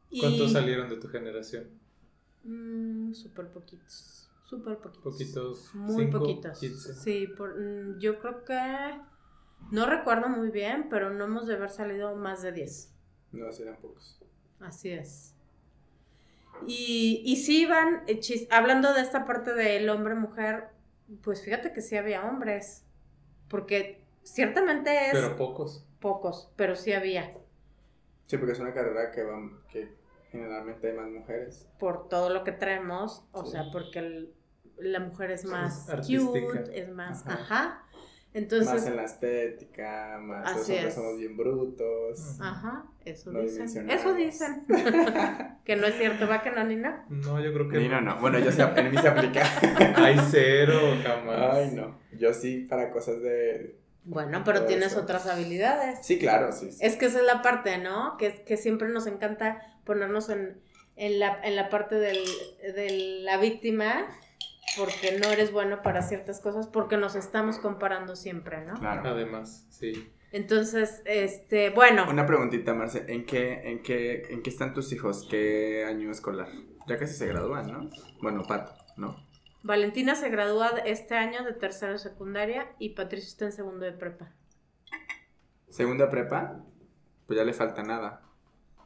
Y- 0.10 0.20
¿Cuántos 0.20 0.52
salieron 0.52 0.90
de 0.90 0.98
tu 0.98 1.08
generación? 1.08 1.70
Mm, 2.44 3.14
súper 3.14 3.48
poquitos, 3.48 4.30
súper 4.44 4.78
poquitos. 4.80 5.14
Poquitos. 5.14 5.74
Muy 5.74 6.04
cinco, 6.06 6.20
poquitos. 6.20 6.60
15. 6.60 6.94
Sí, 6.96 7.28
por- 7.38 7.58
mm, 7.58 7.98
yo 8.00 8.20
creo 8.20 8.44
que 8.44 9.00
no 9.72 9.86
recuerdo 9.86 10.28
muy 10.28 10.50
bien, 10.50 10.88
pero 10.90 11.10
no 11.12 11.24
hemos 11.24 11.48
de 11.48 11.56
haber 11.56 11.70
salido 11.70 12.14
más 12.18 12.42
de 12.42 12.52
10. 12.52 12.94
No, 13.32 13.50
sí 13.54 13.62
eran 13.64 13.78
pocos. 13.78 14.20
Así 14.60 14.90
es. 14.90 15.34
Y, 16.68 17.22
y 17.26 17.38
sí 17.38 17.66
van, 17.66 18.06
chis- 18.06 18.48
hablando 18.52 18.94
de 18.94 19.00
esta 19.02 19.26
parte 19.26 19.54
del 19.54 19.90
hombre-mujer, 19.90 20.66
pues 21.22 21.42
fíjate 21.42 21.72
que 21.72 21.82
sí 21.82 21.96
había 21.96 22.26
hombres, 22.26 22.86
porque 23.48 24.03
ciertamente 24.24 24.90
es 25.08 25.12
Pero 25.14 25.36
pocos. 25.36 25.86
pocos, 26.00 26.52
pero 26.56 26.76
sí 26.76 26.94
había, 26.94 27.34
Sí, 28.28 28.38
porque 28.38 28.54
es 28.54 28.60
una 28.60 28.74
carrera 28.74 29.12
que, 29.12 29.24
van, 29.24 29.60
que 29.70 29.90
generalmente 30.32 30.90
hay 30.90 30.98
más 30.98 31.10
mujeres. 31.10 31.68
por 31.80 32.08
todo 32.08 32.30
lo 32.30 32.44
que 32.44 32.52
traemos, 32.54 33.26
o 33.32 33.46
Sí. 33.46 33.52
sea, 33.52 33.66
porque 33.72 34.00
el- 34.00 34.34
la 34.78 35.00
mujer 35.00 35.32
es 35.32 35.46
más 35.46 35.88
artística. 35.90 36.64
cute, 36.64 36.80
es 36.80 36.90
más, 36.90 37.26
Ajá. 37.28 37.34
ajá. 37.42 37.66
más 37.84 37.84
Entonces, 38.36 38.88
en 38.88 38.96
la 38.96 39.04
estética, 39.04 40.18
más 40.20 40.52
los 40.54 40.62
Así 40.64 40.72
hombres 40.72 40.88
es. 40.88 40.94
somos 40.96 41.18
bien 41.20 41.38
brutos. 41.38 42.40
ajá, 42.42 42.86
eso 43.06 43.32
No 43.32 43.42
dicen. 43.42 43.88
Eso 43.92 44.14
dicen. 44.16 44.66
que 45.64 45.76
no 45.76 45.86
es 45.86 45.96
cierto, 46.00 46.28
va 46.28 46.42
que 46.42 46.50
no, 46.50 46.64
ni 46.64 46.76
no. 46.78 47.04
No, 47.10 47.40
yo 47.40 47.54
creo 47.54 47.70
que. 47.70 47.78
Ni 47.78 47.88
no, 47.90 48.02
no. 48.02 48.20
Bueno, 48.20 48.40
yo 48.40 48.52
sí, 48.52 48.60
en 48.62 48.90
mí 48.90 48.98
se 48.98 49.08
aplica. 49.08 49.44
Hay 49.98 50.18
cero, 50.32 50.80
jamás. 51.04 51.54
Ay, 51.58 51.72
no. 51.76 52.00
Yo 52.18 52.34
sí 52.34 52.62
para 52.68 52.90
cosas 52.90 53.22
de... 53.22 53.78
Bueno, 54.06 54.44
pero 54.44 54.66
tienes 54.66 54.92
eso. 54.94 55.02
otras 55.02 55.28
habilidades. 55.28 56.06
Sí, 56.06 56.20
claro, 56.20 56.52
sí. 56.52 56.72
sí. 56.72 56.86
Es 56.86 56.96
que 56.98 57.06
esa 57.06 57.20
es 57.20 57.26
la 57.26 57.42
parte, 57.42 57.78
¿no? 57.78 58.18
Que, 58.18 58.44
que 58.44 58.58
siempre 58.58 58.90
nos 58.90 59.08
encanta 59.08 59.62
ponernos 59.86 60.30
en, 60.30 60.62
en, 60.96 61.20
la, 61.20 61.40
en 61.44 61.56
la 61.56 61.70
parte 61.70 61.96
del, 61.96 62.18
de 62.76 63.22
la 63.24 63.38
víctima 63.38 64.08
porque 64.78 65.20
no 65.20 65.30
eres 65.30 65.52
bueno 65.52 65.82
para 65.82 66.02
ciertas 66.02 66.40
cosas, 66.42 66.68
porque 66.68 66.98
nos 66.98 67.16
estamos 67.16 67.60
comparando 67.60 68.16
siempre, 68.16 68.66
¿no? 68.66 68.74
Claro. 68.76 69.10
Además, 69.10 69.68
sí. 69.70 70.12
Entonces, 70.32 71.02
este, 71.06 71.70
bueno, 71.70 72.06
Una 72.10 72.26
preguntita, 72.26 72.74
Marce. 72.74 73.06
¿En 73.08 73.26
qué, 73.26 73.62
en, 73.70 73.84
qué, 73.84 74.24
¿En 74.32 74.42
qué 74.42 74.50
están 74.50 74.74
tus 74.74 74.92
hijos? 74.92 75.28
¿Qué 75.30 75.86
año 75.88 76.10
escolar? 76.10 76.48
Ya 76.88 76.98
casi 76.98 77.14
se 77.14 77.28
gradúan, 77.28 77.72
¿no? 77.72 77.90
Bueno, 78.20 78.44
Pato, 78.44 78.74
¿no? 78.98 79.16
Valentina 79.64 80.16
se 80.16 80.30
gradúa 80.30 80.70
este 80.86 81.16
año 81.16 81.44
de 81.46 81.54
tercero 81.54 81.94
de 81.94 82.00
secundaria 82.00 82.68
y 82.80 82.90
Patricio 82.90 83.30
está 83.30 83.46
en 83.46 83.54
segundo 83.54 83.86
de 83.86 83.94
prepa. 83.94 84.32
Segunda 85.70 86.10
prepa, 86.10 86.60
pues 87.26 87.38
ya 87.38 87.46
le 87.46 87.54
falta 87.54 87.82
nada 87.82 88.22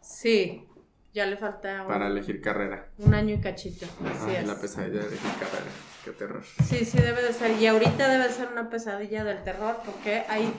Sí, 0.02 0.66
ya 1.14 1.26
le 1.26 1.36
falta 1.36 1.82
un, 1.82 1.88
para 1.88 2.08
elegir 2.08 2.40
carrera. 2.42 2.90
un 3.00 3.14
año 3.14 3.34
y 3.36 3.42
cachito, 3.42 3.86
así 4.06 4.30
Ay, 4.30 4.36
es. 4.38 4.48
la 4.48 4.56
pesadilla 4.62 5.00
de 5.02 5.08
elegir 5.08 5.32
carrera. 5.32 5.72
Qué 6.06 6.12
terror. 6.12 6.44
Sí, 6.64 6.86
sí 6.86 6.98
debe 7.00 7.22
de 7.24 7.34
ser. 7.34 7.60
Y 7.60 7.68
ahorita 7.68 8.08
debe 8.08 8.26
de 8.28 8.34
ser 8.34 8.48
una 8.50 8.70
pesadilla 8.70 9.24
del 9.26 9.44
terror 9.44 9.78
porque 9.84 10.24
hay 10.30 10.54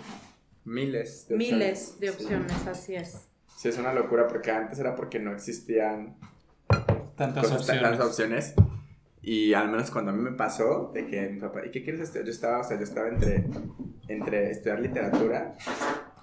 Miles 0.64 1.28
de 1.28 1.37
opciones. 1.37 1.38
miles 1.59 2.00
de 2.00 2.09
Sí. 2.12 2.14
opciones, 2.24 2.66
así 2.66 2.94
es. 2.96 3.28
Sí, 3.57 3.68
es 3.68 3.78
una 3.78 3.92
locura 3.94 4.26
porque 4.28 4.50
antes 4.50 4.78
era 4.81 4.94
porque 4.94 5.18
no 5.20 5.33
existían 5.33 6.18
Tantas 7.16 7.50
opciones. 7.50 7.83
tantas 7.83 8.07
opciones. 8.07 8.54
Y 9.31 9.53
al 9.53 9.69
menos 9.71 9.91
cuando 9.91 10.11
a 10.11 10.14
mí 10.14 10.23
me 10.23 10.33
pasó, 10.33 10.91
de 10.95 11.07
que 11.07 11.29
mi 11.29 11.38
papá, 11.38 11.61
¿y 11.67 11.71
qué 11.71 11.83
quieres 11.83 12.01
estudiar? 12.01 12.25
Yo 12.25 12.31
estaba, 12.31 12.61
o 12.61 12.64
sea, 12.64 12.79
yo 12.79 12.85
estaba 12.85 13.09
entre, 13.09 13.45
entre 14.09 14.51
estudiar 14.51 14.81
literatura, 14.81 15.55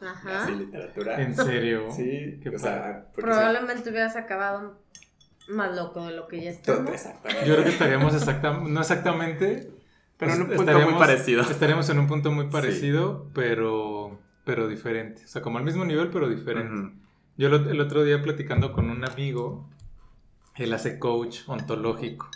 Ajá. 0.01 0.43
así 0.43 0.55
literatura. 0.55 1.21
En 1.21 1.35
serio. 1.35 1.91
Sí, 1.91 2.39
Qué 2.41 2.49
o 2.49 2.57
sea, 2.57 3.05
Probablemente 3.13 3.91
hubieras 3.91 4.15
acabado 4.15 4.81
más 5.49 5.75
loco 5.75 6.07
de 6.07 6.15
lo 6.15 6.27
que 6.27 6.37
ya 6.45 6.51
sí, 6.51 6.57
estamos. 6.57 6.91
exactamente. 6.91 7.45
Yo 7.47 7.53
creo 7.53 7.63
que 7.65 7.69
estaríamos 7.69 8.15
exactamente, 8.15 8.71
no 8.71 8.81
exactamente, 8.81 9.71
Pero 10.17 10.33
en 10.33 10.41
un 10.41 10.47
punto 10.47 10.63
muy 10.63 10.71
estaríamos- 10.71 10.99
parecido. 10.99 11.41
Estaríamos 11.43 11.89
en 11.91 11.99
un 11.99 12.07
punto 12.07 12.31
muy 12.31 12.47
parecido, 12.49 13.29
pero, 13.35 14.19
pero 14.45 14.67
diferente. 14.67 15.21
O 15.25 15.27
sea, 15.27 15.43
como 15.43 15.59
al 15.59 15.63
mismo 15.63 15.85
nivel, 15.85 16.09
pero 16.09 16.27
diferente. 16.27 16.73
Ujú. 16.73 16.91
Yo 17.37 17.49
lo- 17.49 17.69
el 17.69 17.79
otro 17.81 18.03
día 18.03 18.19
platicando 18.23 18.73
con 18.73 18.89
un 18.89 19.05
amigo, 19.05 19.69
él 20.55 20.73
hace 20.73 20.97
coach 20.97 21.41
ontológico. 21.45 22.31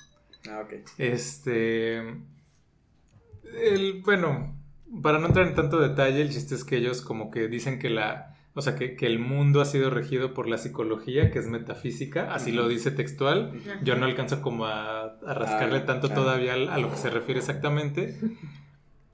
Ah, 0.48 0.62
ok. 0.64 0.74
Este. 0.98 1.98
El, 1.98 4.02
bueno, 4.04 4.56
para 5.02 5.20
no 5.20 5.28
entrar 5.28 5.48
en 5.48 5.56
tanto 5.56 5.80
detalle, 5.80 6.22
el 6.22 6.30
chiste 6.30 6.56
es 6.56 6.64
que 6.64 6.78
ellos 6.78 7.02
como 7.02 7.32
que 7.32 7.48
dicen 7.48 7.80
que 7.80 7.90
la. 7.90 8.36
O 8.56 8.62
sea, 8.62 8.76
que, 8.76 8.96
que 8.96 9.06
el 9.06 9.20
mundo 9.20 9.62
ha 9.62 9.66
sido 9.66 9.90
regido 9.90 10.34
por 10.34 10.50
la 10.50 10.58
psicología, 10.58 11.32
que 11.32 11.40
es 11.40 11.48
metafísica, 11.48 12.34
así 12.34 12.52
lo 12.52 12.68
dice 12.68 12.92
textual. 12.92 13.54
Yo 13.84 13.96
no 13.96 14.06
alcanzo 14.06 14.42
como 14.42 14.66
a, 14.66 15.04
a 15.04 15.34
rascarle 15.34 15.78
Ah, 15.78 15.86
tanto 15.86 16.08
claro. 16.08 16.24
todavía 16.24 16.54
a 16.54 16.78
lo 16.80 16.90
que 16.90 16.98
se 16.98 17.10
refiere 17.10 17.40
exactamente. 17.40 18.18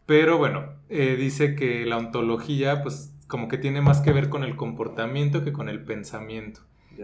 Pero 0.05 0.37
bueno, 0.37 0.73
eh, 0.89 1.15
dice 1.17 1.55
que 1.55 1.85
la 1.85 1.97
ontología, 1.97 2.81
pues 2.81 3.11
como 3.27 3.47
que 3.47 3.57
tiene 3.57 3.81
más 3.81 4.01
que 4.01 4.13
ver 4.13 4.29
con 4.29 4.43
el 4.43 4.55
comportamiento 4.55 5.43
que 5.43 5.51
con 5.51 5.67
el 5.69 5.83
pensamiento. 5.83 6.61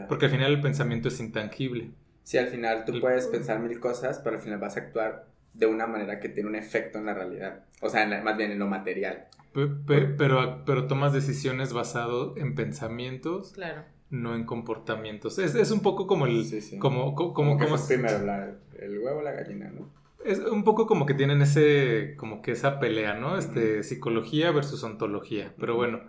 Porque 0.08 0.26
al 0.26 0.32
final 0.32 0.54
el 0.54 0.62
pensamiento 0.62 1.10
es 1.10 1.20
intangible. 1.20 1.92
Sí, 2.24 2.38
al 2.38 2.48
final 2.48 2.86
tú 2.86 3.00
puedes 3.00 3.28
pensar 3.28 3.60
mil 3.60 3.80
cosas, 3.80 4.20
pero 4.24 4.38
al 4.38 4.42
final 4.42 4.60
vas 4.60 4.78
a 4.78 4.82
actuar 4.82 5.28
de 5.54 5.66
una 5.66 5.88
manera 5.88 6.20
que 6.20 6.30
tiene 6.30 6.50
un 6.50 6.56
efecto 6.56 6.98
en 7.00 7.06
la 7.08 7.14
realidad. 7.14 7.66
O 7.82 7.90
sea, 7.90 8.04
en 8.04 8.12
la- 8.12 8.22
más 8.22 8.38
bien 8.38 8.52
en 8.52 8.60
lo 8.60 8.68
material. 8.68 9.26
Pe- 9.54 9.68
pe- 9.68 10.08
pero, 10.18 10.64
pero 10.66 10.88
tomas 10.88 11.12
decisiones 11.14 11.74
basado 11.74 12.38
en 12.38 12.56
pensamientos, 12.56 13.52
Claro. 13.54 13.84
no 14.10 14.36
en 14.36 14.46
comportamientos. 14.46 15.40
Es, 15.40 15.56
es 15.56 15.72
un 15.72 15.82
poco 15.82 16.08
como 16.08 16.26
el... 16.26 16.46
Sí, 16.46 16.62
sí. 16.62 16.78
Como, 16.80 17.16
co- 17.16 17.34
Como 17.34 17.52
como, 17.52 17.58
que 17.58 17.66
como- 17.66 17.78
fue 17.78 17.96
primero 17.98 18.24
la- 18.26 18.56
el 18.80 19.00
huevo 19.00 19.20
o 19.20 19.22
la 19.24 19.32
gallina, 19.34 19.70
¿no? 19.72 19.90
es 20.24 20.38
un 20.38 20.64
poco 20.64 20.86
como 20.86 21.08
que 21.08 21.16
tienen 21.16 21.42
ese, 21.42 22.14
como 22.16 22.44
que 22.44 22.52
esa 22.52 22.80
pelea, 22.80 23.16
¿no? 23.16 23.38
Este, 23.40 23.82
psicología 23.82 24.52
versus 24.52 24.84
ontología. 24.84 25.56
Pero 25.60 25.76
bueno, 25.76 26.00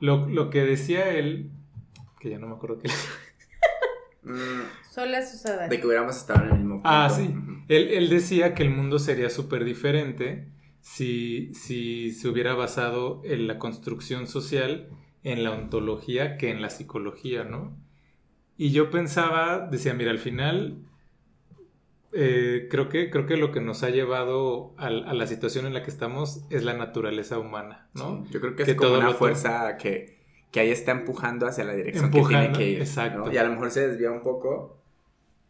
lo, 0.00 0.26
lo 0.26 0.48
que 0.48 0.62
decía 0.64 1.10
él, 1.10 1.50
que 2.18 2.30
ya 2.30 2.38
no 2.38 2.46
me 2.48 2.54
acuerdo 2.54 2.78
qué 2.78 2.88
Mm, 4.22 4.90
Suele 4.90 5.26
suceder. 5.26 5.68
de 5.70 5.80
que 5.80 5.86
hubiéramos 5.86 6.16
estado 6.16 6.44
en 6.44 6.50
el 6.50 6.58
mismo 6.58 6.74
punto. 6.76 6.88
Ah, 6.88 7.08
sí. 7.10 7.34
Él, 7.68 7.88
él 7.88 8.08
decía 8.08 8.54
que 8.54 8.62
el 8.62 8.70
mundo 8.70 8.98
sería 8.98 9.30
súper 9.30 9.64
diferente 9.64 10.48
si, 10.80 11.52
si 11.54 12.12
se 12.12 12.28
hubiera 12.28 12.54
basado 12.54 13.20
en 13.24 13.46
la 13.46 13.58
construcción 13.58 14.26
social 14.26 14.88
en 15.22 15.44
la 15.44 15.50
ontología 15.52 16.36
que 16.36 16.50
en 16.50 16.62
la 16.62 16.70
psicología, 16.70 17.44
¿no? 17.44 17.76
Y 18.56 18.70
yo 18.70 18.90
pensaba, 18.90 19.68
decía, 19.70 19.94
mira, 19.94 20.10
al 20.10 20.18
final 20.18 20.84
eh, 22.12 22.66
creo, 22.70 22.88
que, 22.88 23.10
creo 23.10 23.26
que 23.26 23.36
lo 23.36 23.52
que 23.52 23.60
nos 23.60 23.82
ha 23.82 23.90
llevado 23.90 24.74
a, 24.78 24.90
la 24.90 25.26
situación 25.26 25.66
en 25.66 25.74
la 25.74 25.82
que 25.82 25.90
estamos 25.90 26.44
es 26.50 26.64
la 26.64 26.74
naturaleza 26.74 27.38
humana, 27.38 27.88
¿no? 27.94 28.24
Sí, 28.24 28.32
Yo 28.32 28.40
creo 28.40 28.56
que, 28.56 28.64
Que 28.64 28.70
es 28.72 28.76
como 28.76 28.94
una 28.94 29.12
fuerza 29.12 29.76
que, 29.76 30.17
que 30.50 30.60
ahí 30.60 30.70
está 30.70 30.92
empujando 30.92 31.46
hacia 31.46 31.64
la 31.64 31.74
dirección 31.74 32.10
que 32.10 32.18
Empujando, 32.18 32.52
tiene 32.52 32.58
que 32.58 32.70
ir. 32.76 32.80
exacto. 32.80 33.26
¿no? 33.26 33.32
Y 33.32 33.36
a 33.38 33.44
lo 33.44 33.50
mejor 33.50 33.70
se 33.70 33.86
desvía 33.88 34.10
un 34.10 34.22
poco, 34.22 34.78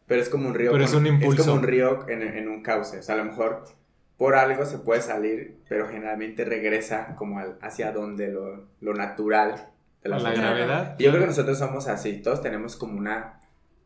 pero 0.07 0.21
es 0.23 0.29
como 0.29 0.49
un 0.49 0.55
río. 0.55 0.73
Pero 0.73 0.85
es 0.85 0.91
con- 0.93 1.01
un 1.01 1.07
impulso. 1.07 1.43
como 1.45 1.55
un 1.57 1.63
río 1.63 2.09
en, 2.09 2.23
en 2.23 2.49
un 2.49 2.63
cauce. 2.63 2.99
O 2.99 3.03
sea, 3.03 3.15
a 3.15 3.19
lo 3.19 3.25
mejor 3.25 3.65
por 4.17 4.35
algo 4.35 4.65
se 4.65 4.79
puede 4.79 5.01
salir, 5.01 5.59
pero 5.69 5.87
generalmente 5.89 6.45
regresa 6.45 7.15
como 7.17 7.39
al- 7.39 7.59
hacia 7.63 7.93
donde 7.93 8.29
lo, 8.29 8.65
lo 8.81 8.95
natural 8.95 9.69
de 10.03 10.09
la, 10.09 10.17
A 10.17 10.21
la 10.21 10.33
gravedad. 10.33 10.97
Y 10.99 11.05
yo 11.05 11.11
creo 11.11 11.23
que 11.23 11.29
nosotros 11.29 11.59
somos 11.59 11.87
así, 11.89 12.21
todos 12.21 12.43
tenemos 12.43 12.75
como 12.77 12.99
una 12.99 13.39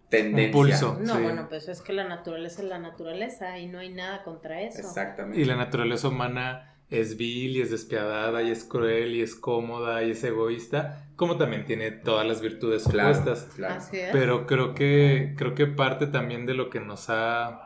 tendencia. 0.09 0.53
pulso. 0.53 0.99
No, 1.01 1.17
Sí. 1.17 1.23
bueno, 1.23 1.49
pues 1.49 1.69
es 1.69 1.81
que 1.83 1.93
la 1.93 2.05
naturaleza 2.09 2.63
es 2.63 2.69
la 2.69 2.79
naturaleza 2.79 3.59
y 3.59 3.67
no 3.67 3.79
hay 3.79 3.93
nada 3.93 4.23
contra 4.25 4.63
eso. 4.63 4.79
Exactamente. 4.81 5.41
Y 5.41 5.45
la 5.45 5.57
naturaleza 5.57 6.09
humana 6.09 6.72
es 6.93 7.17
vil 7.17 7.57
y 7.57 7.63
es 7.63 7.71
despiadada 7.71 8.43
y 8.43 8.51
es 8.51 8.65
cruel 8.65 9.17
y 9.17 9.23
es 9.23 9.35
cómoda 9.35 10.05
y 10.05 10.11
es 10.13 10.23
egoísta, 10.25 11.07
como 11.17 11.37
también 11.37 11.65
tiene 11.65 11.91
todas 11.91 12.27
las 12.27 12.41
virtudes 12.41 12.85
Claro, 12.85 13.11
opuestas. 13.11 13.53
claro. 13.57 13.75
Así 13.77 13.99
es. 13.99 14.11
Pero 14.13 14.47
creo 14.47 14.75
que, 14.75 15.35
creo 15.37 15.55
que 15.55 15.67
parte 15.67 16.07
también 16.07 16.47
de 16.47 16.55
lo 16.55 16.69
que 16.71 16.81
nos 16.81 17.07
ha 17.09 17.61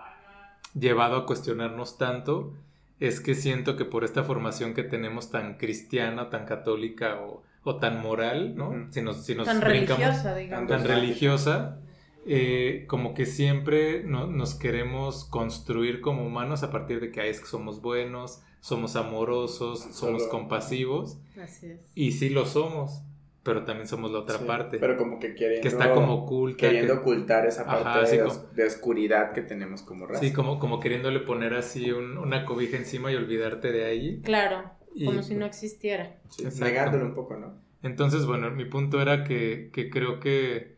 llevado 0.79 1.17
a 1.17 1.27
cuestionarnos 1.27 1.99
tanto 1.99 2.55
es 3.01 3.21
que 3.21 3.35
siento 3.35 3.77
que 3.77 3.85
por 3.85 4.05
esta 4.05 4.23
formación 4.23 4.73
que 4.75 4.83
tenemos 4.83 5.31
tan 5.31 5.59
cristiana, 5.59 6.31
tan 6.31 6.47
católica 6.47 7.21
o, 7.21 7.43
o 7.65 7.77
tan 7.77 8.01
moral, 8.01 8.55
¿no? 8.57 8.87
Si 8.91 9.03
nos, 9.03 9.25
si 9.25 9.35
nos 9.35 9.47
Tan 9.47 9.61
religiosa, 9.61 10.35
digamos. 10.35 10.69
tan 10.69 10.85
religiosa, 10.85 11.79
eh, 12.27 12.85
como 12.89 13.13
que 13.15 13.27
siempre 13.27 14.03
no- 14.05 14.27
nos 14.27 14.55
queremos 14.55 15.25
construir 15.27 16.01
como 16.01 16.27
humanos 16.27 16.63
a 16.63 16.71
partir 16.71 17.01
de 17.01 17.11
que 17.11 17.21
"Ay, 17.21 17.31
es 17.31 17.41
que 17.41 17.47
somos 17.47 17.81
buenos, 17.83 18.41
somos 18.61 18.97
amorosos, 18.97 19.81
somos 19.81 20.23
Solo- 20.23 20.29
compasivos, 20.31 21.19
Así 21.41 21.67
es. 21.67 21.81
y 21.95 22.13
sí 22.13 22.31
lo 22.31 22.47
somos, 22.47 23.03
pero 23.43 23.65
también 23.65 23.87
somos 23.87 24.11
la 24.11 24.19
otra 24.21 24.39
Sí, 24.39 24.45
parte, 24.45 24.79
Pero 24.79 24.97
como 24.97 25.19
que 25.21 25.35
queriendo. 25.35 25.63
que 25.63 25.69
está 25.69 25.93
como 25.95 26.15
oculta. 26.15 26.59
Queriendo 26.67 26.95
que- 26.95 27.01
ocultar 27.01 27.47
esa 27.47 27.65
parte 27.65 27.89
Ajá, 27.89 28.03
de, 28.03 28.19
como- 28.19 28.31
os- 28.33 28.55
de 28.57 28.65
oscuridad 28.65 29.33
que 29.33 29.43
tenemos 29.43 29.83
como 29.83 30.07
raza. 30.07 30.21
sí, 30.21 30.33
como, 30.33 30.59
como 30.59 30.81
queriéndole 30.81 31.21
poner 31.21 31.55
así 31.55 31.93
un- 31.93 32.19
una 32.19 32.45
cobija 32.45 32.77
encima 32.77 33.13
y 33.13 33.15
olvidarte 33.17 33.71
de 33.71 33.85
ahí. 33.85 34.21
Claro, 34.23 34.71
Y- 34.95 35.05
como 35.05 35.23
si 35.23 35.35
no 35.37 35.47
existiera. 35.47 36.17
Sí, 36.31 36.45
negándolo 36.61 37.05
un 37.05 37.15
poco, 37.15 37.37
¿no? 37.37 37.55
Entonces, 37.83 38.27
bueno, 38.27 38.51
mi 38.51 38.65
punto 38.65 39.01
era 39.01 39.23
que, 39.23 39.71
que 39.73 39.91
creo 39.91 40.19
que 40.19 40.76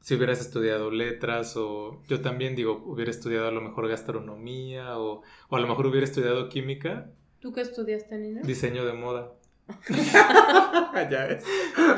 si 0.00 0.14
hubieras 0.14 0.40
estudiado 0.40 0.90
letras 0.90 1.56
o 1.56 2.02
yo 2.08 2.20
también 2.20 2.56
digo, 2.56 2.82
hubiera 2.86 3.10
estudiado 3.10 3.48
a 3.48 3.50
lo 3.50 3.60
mejor 3.60 3.88
gastronomía 3.88 4.98
o, 4.98 5.22
o 5.48 5.56
a 5.56 5.60
lo 5.60 5.66
mejor 5.66 5.86
hubiera 5.86 6.04
estudiado 6.04 6.48
química, 6.48 7.10
¿Tú 7.40 7.52
qué 7.52 7.60
estudiaste, 7.62 8.18
Nina? 8.18 8.42
diseño 8.42 8.84
de 8.84 8.92
moda, 8.92 9.32
ya 11.10 11.26
ves. 11.26 11.44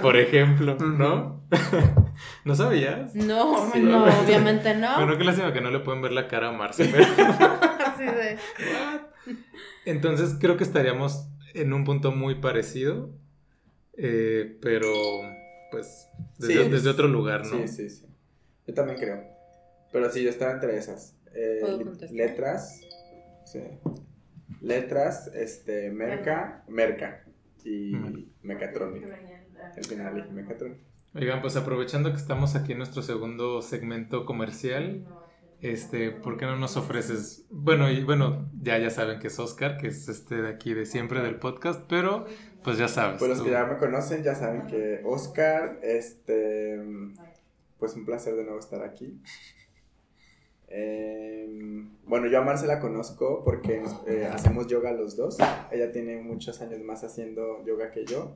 por 0.02 0.16
ejemplo, 0.16 0.76
¿no? 0.76 1.42
¿No 2.44 2.54
sabías? 2.54 3.14
No, 3.14 3.70
Sí. 3.72 3.80
no, 3.80 4.04
obviamente 4.04 4.74
no. 4.76 4.96
Bueno, 4.96 5.16
qué 5.18 5.24
lástima 5.24 5.52
que 5.52 5.60
no 5.60 5.70
le 5.70 5.80
pueden 5.80 6.02
ver 6.02 6.12
la 6.12 6.28
cara 6.28 6.48
a 6.48 6.52
Marce, 6.52 6.84
pero... 6.92 7.04
Así 7.86 8.04
de. 8.04 8.38
Entonces 9.84 10.36
creo 10.40 10.56
que 10.56 10.64
estaríamos 10.64 11.26
en 11.54 11.72
un 11.72 11.84
punto 11.84 12.12
muy 12.12 12.36
parecido, 12.36 13.10
eh, 13.96 14.58
pero 14.62 14.92
pues 15.72 16.08
desde, 16.38 16.64
Sí. 16.64 16.70
desde 16.70 16.90
otro 16.90 17.08
lugar, 17.08 17.44
¿no? 17.46 17.66
Sí, 17.66 17.68
sí, 17.68 17.90
sí. 17.90 18.06
Yo 18.68 18.74
también 18.74 18.98
creo. 18.98 19.24
Pero 19.92 20.08
sí, 20.10 20.22
yo 20.22 20.30
estaba 20.30 20.52
entre 20.52 20.76
esas. 20.78 21.16
Eh, 21.34 21.60
letras. 22.12 22.80
Sí. 23.44 23.60
Letras, 24.60 25.28
este, 25.34 25.90
merca, 25.90 26.62
merca. 26.68 27.24
Y 27.64 27.94
Mm. 27.94 28.26
mecatrónica. 28.42 29.18
Al 29.76 29.84
final 29.84 30.14
dije 30.14 30.28
mecatrónica. 30.30 30.82
Oigan, 31.14 31.40
pues 31.42 31.56
aprovechando 31.56 32.10
que 32.10 32.16
estamos 32.16 32.54
aquí 32.56 32.72
en 32.72 32.78
nuestro 32.78 33.02
segundo 33.02 33.60
segmento 33.62 34.24
comercial, 34.24 35.04
este, 35.62 36.10
¿por 36.10 36.36
qué 36.36 36.44
no 36.44 36.56
nos 36.58 36.76
ofreces? 36.76 37.46
Bueno, 37.50 37.90
y 37.90 38.02
bueno, 38.04 38.50
ya 38.60 38.78
ya 38.78 38.90
saben 38.90 39.18
que 39.20 39.28
es 39.28 39.38
Oscar, 39.38 39.78
que 39.78 39.86
es 39.88 40.08
este 40.08 40.42
de 40.42 40.48
aquí 40.48 40.74
de 40.74 40.84
siempre 40.86 41.22
del 41.22 41.36
podcast, 41.36 41.82
pero 41.88 42.26
pues 42.62 42.76
ya 42.78 42.88
sabes. 42.88 43.18
Pues 43.18 43.30
los 43.30 43.38
tú- 43.38 43.44
que 43.44 43.50
ya 43.52 43.64
me 43.64 43.78
conocen 43.78 44.22
ya 44.22 44.34
saben 44.34 44.66
que 44.66 45.00
Oscar, 45.04 45.78
este, 45.82 46.80
pues 47.78 47.94
un 47.94 48.04
placer 48.04 48.34
de 48.36 48.44
nuevo 48.44 48.58
estar 48.58 48.82
aquí. 48.82 49.18
Eh, 50.68 51.84
bueno, 52.06 52.26
yo 52.28 52.38
a 52.38 52.42
Marce 52.42 52.66
la 52.66 52.80
conozco 52.80 53.42
porque 53.44 53.82
eh, 54.06 54.26
hacemos 54.32 54.66
yoga 54.68 54.92
los 54.92 55.16
dos. 55.16 55.36
Ella 55.70 55.92
tiene 55.92 56.20
muchos 56.20 56.60
años 56.60 56.80
más 56.80 57.04
haciendo 57.04 57.64
yoga 57.64 57.90
que 57.90 58.04
yo. 58.04 58.34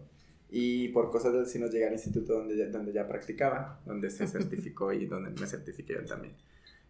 Y 0.48 0.88
por 0.88 1.10
cosas 1.10 1.32
del 1.32 1.46
sí 1.46 1.58
nos 1.58 1.72
llegué 1.72 1.86
al 1.86 1.92
instituto 1.94 2.34
donde 2.34 2.56
ya, 2.56 2.66
donde 2.66 2.92
ya 2.92 3.08
practicaba, 3.08 3.80
donde 3.84 4.10
se 4.10 4.26
certificó 4.28 4.92
y 4.92 5.06
donde 5.06 5.30
me 5.40 5.46
certifiqué 5.46 5.94
yo 5.94 6.04
también. 6.04 6.34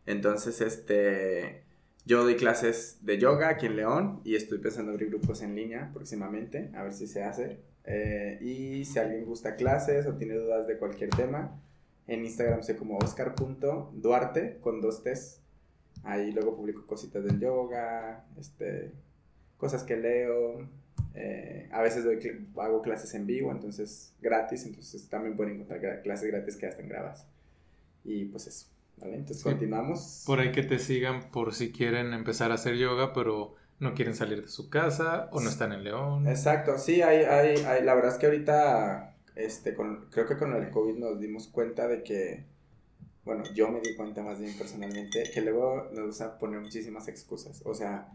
Entonces, 0.07 0.61
este, 0.61 1.63
yo 2.05 2.23
doy 2.23 2.37
clases 2.37 2.99
de 3.03 3.19
yoga 3.19 3.49
aquí 3.49 3.67
en 3.67 3.77
León 3.77 4.21
y 4.25 4.37
estoy 4.37 4.59
pensando 4.59 4.93
abrir 4.93 5.09
grupos 5.09 5.43
en 5.43 5.57
línea 5.57 5.91
próximamente, 5.93 6.71
a 6.75 6.85
ver 6.85 6.95
si 6.95 7.07
se 7.07 7.25
hace. 7.25 7.59
Eh, 7.85 8.39
y 8.41 8.85
si 8.85 8.99
alguien 8.99 9.25
gusta 9.25 9.57
clases 9.57 10.07
o 10.07 10.15
tiene 10.15 10.35
dudas 10.35 10.67
de 10.67 10.79
cualquier 10.79 11.11
tema, 11.11 11.61
en 12.07 12.25
Instagram 12.25 12.63
soy 12.63 12.77
como 12.77 12.99
oscar.duarte 12.99 14.59
con 14.61 14.81
dos 14.81 15.03
T's. 15.03 15.41
Ahí 16.05 16.31
luego 16.31 16.57
publico 16.57 16.87
cositas 16.87 17.25
del 17.25 17.41
yoga, 17.41 18.25
este, 18.39 18.93
cosas 19.57 19.83
que 19.83 19.97
leo. 19.97 20.69
eh, 21.15 21.69
a 21.73 21.83
veces 21.83 22.05
doy 22.05 22.19
hago 22.57 22.83
clases 22.83 23.15
en 23.15 23.27
vivo, 23.27 23.51
entonces 23.51 24.15
gratis, 24.21 24.67
entonces 24.67 25.09
también 25.09 25.37
pueden 25.37 25.55
encontrar 25.55 26.03
clases 26.03 26.29
gratis 26.31 26.57
que 26.57 26.63
ya 26.63 26.69
están 26.69 26.89
grabadas. 26.89 27.27
Y 28.05 28.27
pues 28.27 28.47
eso, 28.47 28.69
¿vale? 28.99 29.15
Entonces 29.17 29.39
Sí. 29.43 29.49
continuamos. 29.51 30.23
Por 30.27 30.41
ahí 30.41 30.53
que 30.53 30.63
te 30.63 30.79
sigan 30.79 31.31
por 31.31 31.55
si 31.55 31.73
quieren 31.73 32.13
empezar 32.13 32.51
a 32.51 32.55
hacer 32.55 32.77
yoga, 32.77 33.13
pero 33.13 33.55
no 33.79 33.95
quieren 33.95 34.15
salir 34.15 34.43
de 34.43 34.49
su 34.49 34.71
casa 34.71 35.29
o 35.33 35.41
no 35.41 35.51
están 35.51 35.73
en 35.73 35.85
León. 35.85 36.27
Exacto, 36.27 36.79
sí, 36.79 37.03
hay, 37.03 37.25
hay, 37.25 37.57
hay- 37.65 37.85
la 37.85 37.95
verdad 37.95 38.13
es 38.13 38.19
que 38.19 38.27
ahorita, 38.27 39.17
este, 39.35 39.75
con, 39.75 40.07
creo 40.11 40.27
que 40.27 40.37
con 40.39 40.55
el 40.55 40.71
COVID 40.71 40.97
nos 40.97 41.21
dimos 41.21 41.49
cuenta 41.49 41.87
de 41.87 42.03
que, 42.03 42.47
bueno, 43.25 43.43
yo 43.55 43.69
me 43.69 43.81
di 43.81 43.95
cuenta 43.95 44.23
más 44.23 44.41
bien 44.41 44.57
personalmente, 44.57 45.25
que 45.35 45.41
luego 45.43 45.89
nos 45.93 46.07
gusta 46.07 46.39
poner 46.39 46.61
muchísimas 46.61 47.07
excusas, 47.09 47.61
o 47.67 47.75
sea, 47.75 48.09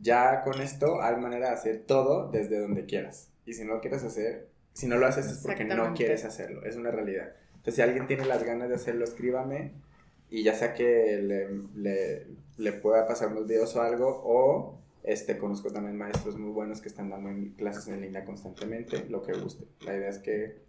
ya 0.00 0.42
con 0.42 0.60
esto 0.60 1.00
hay 1.00 1.16
manera 1.16 1.48
de 1.48 1.54
hacer 1.54 1.84
todo 1.86 2.30
desde 2.30 2.60
donde 2.60 2.84
quieras, 2.84 3.30
y 3.46 3.54
si 3.54 3.64
no 3.64 3.74
lo 3.76 3.80
quieres 3.80 4.04
hacer, 4.04 4.50
si 4.74 4.86
no 4.88 4.96
lo 4.98 5.06
haces 5.06 5.26
es 5.26 5.38
porque 5.38 5.64
no 5.64 5.94
quieres 5.94 6.24
hacerlo, 6.26 6.64
es 6.64 6.76
una 6.76 6.90
realidad. 6.90 7.32
Entonces, 7.50 7.76
si 7.76 7.82
alguien 7.82 8.06
tiene 8.06 8.26
las 8.26 8.44
ganas 8.44 8.68
de 8.68 8.74
hacerlo, 8.76 9.04
escríbame, 9.04 9.72
y 10.30 10.42
ya 10.42 10.54
sea 10.54 10.74
que 10.74 11.20
le, 11.22 11.48
le, 11.74 12.26
le 12.56 12.72
pueda 12.72 13.06
pasar 13.06 13.28
unos 13.32 13.46
videos 13.46 13.74
o 13.76 13.82
algo, 13.82 14.20
o 14.24 14.78
este, 15.04 15.38
conozco 15.38 15.72
también 15.72 15.96
maestros 15.96 16.36
muy 16.36 16.50
buenos 16.50 16.80
que 16.80 16.88
están 16.88 17.08
dando 17.10 17.30
en 17.30 17.50
clases 17.54 17.88
en 17.88 18.00
línea 18.02 18.24
constantemente, 18.24 19.06
lo 19.08 19.22
que 19.22 19.32
guste. 19.32 19.64
La 19.86 19.96
idea 19.96 20.08
es 20.10 20.18
que, 20.18 20.62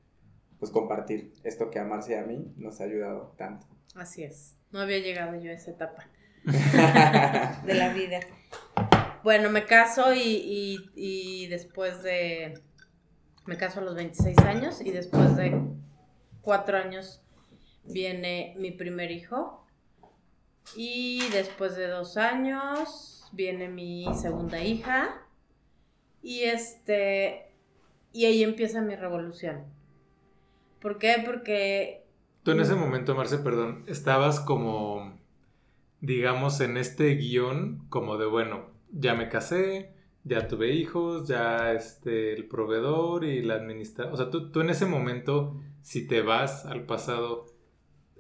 pues, 0.60 0.72
compartir 0.72 1.34
esto 1.44 1.70
que 1.70 1.80
a 1.80 1.84
Marcia 1.84 2.18
y 2.18 2.24
a 2.24 2.26
mí 2.26 2.54
nos 2.58 2.80
ha 2.80 2.86
ayudado 2.86 3.34
tanto. 3.38 3.66
Así 3.96 4.24
es. 4.24 4.56
No 4.72 4.80
había 4.80 5.00
llegado 5.00 5.36
yo 5.36 5.50
a 5.52 5.54
esa 5.56 5.72
etapa 5.72 6.08
de 7.66 7.74
la 7.74 7.94
vida. 7.94 8.20
Bueno, 9.24 9.50
me 9.50 9.66
caso 9.66 10.14
y, 10.14 10.20
y- 10.22 10.90
y 10.96 11.48
después 11.48 12.02
de... 12.04 12.54
Me 13.46 13.58
caso 13.58 13.80
a 13.80 13.84
los 13.84 13.96
26 13.96 14.38
años 14.40 14.80
y 14.80 14.92
después 14.92 15.36
de 15.36 15.60
cuatro 16.42 16.78
años 16.78 17.22
viene 17.84 18.56
mi 18.58 18.72
primer 18.72 19.12
hijo. 19.12 19.66
Y 20.76 21.28
después 21.30 21.76
de 21.76 21.88
dos 21.88 22.18
años 22.18 23.28
viene 23.32 23.70
mi 23.70 24.06
segunda 24.14 24.64
hija. 24.64 25.26
Y 26.22 26.42
este... 26.42 27.54
Y 28.12 28.26
ahí 28.26 28.44
empieza 28.44 28.82
mi 28.82 28.96
revolución. 28.96 29.66
¿Por 30.80 30.98
qué? 30.98 31.22
Porque 31.24 32.00
Tú 32.44 32.52
en 32.52 32.62
ese 32.62 32.76
momento, 32.76 33.16
Marce, 33.16 33.38
perdón, 33.40 33.84
estabas 33.88 34.40
como, 34.40 35.20
digamos, 36.00 36.62
en 36.62 36.78
este 36.78 37.16
guion 37.16 37.86
como 37.90 38.18
de, 38.18 38.26
bueno, 38.26 38.70
ya 38.92 39.14
me 39.14 39.28
casé, 39.28 39.94
ya 40.24 40.48
tuve 40.48 40.72
hijos, 40.74 41.28
ya 41.28 41.74
este, 41.74 42.34
el 42.34 42.48
proveedor 42.48 43.26
y 43.26 43.42
la 43.42 43.56
administración. 43.56 44.14
O 44.14 44.18
sea, 44.18 44.30
tú, 44.30 44.52
tú 44.52 44.62
en 44.62 44.70
ese 44.70 44.86
momento, 44.86 45.60
si 45.82 46.08
te 46.08 46.22
vas 46.22 46.66
al 46.66 46.86
pasado, 46.86 47.46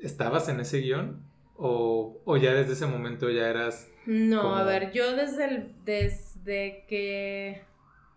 ¿estabas 0.01 0.49
en 0.49 0.59
ese 0.59 0.79
guion? 0.79 1.23
¿O, 1.55 2.21
o 2.25 2.37
ya 2.37 2.53
desde 2.53 2.73
ese 2.73 2.85
momento 2.85 3.29
ya 3.29 3.49
eras... 3.49 3.91
No, 4.05 4.41
como- 4.43 4.55
a 4.55 4.63
ver, 4.63 4.91
yo 4.91 5.15
desde 5.15 5.45
el, 5.45 5.75
desde 5.83 6.85
que 6.87 7.61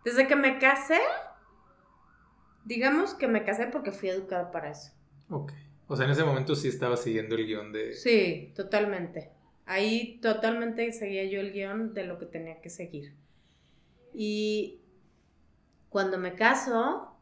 desde 0.05 0.27
que 0.27 0.37
me 0.37 0.59
casé, 0.59 0.99
digamos 2.64 3.14
que 3.14 3.29
me 3.29 3.45
casé 3.45 3.66
porque 3.66 3.92
fui 3.92 4.09
educada 4.09 4.51
para 4.51 4.71
eso. 4.71 4.92
Ok. 5.29 5.53
O 5.88 5.97
sea, 5.97 6.07
en 6.07 6.12
ese 6.12 6.25
momento 6.25 6.55
sí 6.55 6.68
estaba 6.68 6.97
siguiendo 6.97 7.35
el 7.35 7.47
guion 7.47 7.73
de... 7.73 7.92
Sí, 7.92 8.53
totalmente. 8.57 9.31
Ahí 9.66 10.18
totalmente 10.21 10.90
seguía 10.92 11.25
yo 11.25 11.40
el 11.40 11.53
guion 11.53 11.95
de 11.95 12.05
lo 12.05 12.18
que 12.18 12.27
tenía 12.27 12.61
que 12.61 12.71
seguir. 12.71 13.14
Y 14.14 14.81
cuando 15.88 16.19
me 16.19 16.35
caso 16.35 17.17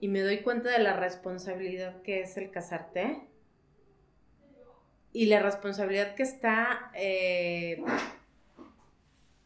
y 0.00 0.08
me 0.08 0.20
doy 0.20 0.38
cuenta 0.42 0.70
de 0.70 0.78
la 0.80 0.96
responsabilidad 0.98 2.02
que 2.02 2.20
es 2.22 2.36
el 2.36 2.50
casarte 2.50 3.28
y 5.12 5.26
la 5.26 5.40
responsabilidad 5.40 6.14
que 6.14 6.22
está 6.22 6.90
eh, 6.94 7.82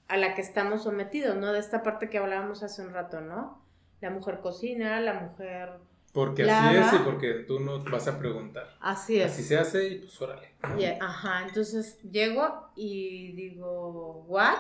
a 0.09 0.17
la 0.17 0.35
que 0.35 0.41
estamos 0.43 0.85
sometidos, 0.85 1.37
¿no? 1.37 1.53
De 1.53 1.59
esta 1.59 1.83
parte 1.83 2.09
que 2.09 2.19
hablábamos 2.19 2.62
hace 2.62 2.83
un 2.83 2.93
rato, 2.93 3.21
¿no? 3.21 3.62
La 4.01 4.11
mujer 4.11 4.41
cocina, 4.41 5.01
la 5.01 5.14
mujer... 5.14 5.71
Porque 6.12 6.51
así 6.51 6.77
es 6.79 6.93
y 6.95 6.99
porque 7.05 7.33
tú 7.47 7.61
no 7.61 7.83
vas 7.85 8.09
a 8.09 8.19
preguntar. 8.19 8.75
Así 8.81 9.21
es. 9.21 9.33
Así 9.33 9.43
se 9.43 9.59
hace 9.59 9.87
y 9.89 9.99
pues 9.99 10.19
órale. 10.23 10.53
Ajá, 10.99 11.43
entonces 11.47 12.01
llego 12.03 12.71
y 12.75 13.33
digo, 13.33 14.25
¿what? 14.27 14.55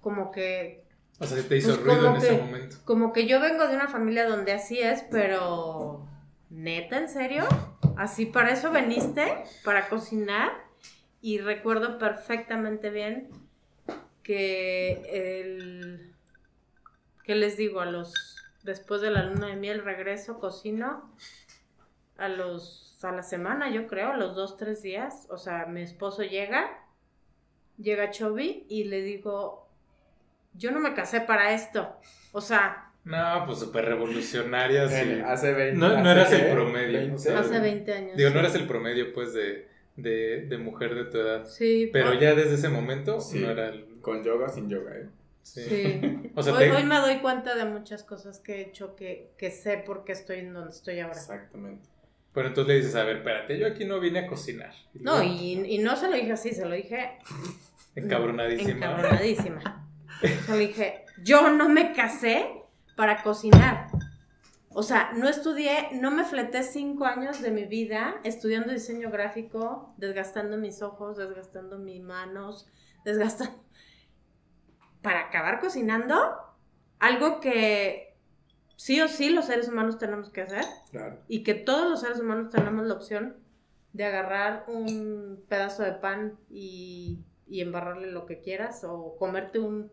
Como 0.00 0.32
que, 0.32 0.84
O 1.20 1.24
sea, 1.26 1.40
te 1.46 1.56
hizo 1.56 1.68
Pues 1.76 1.84
ruido 1.84 2.08
en 2.10 2.16
ese 2.16 2.32
momento. 2.32 2.76
como 2.84 3.12
que 3.12 3.26
yo 3.28 3.38
vengo 3.40 3.68
de 3.68 3.76
una 3.76 3.86
familia 3.86 4.26
donde 4.28 4.52
así 4.52 4.80
es, 4.80 5.04
pero 5.10 6.04
neta, 6.52 6.98
¿en 6.98 7.08
serio? 7.08 7.44
¿Así 7.96 8.26
para 8.26 8.52
eso 8.52 8.70
veniste? 8.70 9.44
¿Para 9.64 9.88
cocinar? 9.88 10.52
y 11.22 11.38
recuerdo 11.38 11.98
perfectamente 11.98 12.90
bien 12.90 13.30
que 14.24 15.02
el... 15.08 16.12
¿Qué 17.24 17.36
les 17.36 17.56
digo? 17.56 17.80
A 17.80 17.86
los... 17.86 18.36
Después 18.64 19.00
de 19.00 19.10
la 19.10 19.22
luna 19.22 19.46
de 19.46 19.56
miel 19.56 19.84
regreso, 19.84 20.40
cocino. 20.40 21.14
A 22.18 22.28
los... 22.28 22.98
A 23.04 23.12
la 23.12 23.22
semana, 23.22 23.70
yo 23.70 23.86
creo, 23.86 24.12
a 24.12 24.16
los 24.16 24.34
dos, 24.34 24.56
tres 24.56 24.82
días. 24.82 25.26
O 25.30 25.38
sea, 25.38 25.66
mi 25.66 25.82
esposo 25.82 26.22
llega. 26.22 26.86
Llega 27.78 28.10
Chovy 28.10 28.66
y 28.68 28.84
le 28.84 29.02
digo, 29.02 29.68
yo 30.54 30.70
no 30.72 30.80
me 30.80 30.94
casé 30.94 31.20
para 31.20 31.52
esto. 31.52 31.96
O 32.32 32.40
sea, 32.40 32.91
No, 33.04 33.42
pues 33.46 33.58
súper 33.58 33.84
revolucionaria. 33.86 34.88
sí. 34.88 35.20
Hace 35.24 35.52
20 35.52 35.76
No, 35.78 36.00
no 36.02 36.10
eras 36.10 36.32
el 36.32 36.52
promedio. 36.52 36.98
20. 37.00 37.14
o 37.14 37.18
sea, 37.18 37.40
hace 37.40 37.58
20 37.60 37.92
años. 37.92 38.16
Digo, 38.16 38.30
no 38.30 38.38
eras 38.40 38.54
el 38.54 38.66
promedio, 38.66 39.12
pues, 39.12 39.32
de, 39.34 39.68
de, 39.96 40.46
de 40.46 40.58
mujer 40.58 40.94
de 40.94 41.04
tu 41.06 41.18
edad. 41.18 41.44
Sí, 41.46 41.90
Pero 41.92 42.14
ya 42.14 42.34
desde 42.34 42.54
ese 42.54 42.68
momento 42.68 43.20
Sí. 43.20 43.40
no 43.40 43.50
era 43.50 43.68
el... 43.68 43.86
Con 44.00 44.22
yoga 44.24 44.46
o 44.46 44.48
sin 44.48 44.68
yoga, 44.68 44.92
¿eh? 44.96 45.08
Sí. 45.42 45.62
Sí. 45.68 46.00
O 46.34 46.42
sea, 46.42 46.54
hoy, 46.54 46.60
te- 46.60 46.72
hoy 46.72 46.84
me 46.84 46.96
doy 46.98 47.18
cuenta 47.18 47.54
de 47.56 47.64
muchas 47.66 48.04
cosas 48.04 48.38
que 48.38 48.54
he 48.56 48.60
hecho 48.62 48.94
que, 48.96 49.32
que 49.36 49.50
sé 49.50 49.76
por 49.78 50.04
qué 50.04 50.12
estoy 50.12 50.38
en 50.38 50.52
donde 50.54 50.70
estoy 50.70 51.00
ahora. 51.00 51.14
Exactamente. 51.18 51.88
Pero 52.32 52.48
entonces 52.48 52.68
le 52.74 52.80
dices, 52.80 52.94
a 52.96 53.04
ver, 53.04 53.16
espérate, 53.18 53.58
yo 53.58 53.66
aquí 53.66 53.84
no 53.84 54.00
vine 54.00 54.20
a 54.20 54.26
cocinar. 54.26 54.72
No, 54.94 55.18
luego, 55.18 55.24
y, 55.34 55.52
y 55.74 55.78
no 55.78 55.96
se 55.96 56.08
lo 56.08 56.14
dije 56.14 56.32
así, 56.32 56.52
se 56.52 56.64
lo 56.64 56.74
dije 56.74 57.18
Encabronadísima. 57.94 58.70
encabronadísima. 58.86 59.86
Se 60.46 60.52
lo 60.52 60.56
dije, 60.58 61.04
yo 61.22 61.50
no 61.50 61.68
me 61.68 61.92
casé 61.92 62.46
para 62.96 63.22
cocinar. 63.22 63.88
O 64.74 64.82
sea, 64.82 65.12
no 65.14 65.28
estudié, 65.28 65.90
no 66.00 66.10
me 66.10 66.24
fleté 66.24 66.62
cinco 66.62 67.04
años 67.04 67.42
de 67.42 67.50
mi 67.50 67.64
vida 67.64 68.14
estudiando 68.24 68.72
diseño 68.72 69.10
gráfico, 69.10 69.92
desgastando 69.98 70.56
mis 70.56 70.80
ojos, 70.82 71.16
desgastando 71.16 71.78
mis 71.78 72.02
manos, 72.02 72.66
desgastando... 73.04 73.54
Para 75.02 75.26
acabar 75.26 75.60
cocinando, 75.60 76.16
algo 77.00 77.40
que 77.40 78.16
sí 78.76 79.00
o 79.00 79.08
sí 79.08 79.30
los 79.30 79.46
seres 79.46 79.68
humanos 79.68 79.98
tenemos 79.98 80.30
que 80.30 80.42
hacer 80.42 80.64
Claro. 80.92 81.18
y 81.28 81.42
que 81.42 81.54
todos 81.54 81.90
los 81.90 82.00
seres 82.00 82.20
humanos 82.20 82.50
tenemos 82.50 82.86
la 82.86 82.94
opción 82.94 83.36
de 83.92 84.04
agarrar 84.04 84.64
un 84.68 85.44
pedazo 85.48 85.82
de 85.82 85.92
pan 85.92 86.38
y, 86.48 87.18
y 87.48 87.60
embarrarle 87.60 88.10
lo 88.10 88.24
que 88.26 88.40
quieras 88.40 88.84
o 88.84 89.16
comerte 89.18 89.58
un... 89.58 89.90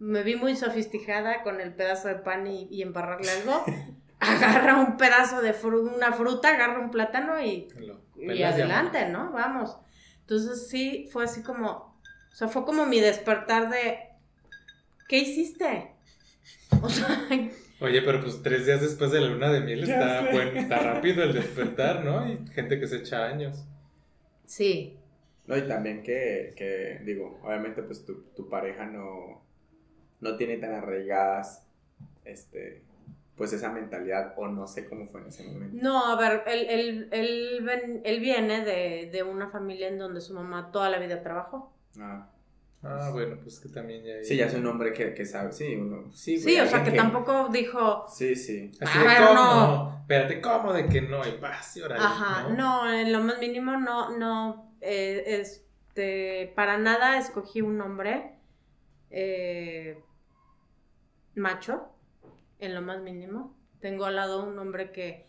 Me 0.00 0.22
vi 0.24 0.34
muy 0.34 0.56
sofisticada 0.56 1.42
con 1.44 1.60
el 1.60 1.72
pedazo 1.74 2.08
de 2.08 2.16
pan 2.16 2.46
y, 2.46 2.66
y 2.70 2.82
embarrarle 2.82 3.30
algo. 3.30 3.64
Agarra 4.20 4.76
un 4.80 4.96
pedazo 4.98 5.40
de 5.40 5.54
fru- 5.54 5.94
una 5.94 6.12
fruta, 6.12 6.52
agarra 6.54 6.80
un 6.80 6.90
plátano 6.90 7.40
y, 7.42 7.68
y 8.16 8.42
adelante, 8.42 9.08
¿no? 9.08 9.30
Vamos. 9.32 9.76
Entonces 10.20 10.68
sí, 10.68 11.08
fue 11.10 11.24
así 11.24 11.42
como... 11.42 11.98
O 12.32 12.34
sea, 12.34 12.48
fue 12.48 12.64
como 12.66 12.84
mi 12.86 13.00
despertar 13.00 13.70
de... 13.70 13.98
¿Qué 15.08 15.18
hiciste? 15.18 15.92
O 16.82 16.88
sea, 16.90 17.08
Oye, 17.80 18.02
pero 18.02 18.20
pues 18.20 18.42
tres 18.42 18.66
días 18.66 18.82
después 18.82 19.10
de 19.10 19.20
la 19.22 19.28
luna 19.28 19.50
de 19.50 19.60
miel 19.60 19.84
está, 19.84 20.28
bueno, 20.30 20.52
está 20.60 20.78
rápido 20.94 21.22
el 21.24 21.32
despertar, 21.32 22.04
¿no? 22.04 22.30
Y 22.30 22.46
gente 22.52 22.78
que 22.78 22.86
se 22.86 22.98
echa 22.98 23.24
años. 23.24 23.64
sí, 24.44 24.98
No, 25.46 25.56
y 25.56 25.62
también 25.66 26.02
que, 26.02 26.52
que 26.56 27.00
digo, 27.04 27.40
obviamente 27.42 27.82
pues 27.82 28.04
tu, 28.04 28.22
tu 28.36 28.48
pareja 28.50 28.84
no, 28.84 29.42
no 30.20 30.36
tiene 30.36 30.56
tan 30.58 30.74
arraigadas, 30.74 31.66
este, 32.24 32.82
pues 33.36 33.52
esa 33.52 33.70
mentalidad, 33.70 34.34
o 34.36 34.48
no 34.48 34.66
sé 34.66 34.88
cómo 34.88 35.06
fue 35.08 35.22
en 35.22 35.28
ese 35.28 35.44
momento. 35.44 35.76
No, 35.82 36.06
a 36.12 36.16
ver, 36.16 36.42
él, 36.46 36.66
él, 36.68 37.08
él, 37.12 37.60
ven- 37.64 38.02
él 38.04 38.20
viene 38.20 38.64
de, 38.64 39.10
de 39.12 39.22
una 39.22 39.50
familia 39.50 39.88
en 39.88 39.98
donde 39.98 40.20
su 40.20 40.34
mamá 40.34 40.70
toda 40.72 40.90
la 40.90 40.98
vida 40.98 41.22
trabajó. 41.22 41.72
Ah, 41.98 42.26
Ah, 42.82 43.10
bueno, 43.12 43.36
pues 43.42 43.60
que 43.60 43.68
también 43.68 44.02
ya... 44.02 44.24
sí, 44.24 44.36
ya 44.36 44.46
es 44.46 44.54
un 44.54 44.66
hombre 44.66 44.94
que, 44.94 45.12
que 45.12 45.26
sabe, 45.26 45.52
sí, 45.52 45.76
uno, 45.76 46.10
sí, 46.14 46.38
Sí, 46.38 46.58
o 46.58 46.66
sea, 46.66 46.82
que 46.82 46.92
tampoco 46.92 47.48
dijo, 47.50 48.06
Sí, 48.08 48.34
sí. 48.34 48.70
Así 48.80 48.98
A 48.98 49.02
de, 49.02 49.06
ver, 49.06 49.18
¿cómo? 49.18 49.34
no. 49.34 49.98
Espérate, 50.00 50.40
¿cómo 50.40 50.72
de 50.72 50.86
que 50.88 51.02
no? 51.02 51.20
Y 51.28 51.36
vas, 51.38 51.76
y 51.76 51.82
órale, 51.82 52.02
ajá, 52.02 52.48
no, 52.48 52.90
en 52.90 53.12
lo 53.12 53.20
más 53.20 53.38
mínimo 53.38 53.76
no, 53.76 54.16
no, 54.16 54.72
eh, 54.80 55.22
este, 55.26 56.52
para 56.56 56.78
nada 56.78 57.18
escogí 57.18 57.60
un 57.60 57.76
nombre 57.76 58.32
eh, 59.10 60.02
macho, 61.40 61.88
en 62.60 62.74
lo 62.74 62.82
más 62.82 63.00
mínimo. 63.00 63.56
Tengo 63.80 64.04
al 64.04 64.16
lado 64.16 64.44
un 64.46 64.58
hombre 64.58 64.92
que, 64.92 65.26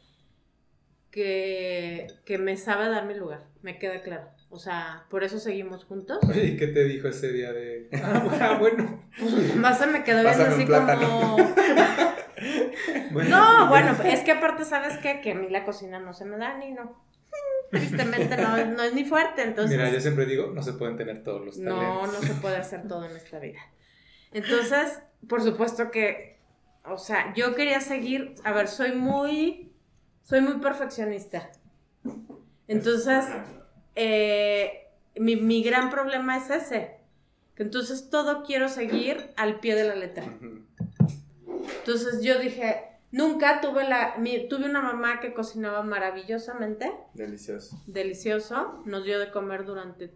que, 1.10 2.08
que 2.26 2.38
me 2.38 2.58
sabe 2.58 2.90
dar 2.90 3.06
mi 3.06 3.14
lugar, 3.16 3.48
me 3.62 3.80
queda 3.80 4.02
claro. 4.02 4.30
O 4.50 4.60
sea, 4.60 5.06
por 5.10 5.24
eso 5.24 5.40
seguimos 5.40 5.86
juntos. 5.86 6.20
¿y 6.36 6.58
qué 6.58 6.68
te 6.68 6.84
dijo 6.84 7.08
ese 7.08 7.32
día 7.32 7.54
de...? 7.54 7.90
Ah, 8.04 8.58
bueno. 8.60 9.02
Más 9.56 9.80
se 9.80 9.88
me 9.88 10.04
quedó 10.04 10.22
viendo 10.24 10.44
así 10.44 10.66
como... 10.66 11.38
bueno 13.12 13.30
No, 13.30 13.70
bueno, 13.70 13.96
es 14.04 14.22
que 14.22 14.32
aparte, 14.32 14.66
¿sabes 14.66 14.98
qué? 14.98 15.22
Que 15.22 15.32
a 15.32 15.36
mí 15.36 15.50
la 15.50 15.64
cocina 15.66 16.00
no 16.00 16.14
se 16.14 16.26
me 16.26 16.38
da 16.38 16.58
ni 16.58 16.72
no. 16.74 17.02
Tristemente 17.72 18.36
no, 18.36 18.58
es- 18.58 18.68
no 18.68 18.84
es 18.84 18.94
ni 18.94 19.06
fuerte, 19.06 19.44
entonces... 19.44 19.78
Mira, 19.78 19.90
yo 19.90 20.02
siempre 20.02 20.26
digo, 20.26 20.48
no 20.54 20.62
se 20.62 20.74
pueden 20.74 20.98
tener 20.98 21.24
todos 21.24 21.46
los 21.46 21.58
No, 21.58 21.78
talentos. 22.02 22.14
no 22.22 22.28
se 22.28 22.34
puede 22.42 22.58
hacer 22.58 22.86
todo 22.88 23.06
en 23.06 23.16
esta 23.16 23.40
vida. 23.40 23.60
Entonces, 24.32 25.00
por 25.28 25.42
supuesto 25.42 25.92
que, 25.92 26.40
o 26.86 26.98
sea, 26.98 27.34
yo 27.36 27.54
quería 27.56 27.82
seguir, 27.82 28.36
a 28.44 28.52
ver, 28.54 28.68
soy 28.68 28.94
muy, 28.94 29.72
soy 30.24 30.42
muy 30.42 30.60
perfeccionista. 30.60 31.52
Entonces, 32.68 33.26
eh, 33.96 34.88
mi, 35.16 35.36
mi 35.36 35.64
gran 35.64 35.90
problema 35.90 36.38
es 36.38 36.50
ese. 36.50 36.98
Que 37.56 37.64
entonces 37.64 38.10
todo 38.10 38.44
quiero 38.44 38.70
seguir 38.70 39.32
al 39.36 39.60
pie 39.60 39.76
de 39.76 39.84
la 39.84 39.96
letra. 39.96 40.24
Entonces 41.80 42.22
yo 42.24 42.40
dije, 42.40 42.82
nunca 43.12 43.60
tuve 43.62 43.88
la, 43.88 44.16
mi- 44.18 44.48
tuve 44.48 44.66
una 44.66 44.82
mamá 44.82 45.20
que 45.20 45.34
cocinaba 45.34 45.84
maravillosamente 45.84 46.92
Delicioso. 47.14 47.82
delicioso. 47.88 48.82
Nos 48.86 49.04
dio 49.04 49.20
de 49.20 49.32
comer 49.32 49.66
durante 49.66 50.14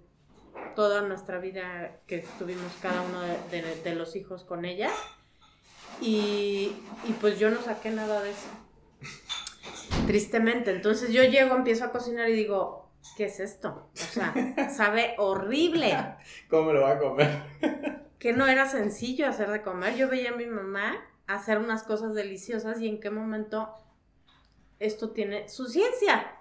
toda 0.75 1.01
nuestra 1.01 1.39
vida 1.39 1.99
que 2.07 2.17
estuvimos 2.17 2.71
cada 2.81 3.01
uno 3.01 3.21
de, 3.21 3.37
de- 3.61 3.81
de 3.81 3.95
los 3.95 4.15
hijos 4.15 4.43
con 4.43 4.65
ella. 4.65 4.89
Y, 6.01 6.75
y 7.07 7.13
pues 7.21 7.39
yo 7.39 7.49
no 7.49 7.61
saqué 7.61 7.89
nada 7.89 8.21
de 8.21 8.31
eso. 8.31 8.47
Tristemente. 10.07 10.71
Entonces 10.71 11.11
yo 11.11 11.23
llego, 11.23 11.55
empiezo 11.55 11.85
a 11.85 11.91
cocinar 11.91 12.29
y 12.29 12.33
digo, 12.33 12.89
¿qué 13.17 13.25
es 13.25 13.39
esto? 13.39 13.89
O 13.93 13.97
sea, 13.97 14.33
sabe 14.75 15.15
horrible. 15.17 16.15
¿Cómo 16.49 16.73
lo 16.73 16.81
va 16.81 16.91
a 16.91 16.99
comer? 16.99 17.41
Que 18.19 18.33
no 18.33 18.47
era 18.47 18.67
sencillo 18.67 19.27
hacer 19.27 19.51
de 19.51 19.61
comer. 19.61 19.95
Yo 19.97 20.09
veía 20.09 20.31
a 20.31 20.35
mi 20.35 20.47
mamá 20.47 20.95
hacer 21.27 21.59
unas 21.59 21.83
cosas 21.83 22.15
deliciosas 22.15 22.81
y 22.81 22.87
en 22.87 22.99
qué 22.99 23.11
momento 23.11 23.69
esto 24.79 25.11
tiene 25.11 25.47
su 25.47 25.67
ciencia. 25.67 26.35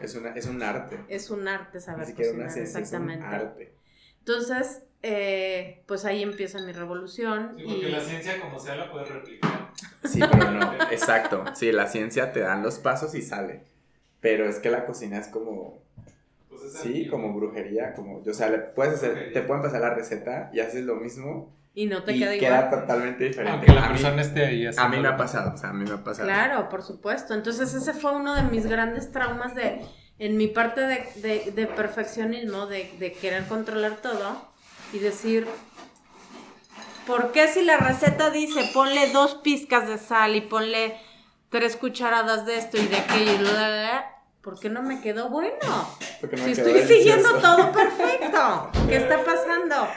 Es, 0.00 0.14
una, 0.14 0.30
es 0.30 0.46
un 0.46 0.62
arte. 0.62 0.98
Es 1.08 1.30
un 1.30 1.46
arte 1.48 1.78
Ni 1.78 1.82
saber 1.84 2.06
una 2.06 2.14
cocinar, 2.16 2.50
ciencia, 2.50 2.62
es 2.62 2.74
un 2.74 2.80
exactamente. 2.82 3.24
arte. 3.26 3.72
Entonces, 4.20 4.82
eh, 5.02 5.82
pues 5.86 6.04
ahí 6.04 6.22
empieza 6.22 6.58
mi 6.60 6.72
revolución. 6.72 7.52
Sí, 7.56 7.62
y 7.62 7.66
porque 7.66 7.88
la 7.88 8.00
ciencia 8.00 8.40
como 8.40 8.58
sea 8.58 8.76
la 8.76 8.90
puedes 8.92 9.08
replicar. 9.08 9.70
Sí, 10.04 10.20
pero 10.30 10.50
no. 10.50 10.72
Exacto. 10.90 11.44
Sí, 11.54 11.72
la 11.72 11.86
ciencia 11.86 12.32
te 12.32 12.40
dan 12.40 12.62
los 12.62 12.78
pasos 12.78 13.14
y 13.14 13.22
sale. 13.22 13.62
Pero 14.20 14.48
es 14.48 14.58
que 14.58 14.70
la 14.70 14.84
cocina 14.86 15.18
es 15.18 15.28
como, 15.28 15.82
Pues 16.48 16.62
es 16.64 16.72
sí, 16.74 16.88
antiguo. 16.88 17.10
como 17.10 17.34
brujería, 17.34 17.94
como, 17.94 18.18
o 18.18 18.34
sea, 18.34 18.50
le 18.50 18.58
puedes 18.58 18.94
hacer, 18.94 19.32
te 19.32 19.42
pueden 19.42 19.62
pasar 19.62 19.80
la 19.80 19.94
receta 19.94 20.50
y 20.52 20.60
haces 20.60 20.84
lo 20.84 20.96
mismo 20.96 21.50
y 21.74 21.86
no 21.86 22.02
te 22.02 22.12
y 22.12 22.18
queda 22.20 22.36
queda 22.38 22.58
igual. 22.66 22.80
totalmente 22.80 23.24
diferente. 23.24 23.52
Aunque 23.52 23.72
la 23.72 23.84
a, 23.86 23.88
mí, 23.90 23.94
persona 24.00 24.22
esté 24.22 24.44
ahí 24.46 24.66
a 24.76 24.88
mí 24.88 24.98
me 24.98 25.08
ha 25.08 25.16
pasado, 25.16 25.54
o 25.54 25.56
sea, 25.56 25.70
a 25.70 25.72
mí 25.72 25.84
me 25.84 25.94
ha 25.94 26.02
pasado. 26.04 26.26
Claro, 26.28 26.68
por 26.68 26.82
supuesto. 26.82 27.34
Entonces 27.34 27.72
ese 27.74 27.92
fue 27.94 28.12
uno 28.12 28.34
de 28.34 28.42
mis 28.42 28.66
grandes 28.66 29.12
traumas 29.12 29.54
de, 29.54 29.80
en 30.18 30.36
mi 30.36 30.48
parte 30.48 30.80
de, 30.82 31.08
de- 31.16 31.52
de 31.52 31.66
perfeccionismo, 31.66 32.66
de, 32.66 32.92
de 32.98 33.12
querer 33.12 33.44
controlar 33.46 33.96
todo 34.02 34.48
y 34.92 34.98
decir, 34.98 35.46
¿por 37.06 37.32
qué 37.32 37.48
si 37.48 37.62
la 37.64 37.76
receta 37.76 38.30
dice 38.30 38.70
ponle 38.74 39.10
dos 39.12 39.36
pizcas 39.36 39.88
de 39.88 39.98
sal 39.98 40.36
y 40.36 40.40
ponle 40.42 40.96
tres 41.50 41.76
cucharadas 41.76 42.46
de 42.46 42.58
esto 42.58 42.76
y 42.78 42.86
de 42.86 42.96
aquello 42.96 43.32
y 43.32 43.36
bla, 43.38 43.50
bla, 43.52 43.68
bla, 43.68 44.04
¿por 44.42 44.58
qué 44.60 44.68
no 44.70 44.82
me 44.82 45.00
quedó 45.00 45.28
bueno? 45.30 45.56
No 45.62 45.86
Si 46.20 46.26
me 46.26 46.30
quedó 46.30 46.46
estoy 46.68 46.82
siguiendo 46.98 47.28
delicioso. 47.28 47.40
todo 47.56 47.72
perfecto. 47.72 48.70
¿Qué 48.88 48.96
está 48.96 49.24
pasando 49.24 49.88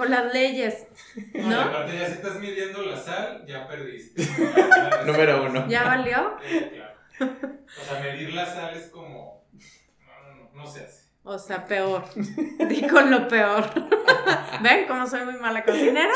con 0.00 0.10
las 0.10 0.32
leyes? 0.32 0.86
No, 1.34 1.60
aparte 1.60 1.98
ya 1.98 2.06
si 2.06 2.12
estás 2.12 2.40
midiendo 2.40 2.82
la 2.84 2.96
sal, 2.96 3.44
ya 3.46 3.68
perdiste. 3.68 4.22
Número 5.06 5.44
uno. 5.44 5.68
¿Ya 5.68 5.84
valió? 5.84 6.38
Eh, 6.42 6.70
claro. 7.18 7.42
O 7.78 7.84
sea, 7.84 8.00
medir 8.00 8.32
la 8.32 8.46
sal 8.46 8.74
es 8.74 8.86
como... 8.86 9.44
No, 9.52 10.22
no, 10.22 10.34
no, 10.36 10.50
no 10.54 10.66
se 10.66 10.84
hace. 10.84 11.10
O 11.22 11.36
sea, 11.38 11.66
peor. 11.66 12.04
Digo 12.70 13.02
lo 13.02 13.28
peor. 13.28 13.64
¿Ven 14.62 14.86
cómo 14.88 15.06
soy 15.06 15.22
muy 15.26 15.34
mala 15.34 15.64
cocinera? 15.64 16.14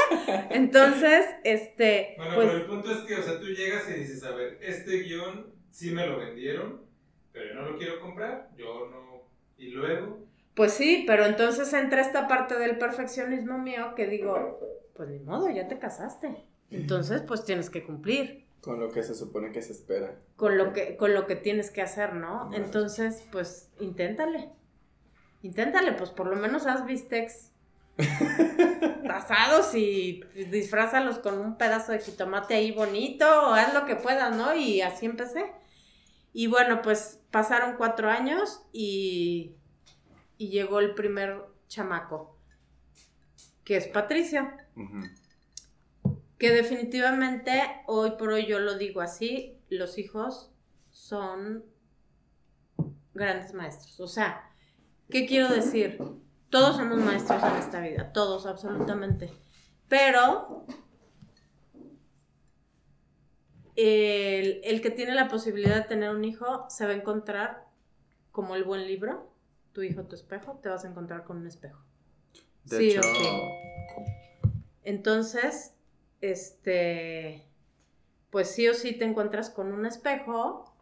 Entonces, 0.48 1.26
este, 1.44 2.14
Bueno, 2.16 2.34
pues 2.36 2.48
pero 2.48 2.60
el 2.60 2.66
punto 2.66 2.90
es 2.90 2.98
que, 3.00 3.16
o 3.16 3.22
sea, 3.22 3.38
tú 3.38 3.48
llegas 3.48 3.86
y 3.90 4.00
dices, 4.00 4.24
a 4.24 4.30
ver, 4.30 4.58
este 4.62 5.00
guion 5.00 5.52
sí 5.70 5.90
me 5.90 6.06
lo 6.06 6.20
vendieron, 6.20 6.80
pero 7.32 7.48
yo 7.48 7.54
no 7.54 7.68
lo 7.68 7.76
quiero 7.76 8.00
comprar, 8.00 8.48
yo 8.56 8.88
no... 8.90 9.28
Y 9.58 9.72
luego... 9.72 10.24
Pues 10.54 10.72
sí, 10.72 11.04
pero 11.06 11.26
entonces 11.26 11.72
entra 11.72 12.00
esta 12.00 12.28
parte 12.28 12.56
del 12.58 12.78
perfeccionismo 12.78 13.58
mío 13.58 13.94
que 13.96 14.06
digo, 14.06 14.60
pues 14.94 15.08
ni 15.08 15.18
modo, 15.18 15.50
ya 15.50 15.66
te 15.66 15.78
casaste. 15.78 16.44
Entonces, 16.70 17.22
pues 17.22 17.44
tienes 17.44 17.70
que 17.70 17.84
cumplir. 17.84 18.46
Con 18.60 18.80
lo 18.80 18.90
que 18.90 19.02
se 19.02 19.14
supone 19.14 19.52
que 19.52 19.62
se 19.62 19.72
espera. 19.72 20.16
Con 20.36 20.56
lo 20.56 20.72
que, 20.72 20.96
con 20.96 21.12
lo 21.12 21.26
que 21.26 21.36
tienes 21.36 21.70
que 21.70 21.82
hacer, 21.82 22.14
¿no? 22.14 22.50
Entonces, 22.54 23.24
pues, 23.30 23.70
inténtale. 23.80 24.50
Inténtale, 25.42 25.92
pues 25.92 26.10
por 26.10 26.26
lo 26.26 26.36
menos 26.36 26.66
haz 26.66 26.86
bistecs 26.86 27.50
asados 29.10 29.74
y 29.74 30.24
disfrázalos 30.50 31.18
con 31.18 31.38
un 31.38 31.58
pedazo 31.58 31.92
de 31.92 31.98
jitomate 31.98 32.54
ahí 32.54 32.72
bonito, 32.72 33.26
o 33.26 33.52
haz 33.52 33.74
lo 33.74 33.84
que 33.84 33.96
puedas, 33.96 34.34
¿no? 34.34 34.54
Y 34.54 34.80
así 34.80 35.04
empecé. 35.04 35.52
Y 36.32 36.46
bueno, 36.46 36.80
pues 36.82 37.20
pasaron 37.30 37.76
cuatro 37.76 38.08
años 38.08 38.62
y, 38.72 39.54
y 40.38 40.48
llegó 40.48 40.80
el 40.80 40.94
primer 40.94 41.44
chamaco, 41.68 42.36
que 43.64 43.76
es 43.76 43.88
Patricio 43.88 44.50
Ujú. 44.76 45.02
que 46.38 46.50
definitivamente 46.50 47.82
hoy 47.86 48.12
por 48.18 48.30
hoy 48.30 48.46
yo 48.46 48.58
lo 48.58 48.76
digo 48.76 49.00
así, 49.00 49.58
los 49.70 49.98
hijos 49.98 50.50
son 50.90 51.64
grandes 53.14 53.54
maestros. 53.54 54.00
O 54.00 54.08
sea, 54.08 54.50
¿qué 55.10 55.26
quiero 55.26 55.48
decir? 55.48 55.98
Todos 56.50 56.76
somos 56.76 56.98
maestros 56.98 57.42
en 57.42 57.56
esta 57.56 57.80
vida, 57.80 58.12
todos 58.12 58.46
absolutamente. 58.46 59.30
Pero 59.88 60.66
el, 63.76 64.60
el 64.64 64.80
que 64.80 64.90
tiene 64.90 65.14
la 65.14 65.28
posibilidad 65.28 65.76
de 65.76 65.82
tener 65.82 66.10
un 66.10 66.24
hijo 66.24 66.66
se 66.68 66.84
va 66.84 66.92
a 66.92 66.96
encontrar 66.96 67.64
como 68.30 68.56
el 68.56 68.64
buen 68.64 68.86
libro, 68.86 69.33
tu 69.74 69.82
hijo, 69.82 70.04
tu 70.04 70.14
espejo, 70.16 70.58
te 70.62 70.70
vas 70.70 70.86
a 70.86 70.88
encontrar 70.88 71.24
con 71.24 71.38
un 71.38 71.46
espejo. 71.48 71.84
De 72.64 72.78
Sí, 72.78 72.90
hecho, 72.90 73.00
ok. 73.00 73.18
Entonces, 74.84 75.74
este, 76.20 77.46
pues 78.30 78.50
sí 78.50 78.68
o 78.68 78.74
sí 78.74 78.92
te 78.98 79.04
encuentras 79.04 79.50
con 79.50 79.72
un 79.72 79.86
espejo 79.86 80.72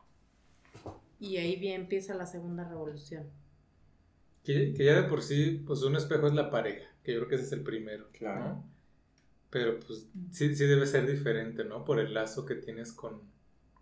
y 1.21 1.39
ahí 1.39 1.57
bien 1.57 1.83
empieza 1.83 2.15
la 2.15 2.27
segunda 2.27 2.65
revolución. 2.69 3.31
Que, 4.45 4.75
que 4.75 4.85
ya 4.85 5.01
de 5.03 5.09
por 5.09 5.23
sí, 5.23 5.63
pues 5.67 5.83
un 5.83 5.97
espejo 5.97 6.27
es 6.27 6.35
la 6.35 6.51
pareja, 6.51 6.89
que 7.05 7.13
yo 7.13 7.19
creo 7.21 7.29
que 7.29 7.35
ese 7.37 7.45
es 7.45 7.53
el 7.53 7.63
primero. 7.63 8.09
Claro. 8.13 8.45
¿no? 8.45 8.65
Pero 9.51 9.79
pues 9.81 10.09
sí, 10.33 10.55
sí 10.55 10.65
debe 10.67 10.87
ser 10.87 11.07
diferente, 11.07 11.65
¿no? 11.65 11.85
Por 11.85 12.01
el 12.01 12.15
lazo 12.15 12.47
que 12.47 12.55
tienes 12.57 12.93
con, 12.93 13.23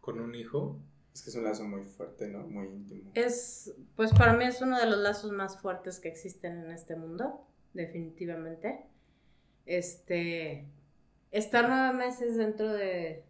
con 0.00 0.20
un 0.20 0.34
hijo. 0.34 0.80
Es 1.14 1.22
que 1.22 1.30
es 1.30 1.36
un 1.36 1.44
lazo 1.44 1.64
muy 1.64 1.82
fuerte, 1.84 2.28
¿no? 2.28 2.46
Muy 2.46 2.68
íntimo. 2.68 3.10
Es, 3.14 3.74
pues 3.96 4.12
para 4.12 4.34
mí 4.34 4.44
es 4.44 4.60
uno 4.62 4.78
de 4.78 4.86
los 4.86 4.98
lazos 4.98 5.32
más 5.32 5.58
fuertes 5.58 6.00
que 6.00 6.08
existen 6.08 6.64
en 6.64 6.70
este 6.70 6.96
mundo, 6.96 7.46
definitivamente. 7.74 8.86
Este, 9.66 10.66
estar 11.30 11.68
nueve 11.68 11.96
meses 11.96 12.36
dentro 12.36 12.72
de, 12.72 13.24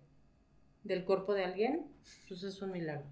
del 0.85 1.05
cuerpo 1.05 1.35
de 1.35 1.45
alguien, 1.45 1.87
pues 2.29 2.43
es 2.43 2.61
un 2.63 2.73
milagro. 2.73 3.07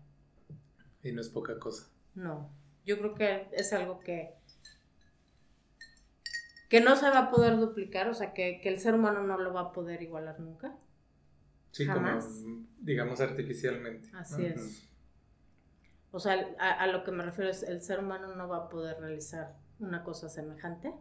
Y 1.03 1.13
no 1.13 1.21
es 1.21 1.29
poca 1.29 1.59
cosa. 1.59 1.91
No, 2.15 2.51
yo 2.85 2.99
creo 2.99 3.15
que 3.15 3.49
es 3.53 3.73
algo 3.73 4.01
que 4.01 4.39
que 6.69 6.81
no 6.81 6.97
se 6.97 7.09
va 7.09 7.19
a 7.19 7.31
poder 7.31 7.57
duplicar, 7.59 8.09
o 8.09 8.15
sea, 8.15 8.35
que, 8.35 8.61
que 8.61 8.69
el 8.69 8.79
ser 8.79 8.95
humano 8.95 9.23
no 9.23 9.39
lo 9.39 9.53
va 9.53 9.61
a 9.63 9.73
poder 9.73 10.03
igualar 10.03 10.39
nunca. 10.39 10.77
Sí, 11.71 11.85
Jamás. 11.87 12.25
como 12.27 12.67
digamos 12.81 13.21
artificialmente. 13.21 14.11
¿no? 14.11 14.19
Así 14.19 14.45
es. 14.45 14.89
O 16.11 16.21
sea, 16.21 16.49
a, 16.59 16.83
a 16.83 16.87
lo 16.87 17.05
que 17.05 17.11
me 17.11 17.23
refiero 17.25 17.51
es 17.51 17.63
el 17.63 17.83
ser 17.83 17.99
humano 18.01 18.35
no 18.35 18.49
va 18.49 18.57
a 18.65 18.69
poder 18.69 18.99
realizar 18.99 19.55
una 19.79 20.03
cosa 20.05 20.29
semejante, 20.29 20.93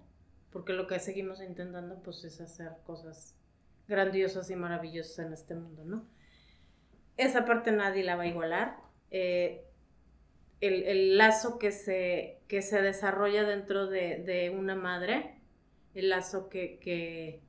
porque 0.52 0.74
lo 0.74 0.88
que 0.88 1.00
seguimos 1.00 1.42
intentando 1.42 2.02
pues 2.04 2.24
es 2.24 2.42
hacer 2.42 2.74
cosas 2.86 3.36
grandiosas 3.88 4.50
y 4.50 4.56
maravillosas 4.56 5.20
en 5.26 5.34
este 5.34 5.56
mundo, 5.56 5.86
¿no? 5.86 6.06
Esa 7.16 7.46
parte 7.46 7.72
nadie 7.72 8.04
la 8.04 8.16
va 8.16 8.24
a 8.24 8.28
igualar. 8.28 8.78
Eh, 9.10 9.64
el, 10.60 10.84
el 10.84 11.18
lazo 11.18 11.58
que 11.58 11.72
se, 11.72 12.42
que 12.48 12.62
se 12.62 12.82
desarrolla 12.82 13.44
dentro 13.44 13.88
de, 13.88 14.24
de 14.24 14.50
una 14.50 14.76
madre, 14.76 15.40
el 15.94 16.10
lazo 16.10 16.50
que, 16.50 16.80
que, 16.80 17.42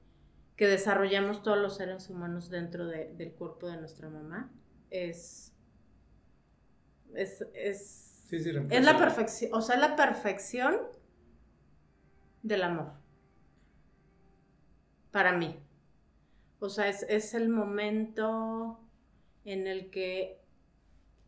que 0.59 0.67
desarrollamos 0.67 1.43
todos 1.43 1.57
los 1.57 1.77
seres 1.77 2.11
humanos 2.11 2.51
dentro 2.51 2.87
de- 2.87 3.15
del 3.15 3.33
cuerpo 3.33 3.69
de 3.69 3.79
nuestra 3.79 4.11
mamá, 4.11 4.53
es... 4.91 5.55
Es, 7.15 7.43
es, 7.55 8.05
Sí, 8.29 8.41
sí, 8.41 8.51
es 8.69 8.85
la 8.85 8.99
perfección, 8.99 9.55
o 9.55 9.63
sea, 9.63 9.79
la 9.79 9.97
perfección 9.97 10.77
del 12.43 12.63
amor. 12.63 12.93
Para 15.11 15.33
mí. 15.33 15.59
O 16.61 16.69
sea, 16.69 16.89
es, 16.89 17.05
es 17.09 17.33
el 17.33 17.49
momento 17.49 18.79
en 19.47 19.67
el 19.67 19.91
que 19.91 20.43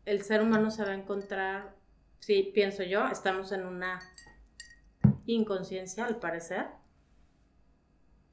el 0.05 0.21
ser 0.21 0.41
humano 0.43 0.69
se 0.69 0.83
va 0.83 0.91
a 0.91 0.93
encontrar, 0.95 1.75
sí, 2.19 2.51
pienso 2.53 2.83
yo, 2.83 3.07
estamos 3.07 3.51
en 3.51 3.65
una 3.65 3.99
inconsciencia, 5.25 6.05
al 6.05 6.17
parecer, 6.19 6.67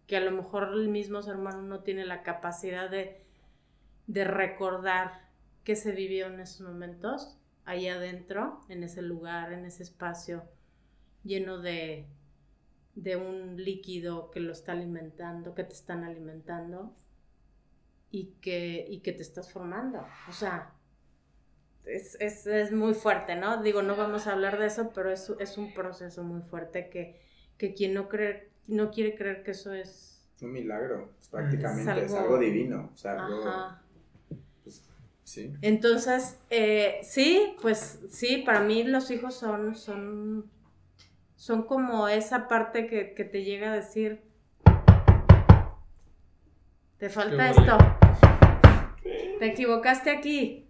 que 0.08 0.16
a 0.16 0.20
lo 0.20 0.32
mejor 0.32 0.70
el 0.72 0.88
mismo 0.88 1.22
ser 1.22 1.36
humano 1.36 1.62
no 1.62 1.80
tiene 1.80 2.04
la 2.04 2.22
capacidad 2.22 2.90
de, 2.90 3.22
de 4.06 4.24
recordar 4.24 5.28
qué 5.64 5.76
se 5.76 5.92
vivió 5.92 6.26
en 6.26 6.40
esos 6.40 6.66
momentos, 6.66 7.38
ahí 7.66 7.88
adentro, 7.88 8.62
en 8.70 8.82
ese 8.82 9.02
lugar, 9.02 9.52
en 9.52 9.66
ese 9.66 9.82
espacio 9.82 10.42
lleno 11.22 11.58
de, 11.58 12.06
de 12.94 13.16
un 13.16 13.62
líquido 13.62 14.30
que 14.30 14.40
lo 14.40 14.52
está 14.52 14.72
alimentando, 14.72 15.54
que 15.54 15.64
te 15.64 15.74
están 15.74 16.02
alimentando 16.02 16.96
y 18.10 18.32
que, 18.40 18.86
y 18.88 19.00
que 19.00 19.12
te 19.12 19.20
estás 19.20 19.52
formando. 19.52 20.06
O 20.26 20.32
sea, 20.32 20.72
es, 21.84 22.16
es, 22.18 22.46
es 22.46 22.72
muy 22.72 22.94
fuerte, 22.94 23.36
¿no? 23.36 23.62
Digo, 23.62 23.82
no 23.82 23.94
vamos 23.94 24.26
a 24.26 24.32
hablar 24.32 24.58
de 24.58 24.66
eso, 24.66 24.90
pero 24.94 25.10
es, 25.10 25.30
es 25.38 25.58
un 25.58 25.74
proceso 25.74 26.22
muy 26.22 26.40
fuerte 26.40 26.88
que, 26.88 27.20
que 27.58 27.74
quien 27.74 27.92
no, 27.92 28.08
cree, 28.08 28.47
no 28.68 28.90
quiere 28.90 29.14
creer 29.16 29.42
que 29.42 29.50
eso 29.50 29.72
es... 29.72 30.22
Un 30.40 30.52
milagro, 30.52 31.10
pues, 31.16 31.28
prácticamente, 31.28 31.90
Es 32.04 32.12
es 32.12 32.14
algo- 32.18 32.38
divino. 32.38 32.90
O 32.94 32.96
sea, 32.96 33.12
algo, 33.26 33.40
Ajá. 33.48 33.82
pues, 34.62 34.84
sí. 35.24 35.52
Entonces, 35.62 36.38
eh, 36.50 37.00
sí, 37.02 37.56
pues 37.60 37.98
sí, 38.10 38.42
para 38.46 38.60
mí 38.60 38.84
los 38.84 39.10
hijos 39.10 39.34
son, 39.34 39.74
son, 39.74 40.48
son 41.34 41.62
como 41.64 42.06
esa 42.08 42.46
parte 42.46 42.86
que, 42.86 43.14
que 43.14 43.24
te 43.24 43.42
llega 43.42 43.72
a 43.72 43.74
decir, 43.74 44.22
te 46.98 47.08
falta 47.10 47.50
esto, 47.50 47.78
te 49.38 49.46
equivocaste 49.46 50.10
aquí, 50.10 50.68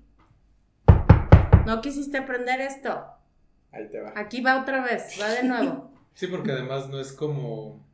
no 1.67 1.81
quisiste 1.81 2.19
aprender 2.19 2.61
esto, 2.61 3.05
Ahí 3.73 3.89
te 3.91 4.01
va. 4.01 4.13
aquí 4.17 4.41
va 4.41 4.61
otra 4.61 4.83
vez, 4.83 5.19
va 5.21 5.29
de 5.29 5.43
nuevo. 5.45 5.91
Sí, 6.15 6.27
porque 6.27 6.53
además 6.53 6.89
no 6.89 6.99
es 6.99 7.13
como. 7.13 7.87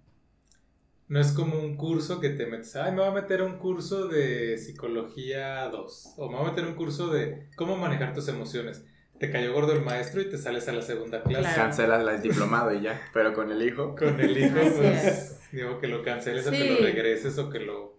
No 1.07 1.21
es 1.21 1.33
como 1.33 1.59
un 1.59 1.77
curso 1.77 2.19
que 2.21 2.31
te 2.31 2.47
metes. 2.47 2.75
Ay, 2.77 2.93
me 2.93 2.99
voy 3.01 3.09
a 3.09 3.11
meter 3.23 3.41
a 3.41 3.45
un 3.45 3.59
curso 3.59 4.09
de 4.09 4.57
psicología 4.59 5.69
2. 5.69 6.15
O 6.17 6.29
me 6.31 6.37
voy 6.39 6.47
a 6.47 6.51
meter 6.51 6.65
a 6.65 6.69
un 6.69 6.75
curso 6.75 7.09
de 7.09 7.49
cómo 7.57 7.77
manejar 7.77 8.15
tus 8.15 8.27
emociones. 8.29 8.85
Te 9.19 9.31
cayó 9.31 9.53
gordo 9.53 9.73
el 9.73 9.83
maestro 9.83 10.23
y 10.23 10.31
te 10.31 10.39
sales 10.39 10.67
a 10.69 10.73
la 10.73 10.83
segunda 10.83 11.23
clase. 11.23 11.43
Claro. 11.43 11.57
Cancelas 11.63 12.03
la- 12.05 12.15
el 12.15 12.23
diplomado 12.23 12.73
y 12.75 12.81
ya. 12.83 13.01
Pero 13.13 13.33
con 13.35 13.51
el 13.53 13.63
hijo. 13.63 13.95
Con 13.97 14.19
el 14.21 14.37
hijo, 14.37 14.57
pues. 14.77 15.05
es. 15.05 15.41
Digo 15.53 15.79
que 15.79 15.87
lo 15.89 16.03
canceles 16.03 16.47
o 16.47 16.51
que 16.51 16.71
lo 16.71 16.77
regreses 16.79 17.39
o 17.39 17.49
que 17.51 17.61
lo. 17.61 17.95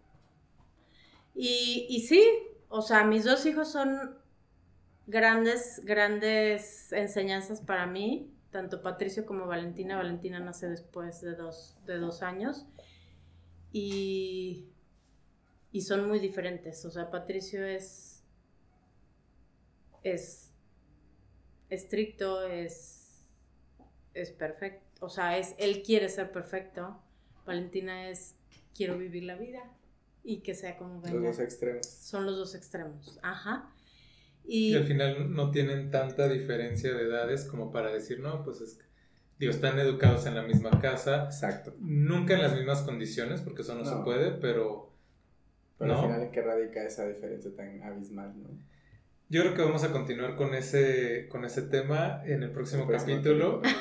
Y, 1.36 1.86
y 1.89 2.01
sí, 2.01 2.24
o 2.70 2.82
sea, 2.82 3.03
mis 3.06 3.24
dos 3.24 3.45
hijos 3.45 3.72
son 3.72 4.18
grandes, 5.08 5.82
grandes 5.86 6.91
enseñanzas 6.91 7.62
para 7.62 7.86
mí, 7.86 8.32
tanto 8.51 8.82
Patricio 8.82 9.26
como 9.26 9.45
Valentina. 9.47 9.95
Valentina 9.97 10.39
nace 10.39 10.68
después 10.68 11.22
de 11.22 11.36
dos, 11.36 11.78
de 11.86 11.97
dos 11.97 12.24
años 12.24 12.66
y, 13.78 14.70
y 15.74 15.82
son 15.82 16.08
muy 16.08 16.20
diferentes. 16.20 16.86
O 16.86 16.92
sea, 16.92 17.12
Patricio 17.12 17.66
es, 17.66 18.24
es 20.02 20.54
estricto, 21.70 22.46
es, 22.48 23.28
es 24.14 24.32
perfecto, 24.32 25.06
o 25.06 25.10
sea, 25.10 25.38
es, 25.38 25.56
él 25.58 25.84
quiere 25.84 26.08
ser 26.08 26.32
perfecto. 26.32 27.02
Valentina 27.46 28.10
es, 28.10 28.36
quiero 28.74 28.98
vivir 28.98 29.24
la 29.24 29.36
vida 29.36 29.72
y 30.24 30.40
que 30.40 30.56
sea 30.56 30.78
como 30.78 31.02
Los 31.02 31.12
venga. 31.12 31.28
dos 31.28 31.40
extremos. 31.40 31.86
Son 31.86 32.26
los 32.26 32.38
dos 32.38 32.56
extremos. 32.56 33.20
Ajá. 33.22 33.74
Y 34.46 34.72
Y 34.72 34.76
al 34.76 34.86
final 34.86 35.34
no 35.34 35.52
tienen 35.52 35.92
tanta 35.92 36.30
diferencia 36.30 36.94
de 36.94 37.04
edades 37.04 37.44
como 37.44 37.72
para 37.74 37.92
decir, 37.92 38.20
no, 38.22 38.42
pues 38.44 38.62
es. 38.62 38.80
Que, 39.38 39.46
Digo, 39.46 39.52
están 39.52 39.78
educados 39.80 40.26
en 40.26 40.36
la 40.36 40.44
misma 40.44 40.80
casa. 40.82 41.26
Exacto. 41.26 41.74
Nunca 41.80 42.36
en 42.36 42.42
las 42.42 42.56
mismas 42.56 42.82
condiciones, 42.82 43.42
porque 43.42 43.62
eso 43.62 43.76
no, 43.76 43.86
se 43.86 43.96
puede, 44.04 44.32
pero. 44.32 44.92
Pero 45.78 45.94
¿No? 45.94 46.00
al 46.00 46.06
final, 46.06 46.22
¿en 46.24 46.32
qué 46.32 46.42
radica 46.42 46.84
esa 46.84 47.06
diferencia 47.06 47.54
tan 47.56 47.84
abismal, 47.84 48.34
no? 48.42 48.50
Yo 49.28 49.42
creo 49.42 49.56
que 49.56 49.62
vamos 49.64 49.84
a 49.84 49.92
continuar 49.92 50.36
con 50.36 50.54
ese, 50.54 51.28
con 51.30 51.46
ese 51.46 51.64
tema 51.64 52.22
en 52.26 52.44
el 52.44 52.52
próximo 52.52 52.84
El 52.84 52.88
próximo 52.88 53.18
capítulo. 53.18 53.62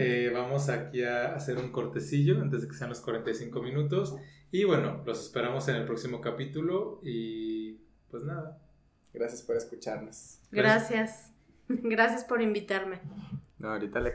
Eh, 0.00 0.30
vamos 0.32 0.68
aquí 0.68 1.02
a 1.02 1.34
hacer 1.34 1.58
un 1.58 1.72
cortecillo 1.72 2.40
antes 2.40 2.62
de 2.62 2.68
que 2.68 2.74
sean 2.74 2.88
los 2.88 3.00
45 3.00 3.60
minutos. 3.60 4.14
Y 4.52 4.62
bueno, 4.62 5.02
los 5.04 5.20
esperamos 5.24 5.66
en 5.66 5.74
el 5.74 5.86
próximo 5.86 6.20
capítulo 6.20 7.00
y 7.02 7.80
pues 8.08 8.22
nada. 8.22 8.60
Gracias 9.12 9.42
por 9.42 9.56
escucharnos. 9.56 10.38
Gracias. 10.52 11.32
Gracias 11.68 12.22
por 12.22 12.40
invitarme. 12.40 13.00
No, 13.58 13.72
ahorita 13.72 13.98
le 13.98 14.10